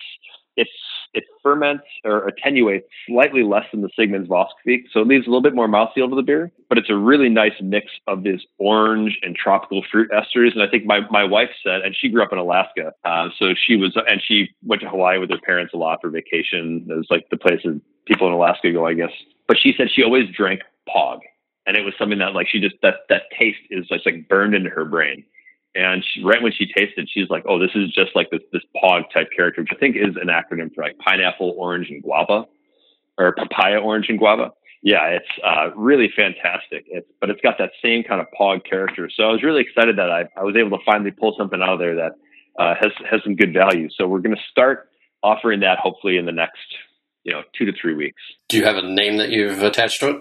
it's 0.56 0.70
it 1.14 1.24
ferments 1.42 1.84
or 2.04 2.26
attenuates 2.26 2.86
slightly 3.06 3.42
less 3.42 3.64
than 3.72 3.80
the 3.80 3.88
Sigmund's 3.96 4.28
Voss 4.28 4.50
Kveik, 4.66 4.84
so 4.92 5.00
it 5.00 5.06
leaves 5.06 5.26
a 5.26 5.30
little 5.30 5.42
bit 5.42 5.54
more 5.54 5.68
mouthfeel 5.68 6.10
to 6.10 6.16
the 6.16 6.22
beer. 6.22 6.52
But 6.68 6.78
it's 6.78 6.90
a 6.90 6.96
really 6.96 7.28
nice 7.28 7.54
mix 7.62 7.86
of 8.06 8.24
this 8.24 8.42
orange 8.58 9.18
and 9.22 9.34
tropical 9.34 9.84
fruit 9.90 10.10
esters. 10.10 10.52
And 10.52 10.62
I 10.62 10.68
think 10.68 10.84
my 10.84 11.00
my 11.10 11.24
wife 11.24 11.50
said, 11.62 11.82
and 11.82 11.96
she 11.96 12.08
grew 12.08 12.22
up 12.22 12.32
in 12.32 12.38
Alaska, 12.38 12.92
uh, 13.04 13.28
so 13.38 13.54
she 13.54 13.76
was, 13.76 13.96
and 14.08 14.20
she 14.22 14.48
went 14.64 14.82
to 14.82 14.88
Hawaii 14.88 15.18
with 15.18 15.30
her 15.30 15.38
parents 15.38 15.72
a 15.72 15.76
lot 15.76 16.00
for 16.02 16.10
vacation. 16.10 16.86
It 16.88 16.94
was 16.94 17.06
like 17.08 17.28
the 17.30 17.36
place 17.36 17.60
that 17.64 17.80
people 18.06 18.26
in 18.26 18.32
Alaska 18.32 18.72
go, 18.72 18.86
I 18.86 18.94
guess. 18.94 19.12
But 19.48 19.58
she 19.58 19.74
said 19.76 19.88
she 19.90 20.04
always 20.04 20.28
drank 20.36 20.60
Pog 20.88 21.20
and 21.68 21.76
it 21.76 21.84
was 21.84 21.92
something 21.98 22.18
that 22.18 22.34
like 22.34 22.48
she 22.48 22.58
just 22.60 22.76
that 22.82 23.00
that 23.10 23.24
taste 23.38 23.60
is 23.70 23.86
just 23.86 24.06
like 24.06 24.26
burned 24.28 24.54
into 24.54 24.70
her 24.70 24.86
brain. 24.86 25.22
And 25.74 26.02
she, 26.02 26.24
right 26.24 26.42
when 26.42 26.50
she 26.50 26.66
tasted, 26.72 27.08
she's 27.12 27.28
like, 27.28 27.44
"Oh, 27.46 27.58
this 27.58 27.70
is 27.74 27.92
just 27.92 28.16
like 28.16 28.30
this 28.30 28.40
this 28.52 28.62
Pog 28.82 29.02
type 29.12 29.28
character, 29.36 29.60
which 29.60 29.70
I 29.70 29.76
think 29.76 29.94
is 29.94 30.16
an 30.16 30.28
acronym 30.28 30.74
for 30.74 30.82
like 30.82 30.96
pineapple, 30.98 31.54
orange, 31.58 31.90
and 31.90 32.02
guava, 32.02 32.46
or 33.18 33.34
papaya, 33.34 33.78
orange, 33.78 34.06
and 34.08 34.18
guava." 34.18 34.52
Yeah, 34.82 35.04
it's 35.08 35.28
uh, 35.44 35.70
really 35.76 36.10
fantastic. 36.16 36.86
It's 36.88 37.06
but 37.20 37.28
it's 37.28 37.40
got 37.42 37.58
that 37.58 37.72
same 37.84 38.02
kind 38.02 38.22
of 38.22 38.26
Pog 38.40 38.64
character. 38.64 39.10
So 39.14 39.24
I 39.24 39.32
was 39.32 39.42
really 39.42 39.60
excited 39.60 39.98
that 39.98 40.10
I, 40.10 40.24
I 40.38 40.44
was 40.44 40.56
able 40.56 40.78
to 40.78 40.84
finally 40.86 41.10
pull 41.10 41.34
something 41.36 41.60
out 41.60 41.74
of 41.74 41.78
there 41.78 41.94
that 41.96 42.12
uh, 42.58 42.74
has 42.80 42.92
has 43.10 43.20
some 43.22 43.36
good 43.36 43.52
value. 43.52 43.90
So 43.94 44.08
we're 44.08 44.20
going 44.20 44.36
to 44.36 44.42
start 44.50 44.88
offering 45.22 45.60
that 45.60 45.78
hopefully 45.80 46.16
in 46.16 46.24
the 46.24 46.32
next 46.32 46.64
you 47.28 47.34
know 47.34 47.42
two 47.56 47.66
to 47.66 47.72
three 47.78 47.94
weeks. 47.94 48.22
Do 48.48 48.56
you 48.56 48.64
have 48.64 48.76
a 48.76 48.82
name 48.82 49.18
that 49.18 49.28
you've 49.28 49.62
attached 49.62 50.00
to 50.00 50.08
it? 50.08 50.16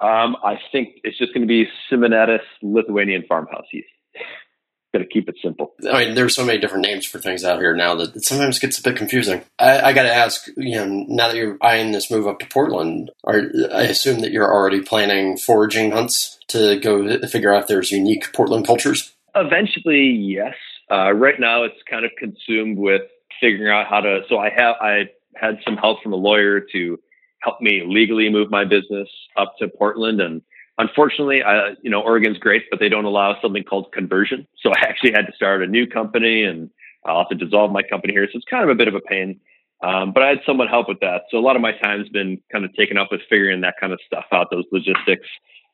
Um, 0.00 0.36
I 0.44 0.58
think 0.72 1.00
it's 1.04 1.16
just 1.18 1.32
going 1.32 1.42
to 1.42 1.48
be 1.48 1.66
Simonaitis 1.90 2.40
Lithuanian 2.62 3.24
farmhouse 3.28 3.66
yeast. 3.72 3.88
Got 4.92 5.00
to 5.00 5.06
keep 5.06 5.28
it 5.28 5.36
simple. 5.42 5.74
I 5.92 6.06
mean, 6.06 6.14
there's 6.14 6.34
so 6.34 6.46
many 6.46 6.58
different 6.58 6.86
names 6.86 7.04
for 7.04 7.18
things 7.18 7.44
out 7.44 7.60
here 7.60 7.76
now 7.76 7.94
that 7.96 8.16
it 8.16 8.24
sometimes 8.24 8.58
gets 8.58 8.78
a 8.78 8.82
bit 8.82 8.96
confusing. 8.96 9.42
I, 9.58 9.82
I 9.82 9.92
got 9.92 10.04
to 10.04 10.14
ask, 10.14 10.46
you 10.56 10.76
know, 10.76 10.86
now 10.86 11.28
that 11.28 11.36
you're 11.36 11.58
eyeing 11.60 11.92
this 11.92 12.10
move 12.10 12.26
up 12.26 12.38
to 12.38 12.46
Portland, 12.46 13.10
are 13.22 13.42
I 13.70 13.82
assume 13.82 14.20
that 14.20 14.32
you're 14.32 14.50
already 14.50 14.80
planning 14.80 15.36
foraging 15.36 15.90
hunts 15.90 16.38
to 16.48 16.80
go 16.80 17.18
figure 17.26 17.54
out 17.54 17.64
if 17.64 17.68
there's 17.68 17.90
unique 17.90 18.32
Portland 18.32 18.66
cultures? 18.66 19.14
Eventually, 19.34 20.08
yes. 20.08 20.54
Uh, 20.90 21.12
right 21.12 21.38
now, 21.38 21.64
it's 21.64 21.82
kind 21.90 22.06
of 22.06 22.12
consumed 22.18 22.78
with 22.78 23.02
figuring 23.42 23.70
out 23.70 23.88
how 23.88 24.00
to. 24.00 24.20
So 24.30 24.38
I 24.38 24.48
have 24.56 24.76
I 24.80 25.10
had 25.40 25.58
some 25.64 25.76
help 25.76 26.02
from 26.02 26.12
a 26.12 26.16
lawyer 26.16 26.60
to 26.72 26.98
help 27.40 27.60
me 27.60 27.82
legally 27.86 28.28
move 28.28 28.50
my 28.50 28.64
business 28.64 29.08
up 29.36 29.54
to 29.58 29.68
Portland. 29.68 30.20
And 30.20 30.42
unfortunately, 30.78 31.42
I, 31.42 31.70
you 31.82 31.90
know, 31.90 32.00
Oregon's 32.00 32.38
great, 32.38 32.64
but 32.70 32.80
they 32.80 32.88
don't 32.88 33.04
allow 33.04 33.40
something 33.40 33.64
called 33.64 33.92
conversion. 33.92 34.46
So 34.62 34.70
I 34.70 34.80
actually 34.80 35.12
had 35.12 35.26
to 35.26 35.32
start 35.34 35.62
a 35.62 35.66
new 35.66 35.86
company 35.86 36.42
and 36.42 36.68
I'll 37.04 37.18
have 37.18 37.28
to 37.28 37.36
dissolve 37.36 37.70
my 37.70 37.82
company 37.82 38.12
here. 38.12 38.26
So 38.30 38.36
it's 38.36 38.46
kind 38.50 38.64
of 38.64 38.70
a 38.70 38.74
bit 38.74 38.88
of 38.88 38.94
a 38.94 39.00
pain. 39.00 39.40
Um, 39.82 40.12
but 40.12 40.24
I 40.24 40.28
had 40.28 40.40
someone 40.44 40.66
help 40.66 40.88
with 40.88 40.98
that. 41.00 41.22
So 41.30 41.38
a 41.38 41.40
lot 41.40 41.54
of 41.54 41.62
my 41.62 41.72
time's 41.72 42.08
been 42.08 42.40
kind 42.50 42.64
of 42.64 42.74
taken 42.74 42.98
up 42.98 43.08
with 43.12 43.20
figuring 43.30 43.60
that 43.60 43.74
kind 43.80 43.92
of 43.92 44.00
stuff 44.04 44.24
out, 44.32 44.48
those 44.50 44.64
logistics, 44.72 45.28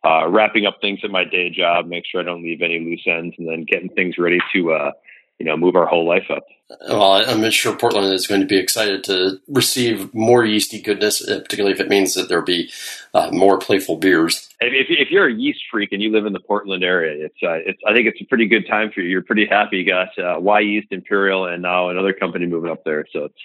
uh, 0.05 0.29
wrapping 0.29 0.67
up 0.67 0.77
things 0.83 1.01
at 1.03 1.11
my 1.11 1.25
day 1.25 1.49
job, 1.49 1.87
make 1.87 2.05
sure 2.07 2.21
I 2.21 2.25
don't 2.25 2.43
leave 2.43 2.61
any 2.61 2.79
loose 2.79 3.05
ends, 3.07 3.35
and 3.39 3.49
then 3.49 3.65
getting 3.65 3.89
things 3.89 4.19
ready 4.19 4.41
to, 4.55 4.73
uh, 4.73 4.93
you 5.39 5.47
know, 5.47 5.57
move 5.57 5.77
our 5.77 5.87
whole 5.87 6.07
life 6.07 6.31
up. 6.31 6.45
Well, 6.89 7.25
I'm 7.29 7.51
sure 7.51 7.77
Portland 7.77 8.13
is 8.15 8.27
going 8.27 8.41
to 8.41 8.47
be 8.47 8.57
excited 8.57 9.05
to 9.05 9.41
receive 9.49 10.13
more 10.15 10.45
yeasty 10.45 10.81
goodness, 10.81 11.27
uh, 11.27 11.41
particularly 11.41 11.75
if 11.75 11.81
it 11.81 11.89
means 11.89 12.15
that 12.15 12.29
there'll 12.29 12.45
be 12.45 12.71
uh, 13.13 13.31
more 13.33 13.59
playful 13.59 13.97
beers. 13.97 14.49
If, 14.61 14.87
if, 14.89 15.11
you're 15.11 15.29
a 15.29 15.35
yeast 15.35 15.61
freak 15.71 15.93
and 15.93 16.01
you 16.01 16.11
live 16.11 16.25
in 16.25 16.33
the 16.33 16.41
Portland 16.41 16.83
area, 16.83 17.27
it's, 17.27 17.37
uh, 17.43 17.61
it's 17.67 17.81
I 17.87 17.93
think 17.93 18.07
it's 18.07 18.21
a 18.21 18.25
pretty 18.25 18.47
good 18.47 18.67
time 18.67 18.91
for 18.95 19.01
you. 19.01 19.11
You're 19.11 19.23
pretty 19.23 19.47
happy. 19.47 19.79
You 19.79 19.87
got 19.87 20.09
uh, 20.19 20.41
Wyeast, 20.41 20.89
Imperial, 20.91 21.47
and 21.47 21.63
now 21.63 21.91
another 21.91 22.13
company 22.13 22.47
moving 22.47 22.71
up 22.71 22.85
there. 22.85 23.05
So 23.13 23.27
it's 23.27 23.41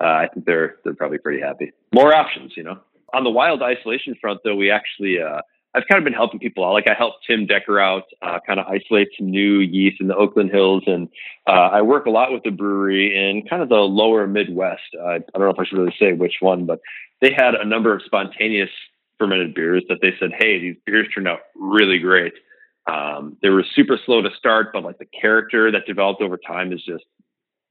uh, 0.00 0.04
I 0.04 0.28
think 0.32 0.44
they're 0.44 0.76
they're 0.84 0.94
probably 0.94 1.18
pretty 1.18 1.40
happy. 1.40 1.72
More 1.94 2.14
options, 2.14 2.52
you 2.56 2.64
know. 2.64 2.78
On 3.14 3.24
the 3.24 3.30
wild 3.30 3.62
isolation 3.62 4.14
front, 4.20 4.40
though, 4.44 4.54
we 4.54 4.70
actually 4.70 5.18
uh, 5.20 5.40
I've 5.78 5.86
kind 5.86 5.98
of 5.98 6.04
been 6.04 6.12
helping 6.12 6.40
people 6.40 6.64
out. 6.64 6.72
Like 6.72 6.88
I 6.88 6.94
helped 6.94 7.24
Tim 7.24 7.46
Decker 7.46 7.78
out, 7.78 8.02
uh, 8.20 8.40
kind 8.44 8.58
of 8.58 8.66
isolate 8.66 9.10
some 9.16 9.30
new 9.30 9.60
yeast 9.60 10.00
in 10.00 10.08
the 10.08 10.16
Oakland 10.16 10.50
Hills, 10.50 10.82
and 10.86 11.08
uh, 11.46 11.70
I 11.72 11.82
work 11.82 12.06
a 12.06 12.10
lot 12.10 12.32
with 12.32 12.42
the 12.42 12.50
brewery 12.50 13.16
in 13.16 13.46
kind 13.48 13.62
of 13.62 13.68
the 13.68 13.76
lower 13.76 14.26
Midwest. 14.26 14.82
Uh, 14.98 15.06
I 15.06 15.18
don't 15.18 15.42
know 15.42 15.50
if 15.50 15.58
I 15.60 15.64
should 15.64 15.78
really 15.78 15.94
say 15.96 16.14
which 16.14 16.36
one, 16.40 16.66
but 16.66 16.80
they 17.20 17.32
had 17.32 17.54
a 17.54 17.64
number 17.64 17.94
of 17.94 18.02
spontaneous 18.04 18.70
fermented 19.18 19.54
beers 19.54 19.84
that 19.88 19.98
they 20.02 20.12
said, 20.18 20.30
"Hey, 20.36 20.58
these 20.58 20.76
beers 20.84 21.06
turned 21.14 21.28
out 21.28 21.40
really 21.54 21.98
great." 21.98 22.32
Um, 22.90 23.36
they 23.40 23.50
were 23.50 23.64
super 23.76 24.00
slow 24.04 24.20
to 24.20 24.30
start, 24.36 24.72
but 24.72 24.82
like 24.82 24.98
the 24.98 25.06
character 25.06 25.70
that 25.70 25.86
developed 25.86 26.22
over 26.22 26.38
time 26.38 26.72
is 26.72 26.82
just, 26.82 27.04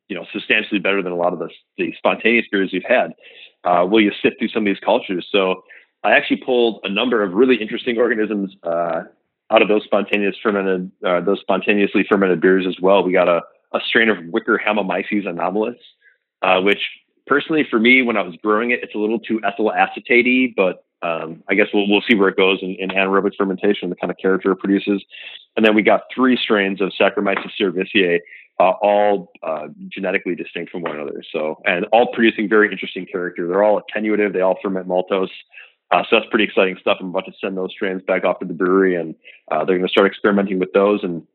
you 0.07 0.15
know, 0.15 0.25
substantially 0.31 0.79
better 0.79 1.01
than 1.01 1.11
a 1.11 1.15
lot 1.15 1.33
of 1.33 1.39
the, 1.39 1.49
the 1.77 1.93
spontaneous 1.97 2.45
beers 2.51 2.69
we've 2.71 2.83
had. 2.87 3.13
Uh, 3.63 3.85
will 3.85 3.99
you 3.99 4.11
sift 4.21 4.37
through 4.39 4.49
some 4.49 4.63
of 4.63 4.65
these 4.65 4.83
cultures? 4.83 5.27
So 5.31 5.63
I 6.07 6.11
actually 6.15 6.37
pulled 6.37 6.79
a 6.85 6.89
number 6.89 7.21
of 7.21 7.33
really 7.33 7.57
interesting 7.57 7.97
organisms 7.97 8.55
uh, 8.63 9.01
out 9.51 9.61
of 9.61 9.67
those 9.67 9.83
spontaneous 9.83 10.35
fermented, 10.41 10.89
uh, 11.05 11.19
those 11.19 11.41
spontaneously 11.41 12.05
fermented 12.07 12.39
beers 12.39 12.65
as 12.65 12.77
well. 12.81 13.03
We 13.03 13.11
got 13.11 13.27
a, 13.27 13.41
a 13.73 13.79
strain 13.85 14.07
of 14.09 14.17
Wickerhamomyces 14.17 15.25
anomalus, 15.25 15.75
uh, 16.41 16.61
which 16.61 16.79
personally 17.25 17.67
for 17.69 17.77
me, 17.77 18.03
when 18.03 18.15
I 18.15 18.21
was 18.21 18.35
growing 18.41 18.71
it, 18.71 18.79
it's 18.83 18.95
a 18.95 18.97
little 18.97 19.19
too 19.19 19.41
ethyl 19.43 19.73
acetatey, 19.75 20.53
but 20.55 20.85
um, 21.01 21.43
I 21.49 21.55
guess 21.55 21.67
we'll, 21.73 21.89
we'll 21.89 22.03
see 22.07 22.15
where 22.15 22.29
it 22.29 22.37
goes 22.37 22.59
in, 22.61 22.75
in 22.79 22.89
anaerobic 22.89 23.35
fermentation, 23.37 23.89
the 23.89 23.95
kind 23.97 24.09
of 24.09 24.17
character 24.17 24.51
it 24.51 24.57
produces. 24.57 25.03
And 25.57 25.65
then 25.65 25.75
we 25.75 25.81
got 25.81 26.03
three 26.15 26.37
strains 26.37 26.79
of 26.79 26.93
Saccharomyces 26.99 27.51
cerevisiae, 27.59 28.19
uh, 28.59 28.71
all 28.81 29.31
uh, 29.43 29.67
genetically 29.89 30.35
distinct 30.35 30.71
from 30.71 30.81
one 30.83 30.95
another. 30.95 31.21
So, 31.31 31.61
and 31.65 31.85
all 31.91 32.07
producing 32.13 32.49
very 32.49 32.71
interesting 32.71 33.05
character. 33.05 33.45
They're 33.47 33.63
all 33.63 33.81
attenuative. 33.81 34.33
They 34.33 34.41
all 34.41 34.57
ferment 34.63 34.87
maltose. 34.87 35.29
Uh, 35.91 36.03
so 36.09 36.17
that's 36.17 36.29
pretty 36.29 36.43
exciting 36.45 36.77
stuff. 36.81 36.97
I'm 36.99 37.09
about 37.09 37.25
to 37.25 37.33
send 37.39 37.55
those 37.55 37.71
strains 37.71 38.01
back 38.01 38.25
off 38.25 38.39
to 38.39 38.45
the 38.45 38.53
brewery, 38.53 38.95
and 38.95 39.15
uh, 39.49 39.63
they're 39.63 39.77
going 39.77 39.87
to 39.87 39.91
start 39.91 40.07
experimenting 40.07 40.59
with 40.59 40.73
those. 40.73 41.03
And 41.03 41.25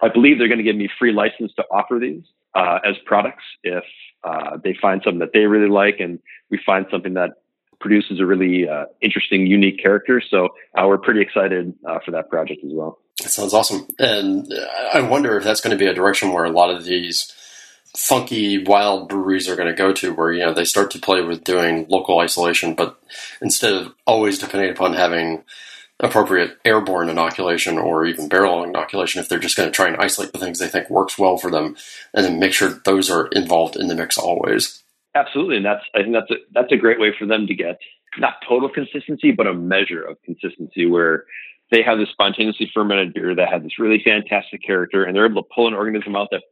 I 0.00 0.08
believe 0.08 0.38
they're 0.38 0.48
going 0.48 0.58
to 0.58 0.64
give 0.64 0.76
me 0.76 0.88
free 0.98 1.12
license 1.12 1.52
to 1.54 1.64
offer 1.70 1.98
these 2.00 2.22
uh, 2.54 2.78
as 2.84 2.96
products 3.04 3.44
if 3.62 3.84
uh, 4.24 4.56
they 4.62 4.76
find 4.80 5.02
something 5.04 5.20
that 5.20 5.32
they 5.32 5.46
really 5.46 5.68
like, 5.68 6.00
and 6.00 6.18
we 6.50 6.58
find 6.64 6.86
something 6.90 7.14
that 7.14 7.30
produces 7.80 8.20
a 8.20 8.26
really 8.26 8.68
uh, 8.68 8.86
interesting, 9.00 9.46
unique 9.46 9.80
character. 9.80 10.20
So 10.20 10.48
uh, 10.76 10.86
we're 10.86 10.98
pretty 10.98 11.20
excited 11.20 11.74
for 12.04 12.10
that 12.12 12.28
project 12.28 12.64
as 12.64 12.70
well. 12.72 12.98
That 13.22 13.30
sounds 13.30 13.54
awesome, 13.54 13.86
and 14.00 14.52
I 14.92 15.00
wonder 15.02 15.36
if 15.36 15.44
that's 15.44 15.60
going 15.60 15.76
to 15.76 15.76
be 15.76 15.86
a 15.86 15.94
direction 15.94 16.32
where 16.32 16.44
a 16.44 16.50
lot 16.50 16.70
of 16.70 16.84
these 16.84 17.32
funky 17.96 18.62
wild 18.64 19.08
breweries 19.08 19.48
are 19.48 19.56
going 19.56 19.68
to 19.68 19.74
go 19.74 19.92
to 19.92 20.14
where 20.14 20.32
you 20.32 20.40
know 20.40 20.54
they 20.54 20.64
start 20.64 20.90
to 20.90 20.98
play 20.98 21.20
with 21.20 21.44
doing 21.44 21.86
local 21.88 22.20
isolation 22.20 22.74
but 22.74 22.98
instead 23.42 23.74
of 23.74 23.92
always 24.06 24.38
depending 24.38 24.70
upon 24.70 24.94
having 24.94 25.42
appropriate 26.00 26.56
airborne 26.64 27.10
inoculation 27.10 27.76
or 27.78 28.06
even 28.06 28.28
barrel 28.28 28.64
inoculation 28.64 29.20
if 29.20 29.28
they're 29.28 29.38
just 29.38 29.56
going 29.56 29.68
to 29.68 29.74
try 29.74 29.88
and 29.88 29.98
isolate 29.98 30.32
the 30.32 30.38
things 30.38 30.58
they 30.58 30.68
think 30.68 30.88
works 30.88 31.18
well 31.18 31.36
for 31.36 31.50
them 31.50 31.76
and 32.14 32.24
then 32.24 32.38
make 32.38 32.52
sure 32.52 32.80
those 32.84 33.10
are 33.10 33.26
involved 33.28 33.76
in 33.76 33.88
the 33.88 33.94
mix 33.94 34.16
always. 34.16 34.82
Absolutely 35.14 35.56
and 35.58 35.66
that's 35.66 35.84
i 35.94 36.00
think 36.00 36.14
that's 36.14 36.30
a 36.30 36.36
that's 36.52 36.72
a 36.72 36.78
great 36.78 36.98
way 36.98 37.12
for 37.16 37.26
them 37.26 37.46
to 37.46 37.54
get 37.54 37.78
not 38.16 38.34
total 38.48 38.70
consistency 38.70 39.32
but 39.32 39.46
a 39.46 39.52
measure 39.52 40.02
of 40.02 40.16
consistency 40.22 40.86
where 40.86 41.24
they 41.70 41.82
have 41.82 41.98
this 41.98 42.08
spontaneously 42.10 42.70
fermented 42.72 43.12
beer 43.12 43.34
that 43.34 43.50
has 43.50 43.62
this 43.62 43.78
really 43.78 44.00
fantastic 44.02 44.62
character 44.62 45.04
and 45.04 45.14
they're 45.14 45.26
able 45.26 45.42
to 45.42 45.48
pull 45.54 45.68
an 45.68 45.74
organism 45.74 46.16
out 46.16 46.28
that 46.30 46.42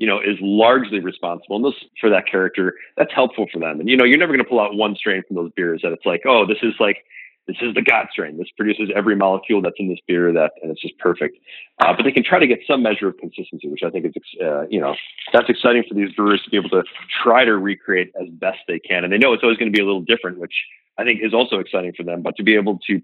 you 0.00 0.06
know, 0.06 0.18
is 0.18 0.38
largely 0.40 0.98
responsible 0.98 1.60
this, 1.60 1.74
for 2.00 2.08
that 2.08 2.26
character, 2.26 2.74
that's 2.96 3.12
helpful 3.14 3.46
for 3.52 3.58
them. 3.58 3.80
And, 3.80 3.88
you 3.88 3.98
know, 3.98 4.04
you're 4.04 4.18
never 4.18 4.32
going 4.32 4.42
to 4.42 4.48
pull 4.48 4.58
out 4.58 4.74
one 4.74 4.96
strain 4.96 5.22
from 5.28 5.36
those 5.36 5.52
beers 5.54 5.82
that 5.82 5.92
it's 5.92 6.06
like, 6.06 6.22
oh, 6.26 6.46
this 6.46 6.56
is 6.62 6.72
like, 6.80 7.04
this 7.46 7.58
is 7.60 7.74
the 7.74 7.82
God 7.82 8.06
strain. 8.10 8.38
This 8.38 8.48
produces 8.56 8.90
every 8.96 9.14
molecule 9.14 9.60
that's 9.60 9.76
in 9.78 9.90
this 9.90 9.98
beer 10.08 10.32
that, 10.32 10.52
and 10.62 10.70
it's 10.70 10.80
just 10.80 10.96
perfect. 10.98 11.36
Uh, 11.80 11.92
but 11.94 12.04
they 12.04 12.12
can 12.12 12.24
try 12.24 12.38
to 12.38 12.46
get 12.46 12.60
some 12.66 12.82
measure 12.82 13.08
of 13.08 13.18
consistency, 13.18 13.68
which 13.68 13.82
I 13.84 13.90
think 13.90 14.06
is, 14.06 14.12
uh, 14.42 14.66
you 14.68 14.80
know, 14.80 14.94
that's 15.34 15.50
exciting 15.50 15.84
for 15.86 15.94
these 15.94 16.12
brewers 16.14 16.40
to 16.44 16.50
be 16.50 16.56
able 16.56 16.70
to 16.70 16.82
try 17.22 17.44
to 17.44 17.58
recreate 17.58 18.10
as 18.18 18.28
best 18.30 18.60
they 18.68 18.78
can. 18.78 19.04
And 19.04 19.12
they 19.12 19.18
know 19.18 19.34
it's 19.34 19.42
always 19.42 19.58
going 19.58 19.70
to 19.70 19.76
be 19.76 19.82
a 19.82 19.86
little 19.86 20.00
different, 20.00 20.38
which 20.38 20.54
I 20.96 21.04
think 21.04 21.20
is 21.22 21.34
also 21.34 21.58
exciting 21.58 21.92
for 21.94 22.04
them. 22.04 22.22
But 22.22 22.36
to 22.36 22.42
be 22.42 22.54
able 22.54 22.78
to 22.86 23.02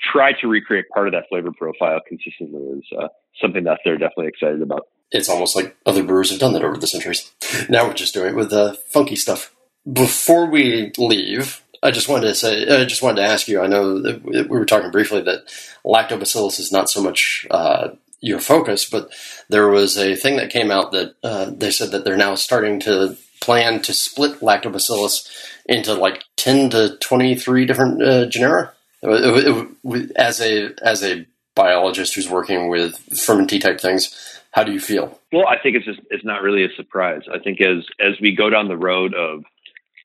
try 0.00 0.32
to 0.40 0.46
recreate 0.46 0.84
part 0.94 1.08
of 1.08 1.12
that 1.12 1.24
flavor 1.28 1.50
profile 1.50 1.98
consistently 2.06 2.62
is 2.78 2.84
uh, 2.96 3.08
something 3.40 3.64
that 3.64 3.80
they're 3.84 3.98
definitely 3.98 4.28
excited 4.28 4.62
about 4.62 4.86
it's 5.10 5.28
almost 5.28 5.56
like 5.56 5.76
other 5.86 6.02
brewers 6.02 6.30
have 6.30 6.40
done 6.40 6.52
that 6.52 6.64
over 6.64 6.76
the 6.76 6.86
centuries. 6.86 7.30
Now 7.68 7.86
we're 7.86 7.94
just 7.94 8.14
doing 8.14 8.30
it 8.30 8.36
with 8.36 8.52
uh, 8.52 8.74
funky 8.88 9.16
stuff. 9.16 9.54
Before 9.90 10.46
we 10.46 10.92
leave, 10.98 11.62
I 11.82 11.90
just 11.90 12.08
wanted 12.08 12.26
to 12.26 12.34
say, 12.34 12.68
I 12.68 12.84
just 12.84 13.02
wanted 13.02 13.22
to 13.22 13.28
ask 13.28 13.48
you. 13.48 13.60
I 13.60 13.68
know 13.68 14.20
we 14.24 14.42
were 14.42 14.64
talking 14.64 14.90
briefly 14.90 15.22
that 15.22 15.46
lactobacillus 15.84 16.58
is 16.58 16.72
not 16.72 16.90
so 16.90 17.02
much 17.02 17.46
uh, 17.50 17.90
your 18.20 18.40
focus, 18.40 18.88
but 18.88 19.10
there 19.48 19.68
was 19.68 19.96
a 19.96 20.16
thing 20.16 20.36
that 20.36 20.50
came 20.50 20.70
out 20.70 20.92
that 20.92 21.14
uh, 21.22 21.50
they 21.50 21.70
said 21.70 21.92
that 21.92 22.04
they're 22.04 22.16
now 22.16 22.34
starting 22.34 22.80
to 22.80 23.16
plan 23.40 23.80
to 23.82 23.94
split 23.94 24.40
lactobacillus 24.40 25.28
into 25.66 25.94
like 25.94 26.24
ten 26.36 26.68
to 26.70 26.96
twenty 26.98 27.36
three 27.36 27.64
different 27.64 28.02
uh, 28.02 28.26
genera. 28.26 28.72
It, 29.00 29.68
it, 29.84 30.12
as 30.16 30.40
a 30.40 30.74
as 30.82 31.04
a 31.04 31.26
biologist 31.58 32.14
who's 32.14 32.30
working 32.30 32.68
with 32.68 32.94
fermenty 33.10 33.60
type 33.60 33.80
things, 33.80 34.40
how 34.52 34.62
do 34.62 34.72
you 34.72 34.80
feel? 34.80 35.20
Well, 35.32 35.48
I 35.48 35.58
think 35.60 35.76
it's 35.76 35.84
just 35.84 36.00
it's 36.10 36.24
not 36.24 36.40
really 36.42 36.64
a 36.64 36.72
surprise. 36.76 37.22
I 37.32 37.38
think 37.40 37.60
as 37.60 37.84
as 38.00 38.14
we 38.20 38.34
go 38.34 38.48
down 38.48 38.68
the 38.68 38.76
road 38.76 39.12
of 39.14 39.42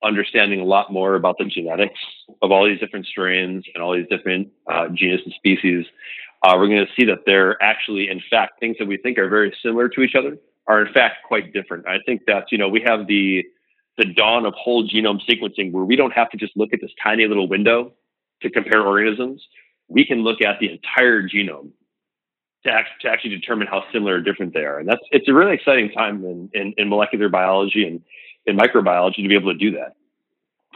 understanding 0.03 0.59
a 0.59 0.65
lot 0.65 0.91
more 0.91 1.15
about 1.15 1.37
the 1.37 1.45
genetics 1.45 1.99
of 2.41 2.51
all 2.51 2.65
these 2.65 2.79
different 2.79 3.05
strains 3.05 3.63
and 3.73 3.81
all 3.81 3.93
these 3.93 4.07
different 4.09 4.49
uh, 4.69 4.89
genus 4.93 5.21
and 5.23 5.33
species, 5.35 5.85
uh, 6.41 6.55
we're 6.57 6.67
going 6.67 6.85
to 6.85 6.91
see 6.97 7.05
that 7.05 7.19
they're 7.25 7.61
actually, 7.63 8.09
in 8.09 8.21
fact, 8.29 8.59
things 8.59 8.75
that 8.79 8.87
we 8.87 8.97
think 8.97 9.17
are 9.17 9.29
very 9.29 9.55
similar 9.63 9.87
to 9.87 10.01
each 10.01 10.15
other 10.15 10.37
are 10.67 10.85
in 10.85 10.93
fact 10.93 11.17
quite 11.25 11.53
different. 11.53 11.87
I 11.87 11.97
think 12.05 12.25
that 12.25 12.51
you 12.51 12.57
know 12.57 12.67
we 12.67 12.81
have 12.85 13.07
the 13.07 13.43
the 13.97 14.05
dawn 14.05 14.45
of 14.47 14.53
whole 14.55 14.87
genome 14.89 15.21
sequencing 15.29 15.71
where 15.71 15.85
we 15.85 15.95
don't 15.95 16.13
have 16.13 16.31
to 16.31 16.37
just 16.37 16.57
look 16.57 16.73
at 16.73 16.81
this 16.81 16.91
tiny 17.01 17.27
little 17.27 17.47
window 17.47 17.93
to 18.41 18.49
compare 18.49 18.81
organisms. 18.81 19.41
We 19.87 20.05
can 20.05 20.23
look 20.23 20.41
at 20.41 20.59
the 20.59 20.71
entire 20.71 21.23
genome 21.23 21.71
to, 22.65 22.71
act, 22.71 22.89
to 23.01 23.09
actually 23.09 23.35
determine 23.35 23.67
how 23.67 23.83
similar 23.91 24.15
or 24.15 24.21
different 24.21 24.53
they 24.53 24.61
are. 24.65 24.79
And 24.79 24.87
that's 24.87 25.01
it's 25.11 25.27
a 25.27 25.33
really 25.33 25.53
exciting 25.53 25.91
time 25.91 26.23
in, 26.25 26.49
in, 26.53 26.73
in 26.77 26.89
molecular 26.89 27.29
biology 27.29 27.85
and 27.85 28.01
in 28.45 28.57
microbiology 28.57 29.17
to 29.17 29.27
be 29.27 29.35
able 29.35 29.51
to 29.51 29.57
do 29.57 29.71
that. 29.71 29.95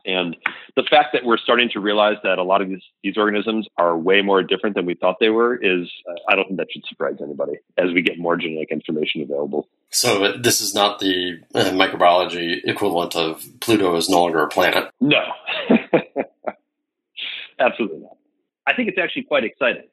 And 0.05 0.37
the 0.77 0.83
fact 0.89 1.09
that 1.13 1.25
we're 1.25 1.37
starting 1.37 1.69
to 1.73 1.81
realize 1.81 2.15
that 2.23 2.39
a 2.39 2.43
lot 2.43 2.61
of 2.61 2.69
these, 2.69 2.81
these 3.03 3.17
organisms 3.17 3.67
are 3.77 3.97
way 3.97 4.21
more 4.21 4.41
different 4.41 4.75
than 4.75 4.85
we 4.85 4.95
thought 4.95 5.17
they 5.19 5.29
were 5.29 5.55
is, 5.55 5.91
uh, 6.09 6.13
I 6.29 6.35
don't 6.35 6.45
think 6.45 6.57
that 6.59 6.67
should 6.71 6.85
surprise 6.85 7.15
anybody 7.21 7.53
as 7.77 7.91
we 7.93 8.01
get 8.01 8.17
more 8.17 8.37
genetic 8.37 8.71
information 8.71 9.21
available. 9.21 9.67
So 9.89 10.37
this 10.37 10.61
is 10.61 10.73
not 10.73 10.99
the 10.99 11.41
uh, 11.53 11.71
microbiology 11.71 12.61
equivalent 12.63 13.15
of 13.17 13.43
Pluto 13.59 13.95
is 13.97 14.09
no 14.09 14.21
longer 14.21 14.39
a 14.43 14.47
planet. 14.47 14.89
No, 15.01 15.23
absolutely 17.59 17.99
not. 17.99 18.16
I 18.67 18.73
think 18.75 18.89
it's 18.89 18.99
actually 18.99 19.23
quite 19.23 19.43
exciting 19.43 19.87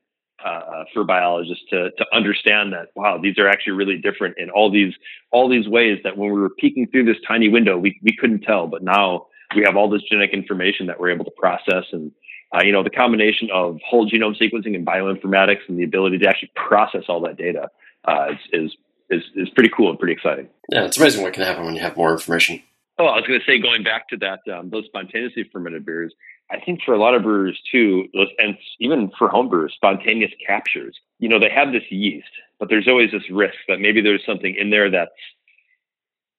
uh, 0.44 0.84
for 0.92 1.04
biologists 1.04 1.64
to 1.70 1.90
to 1.92 2.04
understand 2.12 2.72
that 2.72 2.88
wow 2.94 3.18
these 3.18 3.38
are 3.38 3.48
actually 3.48 3.72
really 3.72 3.96
different 3.96 4.36
in 4.36 4.50
all 4.50 4.70
these 4.70 4.92
all 5.30 5.48
these 5.48 5.68
ways 5.68 5.98
that 6.04 6.18
when 6.18 6.30
we 6.32 6.38
were 6.38 6.50
peeking 6.50 6.86
through 6.88 7.04
this 7.04 7.16
tiny 7.26 7.48
window 7.48 7.78
we 7.78 7.98
we 8.02 8.14
couldn't 8.16 8.40
tell 8.40 8.66
but 8.66 8.82
now 8.82 9.26
we 9.56 9.62
have 9.64 9.76
all 9.76 9.88
this 9.88 10.02
genetic 10.02 10.34
information 10.34 10.86
that 10.86 10.98
we're 10.98 11.10
able 11.10 11.24
to 11.24 11.30
process 11.30 11.84
and 11.92 12.10
uh, 12.54 12.62
you 12.62 12.72
know 12.72 12.82
the 12.82 12.90
combination 12.90 13.48
of 13.52 13.78
whole 13.88 14.10
genome 14.10 14.36
sequencing 14.40 14.74
and 14.74 14.86
bioinformatics 14.86 15.60
and 15.68 15.78
the 15.78 15.84
ability 15.84 16.18
to 16.18 16.28
actually 16.28 16.50
process 16.54 17.04
all 17.08 17.20
that 17.20 17.36
data 17.36 17.68
uh, 18.06 18.26
is, 18.52 18.64
is 18.64 18.76
is 19.10 19.22
is 19.36 19.48
pretty 19.50 19.70
cool 19.74 19.90
and 19.90 19.98
pretty 19.98 20.12
exciting. 20.12 20.48
Yeah, 20.70 20.84
it's 20.84 20.96
amazing 20.96 21.22
what 21.22 21.32
can 21.32 21.44
happen 21.44 21.64
when 21.64 21.74
you 21.74 21.82
have 21.82 21.96
more 21.96 22.12
information. 22.12 22.62
Oh, 22.98 23.06
I 23.06 23.16
was 23.16 23.26
going 23.26 23.40
to 23.40 23.46
say, 23.46 23.58
going 23.58 23.82
back 23.82 24.08
to 24.10 24.16
that, 24.18 24.40
um, 24.52 24.70
those 24.70 24.84
spontaneously 24.86 25.48
fermented 25.52 25.84
beers, 25.84 26.14
I 26.54 26.60
think 26.64 26.82
for 26.82 26.94
a 26.94 26.98
lot 26.98 27.14
of 27.14 27.22
brewers 27.22 27.60
too, 27.70 28.08
and 28.38 28.56
even 28.78 29.10
for 29.18 29.28
home 29.28 29.48
brewers, 29.48 29.72
spontaneous 29.74 30.32
captures, 30.46 30.96
you 31.18 31.28
know, 31.28 31.38
they 31.38 31.50
have 31.50 31.72
this 31.72 31.90
yeast, 31.90 32.28
but 32.58 32.68
there's 32.68 32.88
always 32.88 33.10
this 33.10 33.28
risk 33.30 33.56
that 33.68 33.80
maybe 33.80 34.00
there's 34.00 34.24
something 34.24 34.54
in 34.54 34.70
there 34.70 34.90
that's, 34.90 35.10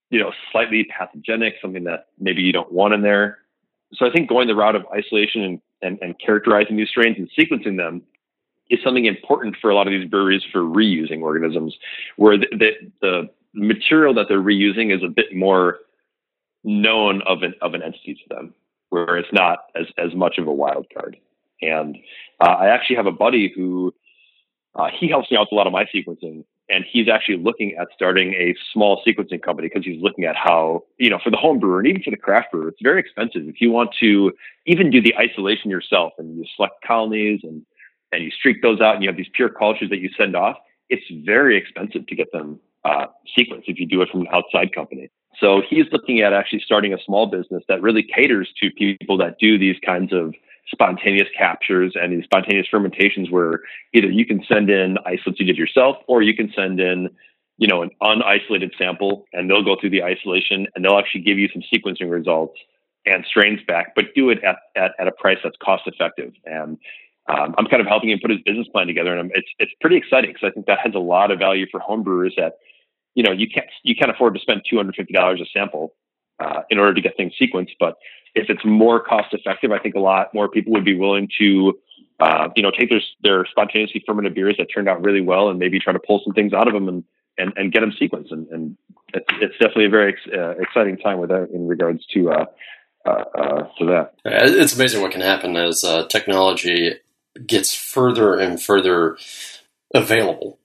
you 0.09 0.19
know, 0.19 0.31
slightly 0.51 0.85
pathogenic, 0.85 1.55
something 1.61 1.83
that 1.83 2.07
maybe 2.19 2.41
you 2.41 2.53
don't 2.53 2.71
want 2.71 2.93
in 2.93 3.01
there. 3.01 3.39
So 3.93 4.05
I 4.05 4.11
think 4.11 4.29
going 4.29 4.47
the 4.47 4.55
route 4.55 4.75
of 4.75 4.85
isolation 4.93 5.41
and, 5.43 5.61
and, 5.81 5.99
and 6.01 6.19
characterizing 6.19 6.77
these 6.77 6.89
strains 6.89 7.17
and 7.17 7.29
sequencing 7.37 7.77
them 7.77 8.01
is 8.69 8.79
something 8.83 9.05
important 9.05 9.57
for 9.61 9.69
a 9.69 9.75
lot 9.75 9.87
of 9.87 9.91
these 9.91 10.09
breweries 10.09 10.43
for 10.51 10.61
reusing 10.61 11.21
organisms, 11.21 11.75
where 12.15 12.37
the, 12.37 12.47
the, 12.51 12.71
the 13.01 13.29
material 13.53 14.13
that 14.13 14.27
they're 14.27 14.39
reusing 14.39 14.95
is 14.95 15.03
a 15.03 15.07
bit 15.07 15.35
more 15.35 15.79
known 16.63 17.21
of 17.23 17.43
an 17.43 17.53
of 17.61 17.75
an 17.75 17.83
entity 17.83 18.15
to 18.15 18.35
them 18.35 18.53
where 18.95 19.17
it's 19.17 19.33
not 19.33 19.59
as, 19.75 19.87
as 19.97 20.15
much 20.15 20.37
of 20.37 20.47
a 20.47 20.53
wild 20.53 20.87
card. 20.93 21.17
And 21.61 21.97
uh, 22.39 22.49
I 22.49 22.67
actually 22.67 22.95
have 22.95 23.05
a 23.05 23.11
buddy 23.11 23.51
who 23.53 23.93
uh, 24.75 24.89
he 24.97 25.09
helps 25.09 25.29
me 25.31 25.37
out 25.37 25.41
with 25.41 25.51
a 25.51 25.55
lot 25.55 25.67
of 25.67 25.73
my 25.73 25.85
sequencing, 25.85 26.43
and 26.69 26.83
he's 26.89 27.07
actually 27.07 27.37
looking 27.37 27.75
at 27.79 27.87
starting 27.93 28.33
a 28.33 28.55
small 28.73 29.01
sequencing 29.07 29.41
company 29.41 29.69
because 29.69 29.85
he's 29.85 30.01
looking 30.01 30.25
at 30.25 30.35
how 30.35 30.83
you 30.97 31.09
know 31.09 31.19
for 31.23 31.29
the 31.29 31.37
home 31.37 31.59
brewer 31.59 31.79
and 31.79 31.87
even 31.87 32.03
for 32.03 32.11
the 32.11 32.17
craft 32.17 32.51
brewer, 32.51 32.69
it's 32.69 32.81
very 32.81 32.99
expensive. 32.99 33.43
If 33.47 33.61
you 33.61 33.71
want 33.71 33.91
to 34.01 34.33
even 34.65 34.89
do 34.89 35.01
the 35.01 35.15
isolation 35.17 35.69
yourself 35.69 36.13
and 36.17 36.37
you 36.37 36.45
select 36.55 36.75
colonies 36.85 37.41
and 37.43 37.65
and 38.11 38.23
you 38.23 38.31
streak 38.31 38.61
those 38.61 38.81
out 38.81 38.95
and 38.95 39.03
you 39.03 39.09
have 39.09 39.17
these 39.17 39.31
pure 39.33 39.49
cultures 39.49 39.89
that 39.89 39.99
you 39.99 40.09
send 40.17 40.35
off, 40.35 40.57
it's 40.89 41.05
very 41.25 41.57
expensive 41.57 42.05
to 42.07 42.15
get 42.15 42.31
them 42.31 42.59
uh, 42.83 43.07
sequenced 43.37 43.63
if 43.67 43.79
you 43.79 43.85
do 43.85 44.01
it 44.01 44.09
from 44.09 44.21
an 44.21 44.27
outside 44.31 44.73
company. 44.73 45.09
So 45.39 45.61
he's 45.67 45.85
looking 45.91 46.21
at 46.21 46.33
actually 46.33 46.61
starting 46.65 46.93
a 46.93 46.97
small 47.05 47.27
business 47.27 47.63
that 47.67 47.81
really 47.81 48.03
caters 48.03 48.49
to 48.61 48.69
people 48.71 49.17
that 49.17 49.37
do 49.39 49.57
these 49.57 49.77
kinds 49.85 50.13
of 50.13 50.33
spontaneous 50.67 51.27
captures 51.37 51.93
and 51.95 52.13
these 52.13 52.23
spontaneous 52.23 52.67
fermentations 52.69 53.29
where 53.29 53.61
either 53.93 54.09
you 54.09 54.25
can 54.25 54.43
send 54.47 54.69
in 54.69 54.97
isolates 55.05 55.39
you 55.39 55.45
did 55.45 55.57
yourself 55.57 55.97
or 56.07 56.21
you 56.21 56.35
can 56.35 56.51
send 56.55 56.79
in 56.79 57.09
you 57.57 57.67
know 57.67 57.83
an 57.83 57.91
unisolated 58.01 58.73
sample 58.77 59.25
and 59.33 59.49
they'll 59.49 59.63
go 59.63 59.75
through 59.79 59.91
the 59.91 60.03
isolation 60.03 60.67
and 60.73 60.83
they'll 60.83 60.97
actually 60.97 61.21
give 61.21 61.37
you 61.37 61.47
some 61.53 61.61
sequencing 61.73 62.09
results 62.09 62.57
and 63.05 63.23
strains 63.25 63.59
back 63.67 63.93
but 63.95 64.05
do 64.15 64.29
it 64.29 64.43
at, 64.43 64.57
at, 64.75 64.93
at 64.99 65.07
a 65.07 65.11
price 65.11 65.37
that's 65.43 65.55
cost 65.61 65.83
effective. 65.85 66.33
And 66.45 66.77
um, 67.27 67.55
I'm 67.57 67.65
kind 67.67 67.81
of 67.81 67.87
helping 67.87 68.09
him 68.09 68.19
put 68.19 68.31
his 68.31 68.41
business 68.41 68.67
plan 68.67 68.87
together 68.87 69.15
and 69.15 69.31
it's 69.35 69.49
it's 69.59 69.71
pretty 69.81 69.97
exciting 69.97 70.31
because 70.31 70.49
I 70.49 70.51
think 70.51 70.65
that 70.65 70.79
has 70.79 70.95
a 70.95 70.99
lot 70.99 71.29
of 71.29 71.37
value 71.37 71.67
for 71.69 71.79
homebrewers 71.79 72.35
that 72.37 72.57
you 73.15 73.23
know, 73.23 73.31
you 73.31 73.47
can't 73.49 73.67
you 73.83 73.95
can't 73.95 74.11
afford 74.11 74.35
to 74.35 74.39
spend 74.39 74.61
two 74.69 74.77
hundred 74.77 74.95
fifty 74.95 75.13
dollars 75.13 75.41
a 75.41 75.45
sample 75.57 75.93
uh, 76.39 76.61
in 76.69 76.77
order 76.77 76.93
to 76.93 77.01
get 77.01 77.17
things 77.17 77.33
sequenced. 77.41 77.75
But 77.79 77.95
if 78.35 78.49
it's 78.49 78.63
more 78.63 79.01
cost 79.01 79.33
effective, 79.33 79.71
I 79.71 79.79
think 79.79 79.95
a 79.95 79.99
lot 79.99 80.33
more 80.33 80.49
people 80.49 80.73
would 80.73 80.85
be 80.85 80.97
willing 80.97 81.29
to 81.39 81.73
uh, 82.19 82.49
you 82.55 82.63
know, 82.63 82.71
take 82.71 82.89
their 82.89 83.01
their 83.23 83.45
spontaneously 83.45 84.03
fermented 84.05 84.33
beers 84.33 84.55
that 84.57 84.67
turned 84.73 84.87
out 84.87 85.03
really 85.03 85.21
well, 85.21 85.49
and 85.49 85.59
maybe 85.59 85.79
try 85.79 85.91
to 85.91 85.99
pull 85.99 86.21
some 86.23 86.33
things 86.33 86.53
out 86.53 86.67
of 86.67 86.73
them 86.73 86.87
and 86.87 87.03
and, 87.37 87.51
and 87.57 87.73
get 87.73 87.81
them 87.81 87.91
sequenced. 87.91 88.31
And, 88.31 88.47
and 88.47 88.77
it's, 89.13 89.25
it's 89.41 89.53
definitely 89.55 89.85
a 89.85 89.89
very 89.89 90.13
ex- 90.13 90.33
uh, 90.33 90.51
exciting 90.51 90.97
time 90.97 91.19
with 91.19 91.29
that 91.29 91.49
in 91.53 91.67
regards 91.67 92.05
to 92.13 92.31
uh, 92.31 92.45
uh, 93.05 93.23
uh 93.37 93.63
to 93.79 93.85
that. 93.87 94.13
It's 94.23 94.75
amazing 94.75 95.01
what 95.01 95.11
can 95.11 95.21
happen 95.21 95.57
as 95.57 95.83
uh, 95.83 96.07
technology 96.07 96.93
gets 97.45 97.75
further 97.75 98.39
and 98.39 98.61
further 98.61 99.17
available 99.93 100.57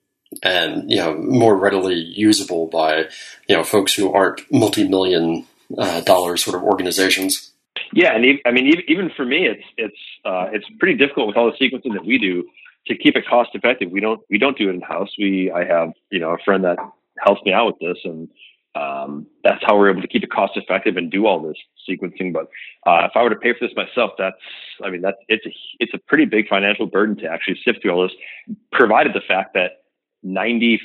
and 0.43 0.89
you 0.89 0.97
know 0.97 1.15
more 1.15 1.57
readily 1.57 1.95
usable 1.95 2.67
by 2.67 3.05
you 3.47 3.55
know 3.55 3.63
folks 3.63 3.93
who 3.93 4.11
aren't 4.11 4.41
multi-million 4.51 5.45
uh, 5.77 6.01
dollar 6.01 6.37
sort 6.37 6.55
of 6.55 6.63
organizations. 6.63 7.51
Yeah, 7.93 8.15
and 8.15 8.39
I 8.45 8.51
mean, 8.51 8.71
even 8.87 9.11
for 9.15 9.25
me, 9.25 9.47
it's 9.47 9.63
it's 9.77 9.97
uh, 10.25 10.47
it's 10.51 10.65
pretty 10.79 10.97
difficult 10.97 11.27
with 11.27 11.37
all 11.37 11.51
the 11.51 11.57
sequencing 11.57 11.93
that 11.93 12.05
we 12.05 12.17
do 12.17 12.45
to 12.87 12.95
keep 12.95 13.15
it 13.15 13.25
cost 13.27 13.51
effective. 13.53 13.91
We 13.91 13.99
don't 13.99 14.21
we 14.29 14.37
don't 14.37 14.57
do 14.57 14.69
it 14.69 14.75
in 14.75 14.81
house. 14.81 15.09
We 15.17 15.51
I 15.51 15.65
have 15.65 15.91
you 16.09 16.19
know 16.19 16.31
a 16.31 16.37
friend 16.43 16.63
that 16.63 16.77
helps 17.19 17.41
me 17.43 17.53
out 17.53 17.67
with 17.67 17.79
this, 17.79 17.97
and 18.05 18.29
um, 18.75 19.27
that's 19.43 19.61
how 19.65 19.77
we're 19.77 19.91
able 19.91 20.01
to 20.01 20.07
keep 20.07 20.23
it 20.23 20.31
cost 20.31 20.53
effective 20.55 20.95
and 20.95 21.11
do 21.11 21.25
all 21.27 21.41
this 21.41 21.57
sequencing. 21.89 22.31
But 22.31 22.47
uh, 22.87 23.05
if 23.05 23.11
I 23.15 23.23
were 23.23 23.29
to 23.29 23.35
pay 23.35 23.53
for 23.53 23.67
this 23.67 23.75
myself, 23.75 24.11
that's 24.17 24.37
I 24.83 24.89
mean 24.89 25.01
that's 25.01 25.17
it's 25.27 25.45
a 25.45 25.51
it's 25.79 25.93
a 25.93 25.97
pretty 25.97 26.25
big 26.25 26.47
financial 26.47 26.87
burden 26.87 27.17
to 27.17 27.27
actually 27.27 27.59
sift 27.65 27.81
through 27.81 27.91
all 27.91 28.03
this, 28.03 28.55
provided 28.71 29.13
the 29.13 29.21
fact 29.27 29.53
that 29.55 29.80
95% 30.25 30.79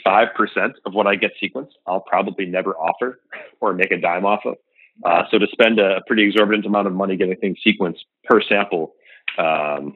of 0.84 0.94
what 0.94 1.06
I 1.06 1.14
get 1.16 1.32
sequenced, 1.42 1.72
I'll 1.86 2.00
probably 2.00 2.46
never 2.46 2.74
offer 2.74 3.20
or 3.60 3.72
make 3.72 3.90
a 3.90 4.00
dime 4.00 4.24
off 4.24 4.40
of. 4.44 4.56
Uh, 5.04 5.24
so 5.30 5.38
to 5.38 5.46
spend 5.52 5.78
a 5.78 6.00
pretty 6.06 6.24
exorbitant 6.24 6.66
amount 6.66 6.86
of 6.86 6.94
money 6.94 7.16
getting 7.16 7.36
things 7.36 7.58
sequenced 7.66 8.00
per 8.24 8.40
sample, 8.40 8.94
um, 9.38 9.94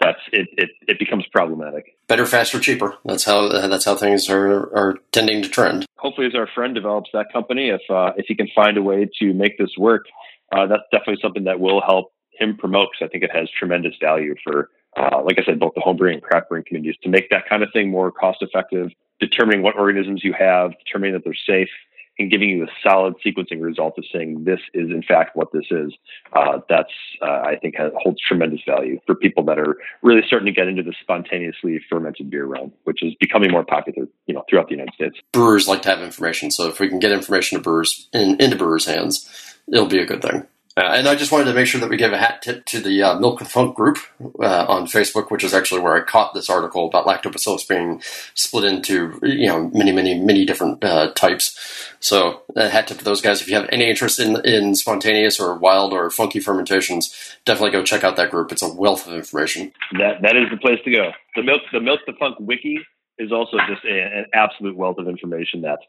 that's 0.00 0.18
it, 0.32 0.48
it, 0.56 0.70
it 0.88 0.98
becomes 0.98 1.24
problematic. 1.30 1.96
Better, 2.08 2.26
faster, 2.26 2.58
cheaper. 2.58 2.96
That's 3.04 3.24
how 3.24 3.48
that's 3.48 3.84
how 3.84 3.94
things 3.94 4.28
are 4.28 4.76
are 4.76 4.98
tending 5.12 5.42
to 5.42 5.48
trend. 5.48 5.86
Hopefully, 5.96 6.26
as 6.26 6.34
our 6.34 6.48
friend 6.52 6.74
develops 6.74 7.10
that 7.12 7.32
company, 7.32 7.68
if 7.68 7.82
uh, 7.88 8.12
if 8.16 8.26
he 8.26 8.34
can 8.34 8.48
find 8.54 8.76
a 8.76 8.82
way 8.82 9.08
to 9.20 9.32
make 9.32 9.58
this 9.58 9.70
work, 9.78 10.06
uh, 10.50 10.66
that's 10.66 10.82
definitely 10.90 11.20
something 11.22 11.44
that 11.44 11.60
will 11.60 11.80
help 11.80 12.12
him 12.32 12.56
promote 12.56 12.88
because 12.92 13.08
I 13.08 13.10
think 13.12 13.24
it 13.24 13.30
has 13.32 13.48
tremendous 13.56 13.94
value 14.00 14.34
for, 14.42 14.70
uh, 14.96 15.22
like 15.24 15.38
I 15.38 15.44
said, 15.44 15.58
both 15.58 15.74
the 15.74 15.80
homebrewing 15.80 16.14
and 16.14 16.22
craft 16.22 16.48
brewing 16.48 16.64
communities 16.66 16.96
to 17.02 17.08
make 17.08 17.30
that 17.30 17.48
kind 17.48 17.62
of 17.62 17.70
thing 17.72 17.90
more 17.90 18.10
cost 18.10 18.42
effective, 18.42 18.90
determining 19.20 19.62
what 19.62 19.76
organisms 19.76 20.22
you 20.24 20.34
have, 20.38 20.72
determining 20.84 21.14
that 21.14 21.24
they're 21.24 21.34
safe, 21.46 21.70
and 22.18 22.30
giving 22.30 22.50
you 22.50 22.64
a 22.64 22.66
solid 22.86 23.14
sequencing 23.24 23.62
result 23.62 23.94
of 23.96 24.04
saying 24.12 24.44
this 24.44 24.60
is 24.74 24.90
in 24.90 25.02
fact 25.02 25.34
what 25.34 25.48
this 25.52 25.64
is, 25.70 25.92
uh, 26.34 26.58
that's 26.68 26.92
uh, 27.22 27.42
I 27.44 27.56
think 27.60 27.76
has, 27.76 27.90
holds 27.96 28.18
tremendous 28.26 28.60
value 28.66 29.00
for 29.06 29.14
people 29.14 29.44
that 29.44 29.58
are 29.58 29.76
really 30.02 30.20
starting 30.26 30.46
to 30.46 30.52
get 30.52 30.68
into 30.68 30.82
the 30.82 30.94
spontaneously 31.00 31.80
fermented 31.88 32.30
beer 32.30 32.44
realm, 32.44 32.72
which 32.84 33.02
is 33.02 33.14
becoming 33.18 33.50
more 33.50 33.64
popular, 33.64 34.06
you 34.26 34.34
know, 34.34 34.44
throughout 34.48 34.68
the 34.68 34.74
United 34.74 34.94
States. 34.94 35.16
Brewers 35.32 35.68
like 35.68 35.82
to 35.82 35.88
have 35.88 36.02
information, 36.02 36.50
so 36.50 36.68
if 36.68 36.80
we 36.80 36.88
can 36.88 36.98
get 36.98 37.12
information 37.12 37.58
to 37.58 37.62
brewers 37.62 38.08
in, 38.12 38.40
into 38.40 38.56
brewers' 38.56 38.86
hands, 38.86 39.28
it'll 39.72 39.86
be 39.86 39.98
a 39.98 40.06
good 40.06 40.22
thing. 40.22 40.46
Uh, 40.74 40.80
and 40.80 41.06
I 41.06 41.14
just 41.14 41.30
wanted 41.30 41.44
to 41.44 41.54
make 41.54 41.66
sure 41.66 41.80
that 41.82 41.90
we 41.90 41.98
give 41.98 42.12
a 42.12 42.18
hat 42.18 42.40
tip 42.40 42.64
to 42.66 42.80
the 42.80 43.02
uh, 43.02 43.18
Milk 43.18 43.40
the 43.40 43.44
Funk 43.44 43.76
group 43.76 43.98
uh, 44.40 44.64
on 44.66 44.86
Facebook, 44.86 45.30
which 45.30 45.44
is 45.44 45.52
actually 45.52 45.80
where 45.82 45.94
I 45.94 46.00
caught 46.00 46.32
this 46.32 46.48
article 46.48 46.86
about 46.86 47.04
lactobacillus 47.04 47.68
being 47.68 48.00
split 48.34 48.64
into 48.64 49.18
you 49.22 49.48
know 49.48 49.68
many, 49.74 49.92
many, 49.92 50.18
many 50.18 50.46
different 50.46 50.82
uh, 50.82 51.12
types. 51.12 51.90
So 52.00 52.42
a 52.56 52.70
hat 52.70 52.86
tip 52.86 52.98
to 52.98 53.04
those 53.04 53.20
guys. 53.20 53.42
If 53.42 53.48
you 53.48 53.56
have 53.56 53.68
any 53.70 53.88
interest 53.88 54.18
in 54.18 54.44
in 54.46 54.74
spontaneous 54.74 55.38
or 55.38 55.58
wild 55.58 55.92
or 55.92 56.08
funky 56.10 56.40
fermentations, 56.40 57.36
definitely 57.44 57.72
go 57.72 57.82
check 57.82 58.02
out 58.02 58.16
that 58.16 58.30
group. 58.30 58.50
It's 58.50 58.62
a 58.62 58.72
wealth 58.72 59.06
of 59.06 59.12
information. 59.12 59.72
That 59.98 60.22
that 60.22 60.36
is 60.36 60.48
the 60.50 60.56
place 60.56 60.78
to 60.84 60.90
go. 60.90 61.10
The 61.36 61.42
Milk 61.42 61.62
the 61.72 61.80
Milk 61.80 62.00
the 62.06 62.14
Funk 62.18 62.36
wiki 62.40 62.78
is 63.18 63.30
also 63.30 63.58
just 63.68 63.84
a, 63.84 64.00
an 64.00 64.26
absolute 64.32 64.76
wealth 64.76 64.96
of 64.96 65.06
information 65.06 65.60
that 65.62 65.80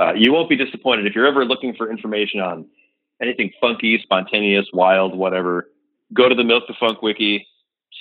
uh, 0.00 0.12
you 0.14 0.32
won't 0.32 0.48
be 0.48 0.56
disappointed 0.56 1.06
if 1.06 1.14
you're 1.14 1.28
ever 1.28 1.44
looking 1.44 1.74
for 1.76 1.88
information 1.88 2.40
on 2.40 2.66
anything 3.22 3.52
funky, 3.60 3.98
spontaneous, 4.02 4.66
wild, 4.72 5.16
whatever, 5.16 5.68
go 6.12 6.28
to 6.28 6.34
the 6.34 6.44
Milk 6.44 6.64
the 6.66 6.74
Funk 6.78 7.02
wiki, 7.02 7.46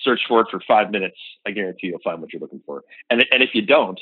search 0.03 0.21
for 0.27 0.41
it 0.41 0.47
for 0.49 0.59
five 0.67 0.91
minutes. 0.91 1.17
I 1.47 1.51
guarantee 1.51 1.87
you'll 1.87 1.99
find 2.03 2.19
what 2.19 2.33
you're 2.33 2.41
looking 2.41 2.61
for. 2.65 2.83
And 3.09 3.23
and 3.31 3.43
if 3.43 3.49
you 3.53 3.61
don't, 3.61 3.99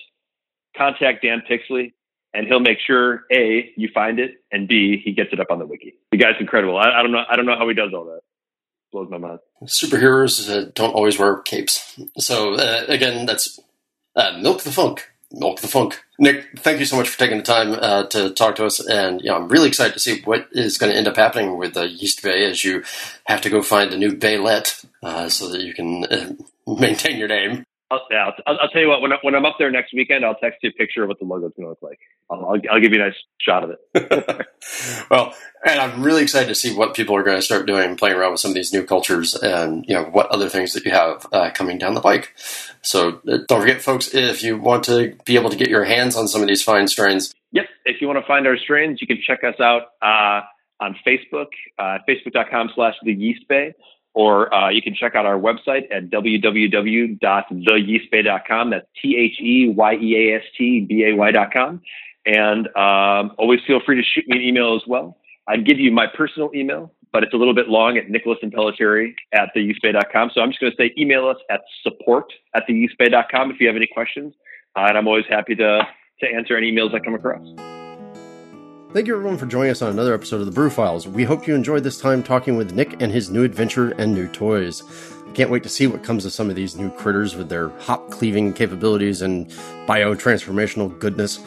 contact 0.76 1.24
Dan 1.24 1.44
Pixley, 1.50 1.94
and 2.34 2.48
he'll 2.48 2.60
make 2.60 2.80
sure 2.86 3.26
a 3.32 3.72
you 3.76 3.90
find 3.94 4.20
it, 4.20 4.44
and 4.52 4.68
b 4.68 5.02
he 5.04 5.12
gets 5.12 5.34
it 5.34 5.40
up 5.40 5.48
on 5.52 5.60
the 5.60 5.66
wiki. 5.66 5.96
The 6.12 6.18
guy's 6.18 6.36
incredible. 6.40 6.78
I, 6.78 7.00
I 7.00 7.02
don't 7.04 7.12
know. 7.12 7.24
I 7.30 7.36
don't 7.36 7.46
know 7.46 7.58
how 7.58 7.68
he 7.68 7.76
does 7.76 7.92
all 7.94 8.06
that. 8.06 8.22
Blows 8.92 9.10
my 9.12 9.20
mind. 9.20 9.40
Superheroes 9.66 10.50
uh, 10.50 10.72
don't 10.74 10.96
always 10.96 11.20
wear 11.20 11.42
capes. 11.42 12.00
So 12.18 12.56
uh, 12.56 12.86
again, 12.88 13.28
that's 13.28 13.60
uh, 14.16 14.40
Milk 14.42 14.62
the 14.62 14.72
Funk 14.72 15.12
milk 15.32 15.60
the 15.62 15.68
funk. 15.68 16.02
Nick, 16.18 16.60
thank 16.60 16.80
you 16.80 16.86
so 16.86 16.98
much 16.98 17.10
for 17.10 17.18
taking 17.18 17.38
the 17.38 17.44
time 17.44 17.74
uh, 17.74 18.04
to 18.08 18.32
talk 18.32 18.56
to 18.56 18.66
us, 18.66 18.80
and 18.80 19.22
you 19.22 19.30
know, 19.30 19.38
I'm 19.38 19.48
really 19.48 19.68
excited 19.68 19.94
to 19.94 20.00
see 20.00 20.22
what 20.22 20.48
is 20.52 20.78
going 20.78 20.92
to 20.92 20.98
end 20.98 21.08
up 21.08 21.16
happening 21.16 21.58
with 21.58 21.74
the 21.74 21.88
yeast 21.88 22.22
bay 22.22 22.44
as 22.46 22.64
you 22.64 22.84
have 23.26 23.42
to 23.42 23.50
go 23.50 23.62
find 23.62 23.94
a 23.94 23.98
new 23.98 24.12
baylet 24.12 24.86
uh, 25.04 25.30
so 25.30 25.50
that 25.50 25.62
you 25.62 25.74
can 25.74 26.06
uh, 26.06 26.34
maintain 26.68 27.18
your 27.18 27.28
name. 27.28 27.64
I'll, 27.92 28.06
yeah, 28.12 28.30
I'll, 28.46 28.60
I'll, 28.62 28.70
tell 28.70 28.82
you 28.82 28.88
what. 28.88 29.02
When, 29.02 29.14
I, 29.14 29.18
when 29.24 29.34
I'm 29.34 29.46
up 29.46 29.56
there 29.58 29.72
next 29.72 29.94
weekend, 29.94 30.24
I'll 30.24 30.36
text 30.36 30.60
you 30.62 30.70
a 30.70 30.74
picture 30.74 31.04
of 31.04 31.10
what 31.10 31.18
the 31.18 31.26
logo's 31.26 31.54
going 31.58 31.66
to 31.66 31.70
look 31.70 31.82
like. 31.82 32.00
I'll, 32.30 32.46
I'll, 32.46 32.62
I'll, 32.72 32.80
give 32.80 32.94
you 32.94 33.02
a 33.02 33.06
nice 33.06 33.16
shot 33.42 33.64
of 33.64 33.72
it. 33.72 34.48
well, 35.10 35.34
and 35.66 35.80
I'm 35.80 36.04
really 36.04 36.22
excited 36.22 36.50
to 36.50 36.56
see 36.56 36.76
what 36.76 36.94
people 36.94 37.16
are 37.16 37.24
going 37.24 37.38
to 37.38 37.42
start 37.42 37.66
doing, 37.66 37.98
playing 37.98 38.16
around 38.16 38.34
with 38.34 38.42
some 38.42 38.52
of 38.52 38.56
these 38.56 38.72
new 38.72 38.84
cultures, 38.84 39.34
and 39.34 39.86
you 39.88 39.96
know 39.96 40.04
what 40.04 40.28
other 40.28 40.50
things 40.50 40.74
that 40.74 40.86
you 40.86 40.92
have 40.92 41.26
uh, 41.32 41.50
coming 41.52 41.80
down 41.80 41.96
the 41.96 42.02
pike. 42.02 42.36
So 42.84 43.22
uh, 43.28 43.40
don't 43.48 43.62
forget, 43.62 43.82
folks, 43.82 44.14
if 44.14 44.44
you 44.44 44.60
want 44.60 44.84
to 44.84 45.16
be 45.26 45.36
able 45.36 45.50
to 45.50 45.58
get 45.58 45.70
your 45.70 45.84
hands 45.84 46.16
on 46.16 46.28
some 46.28 46.42
of 46.42 46.48
these 46.48 46.64
fine 46.64 46.88
strains. 46.88 47.34
Yep. 47.54 47.66
If 47.86 48.02
you 48.02 48.08
want 48.08 48.20
to 48.20 48.28
find 48.28 48.46
our 48.46 48.58
strains, 48.58 49.02
you 49.02 49.08
can 49.08 49.20
check 49.26 49.44
us 49.44 49.60
out 49.60 49.94
uh, 50.04 50.42
on 50.80 50.96
Facebook, 51.06 51.48
uh, 51.80 51.98
facebook.com 52.08 52.70
slash 52.76 52.94
the 53.04 53.14
yeast 53.14 53.48
bay 53.48 53.74
or 54.14 54.54
uh, 54.54 54.70
you 54.70 54.82
can 54.82 54.96
check 54.96 55.16
out 55.16 55.26
our 55.26 55.38
website 55.38 55.90
at 55.92 56.10
www.theyeastbay.com. 56.10 58.70
That's 58.70 58.88
T 59.02 59.18
H 59.18 59.40
E 59.40 59.70
Y 59.70 59.94
E 59.96 60.32
A 60.32 60.36
S 60.38 60.44
T 60.58 60.80
B 60.82 61.06
A 61.06 61.16
Y.com. 61.16 61.82
And 62.26 62.68
um, 62.76 63.32
always 63.38 63.62
feel 63.66 63.80
free 63.86 63.96
to 63.96 64.04
shoot 64.04 64.28
me 64.28 64.38
an 64.38 64.44
email 64.44 64.76
as 64.76 64.82
well. 64.88 65.16
I'd 65.48 65.66
give 65.66 65.80
you 65.80 65.90
my 65.92 66.06
personal 66.06 66.52
email, 66.54 66.94
but 67.12 67.24
it's 67.24 67.34
a 67.34 67.38
little 67.38 67.56
bit 67.56 67.70
long 67.70 67.98
at 67.98 68.10
Nicholas 68.10 68.38
Impellitteri 68.44 69.16
at 69.34 69.50
theyeastbay.com. 69.56 70.32
So 70.34 70.42
I'm 70.42 70.50
just 70.50 70.60
going 70.60 70.72
to 70.72 70.78
say 70.78 70.94
email 70.98 71.28
us 71.28 71.38
at 71.50 71.62
support 71.82 72.32
at 72.56 72.64
theyeastbay.com 72.70 73.52
if 73.52 73.60
you 73.60 73.68
have 73.68 73.76
any 73.76 73.88
questions. 73.88 74.36
Uh, 74.76 74.86
and 74.90 74.98
I'm 74.98 75.08
always 75.08 75.26
happy 75.28 75.56
to, 75.56 75.88
to 76.22 76.28
answer 76.28 76.56
any 76.56 76.72
emails 76.72 76.94
I 76.94 77.00
come 77.00 77.16
across. 77.16 77.48
Thank 78.92 79.06
you 79.06 79.14
everyone 79.16 79.38
for 79.38 79.46
joining 79.46 79.70
us 79.70 79.84
on 79.84 79.92
another 79.92 80.16
episode 80.16 80.40
of 80.40 80.48
the 80.48 80.52
Brew 80.52 80.72
Files. 80.72 81.08
We 81.08 81.24
hope 81.24 81.48
you 81.48 81.54
enjoyed 81.54 81.84
this 81.84 82.02
time 82.02 82.24
talking 82.24 82.58
with 82.58 82.74
Nick 82.74 83.00
and 83.00 83.12
his 83.12 83.30
new 83.30 83.44
adventure 83.44 83.92
and 84.00 84.16
new 84.16 84.28
toys. 84.28 84.82
I 85.28 85.32
can't 85.34 85.52
wait 85.52 85.62
to 85.62 85.70
see 85.70 85.86
what 85.86 86.02
comes 86.02 86.26
of 86.26 86.34
some 86.34 86.50
of 86.50 86.56
these 86.56 86.76
new 86.76 86.90
critters 86.90 87.36
with 87.36 87.50
their 87.50 87.70
hop 87.82 88.10
cleaving 88.10 88.52
capabilities 88.52 89.22
and 89.22 89.48
biotransformational 89.86 90.98
goodness, 90.98 91.40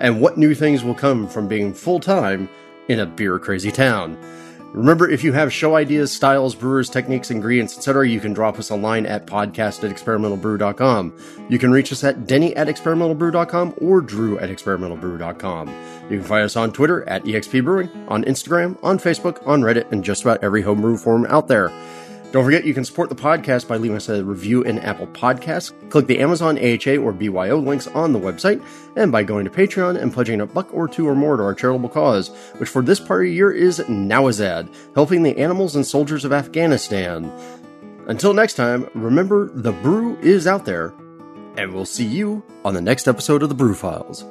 and 0.00 0.20
what 0.20 0.38
new 0.38 0.56
things 0.56 0.82
will 0.82 0.92
come 0.92 1.28
from 1.28 1.46
being 1.46 1.72
full 1.72 2.00
time 2.00 2.48
in 2.88 2.98
a 2.98 3.06
beer 3.06 3.38
crazy 3.38 3.70
town. 3.70 4.18
Remember, 4.72 5.08
if 5.08 5.24
you 5.24 5.32
have 5.32 5.52
show 5.52 5.76
ideas, 5.76 6.12
styles, 6.12 6.54
brewers, 6.54 6.90
techniques, 6.90 7.30
ingredients, 7.30 7.76
etc., 7.76 8.06
you 8.08 8.20
can 8.20 8.34
drop 8.34 8.58
us 8.58 8.70
a 8.70 8.76
line 8.76 9.06
at 9.06 9.26
podcast 9.26 9.82
at 9.82 9.94
experimentalbrew.com. 9.94 11.18
You 11.48 11.58
can 11.58 11.72
reach 11.72 11.90
us 11.90 12.04
at 12.04 12.26
denny 12.26 12.54
at 12.54 12.68
experimentalbrew.com 12.68 13.74
or 13.78 14.00
drew 14.02 14.38
at 14.38 14.50
experimentalbrew.com. 14.50 15.68
You 16.10 16.18
can 16.18 16.22
find 16.22 16.44
us 16.44 16.56
on 16.56 16.72
Twitter 16.72 17.08
at 17.08 17.24
expbrewing, 17.24 17.90
on 18.08 18.24
Instagram, 18.24 18.78
on 18.82 18.98
Facebook, 18.98 19.46
on 19.46 19.62
Reddit, 19.62 19.90
and 19.90 20.04
just 20.04 20.22
about 20.22 20.44
every 20.44 20.62
homebrew 20.62 20.98
forum 20.98 21.26
out 21.30 21.48
there. 21.48 21.70
Don't 22.30 22.44
forget 22.44 22.66
you 22.66 22.74
can 22.74 22.84
support 22.84 23.08
the 23.08 23.14
podcast 23.14 23.66
by 23.68 23.78
leaving 23.78 23.96
us 23.96 24.10
a 24.10 24.22
review 24.22 24.62
in 24.62 24.78
Apple 24.80 25.06
Podcasts. 25.06 25.72
Click 25.88 26.06
the 26.06 26.18
Amazon 26.18 26.58
AHA 26.58 27.02
or 27.02 27.10
BYO 27.10 27.58
links 27.58 27.86
on 27.86 28.12
the 28.12 28.20
website, 28.20 28.62
and 28.96 29.10
by 29.10 29.22
going 29.22 29.46
to 29.46 29.50
Patreon 29.50 29.98
and 29.98 30.12
pledging 30.12 30.42
a 30.42 30.46
buck 30.46 30.68
or 30.74 30.86
two 30.86 31.08
or 31.08 31.14
more 31.14 31.38
to 31.38 31.42
our 31.42 31.54
charitable 31.54 31.88
cause, 31.88 32.28
which 32.58 32.68
for 32.68 32.82
this 32.82 33.00
part 33.00 33.24
of 33.24 33.30
the 33.30 33.34
year 33.34 33.50
is 33.50 33.78
Nowzad, 33.80 34.68
helping 34.94 35.22
the 35.22 35.38
animals 35.38 35.74
and 35.74 35.86
soldiers 35.86 36.26
of 36.26 36.32
Afghanistan. 36.34 37.32
Until 38.08 38.34
next 38.34 38.54
time, 38.54 38.90
remember 38.94 39.48
the 39.48 39.72
brew 39.72 40.18
is 40.18 40.46
out 40.46 40.66
there, 40.66 40.92
and 41.56 41.72
we'll 41.72 41.86
see 41.86 42.04
you 42.04 42.42
on 42.62 42.74
the 42.74 42.82
next 42.82 43.08
episode 43.08 43.42
of 43.42 43.48
the 43.48 43.54
Brew 43.54 43.74
Files. 43.74 44.22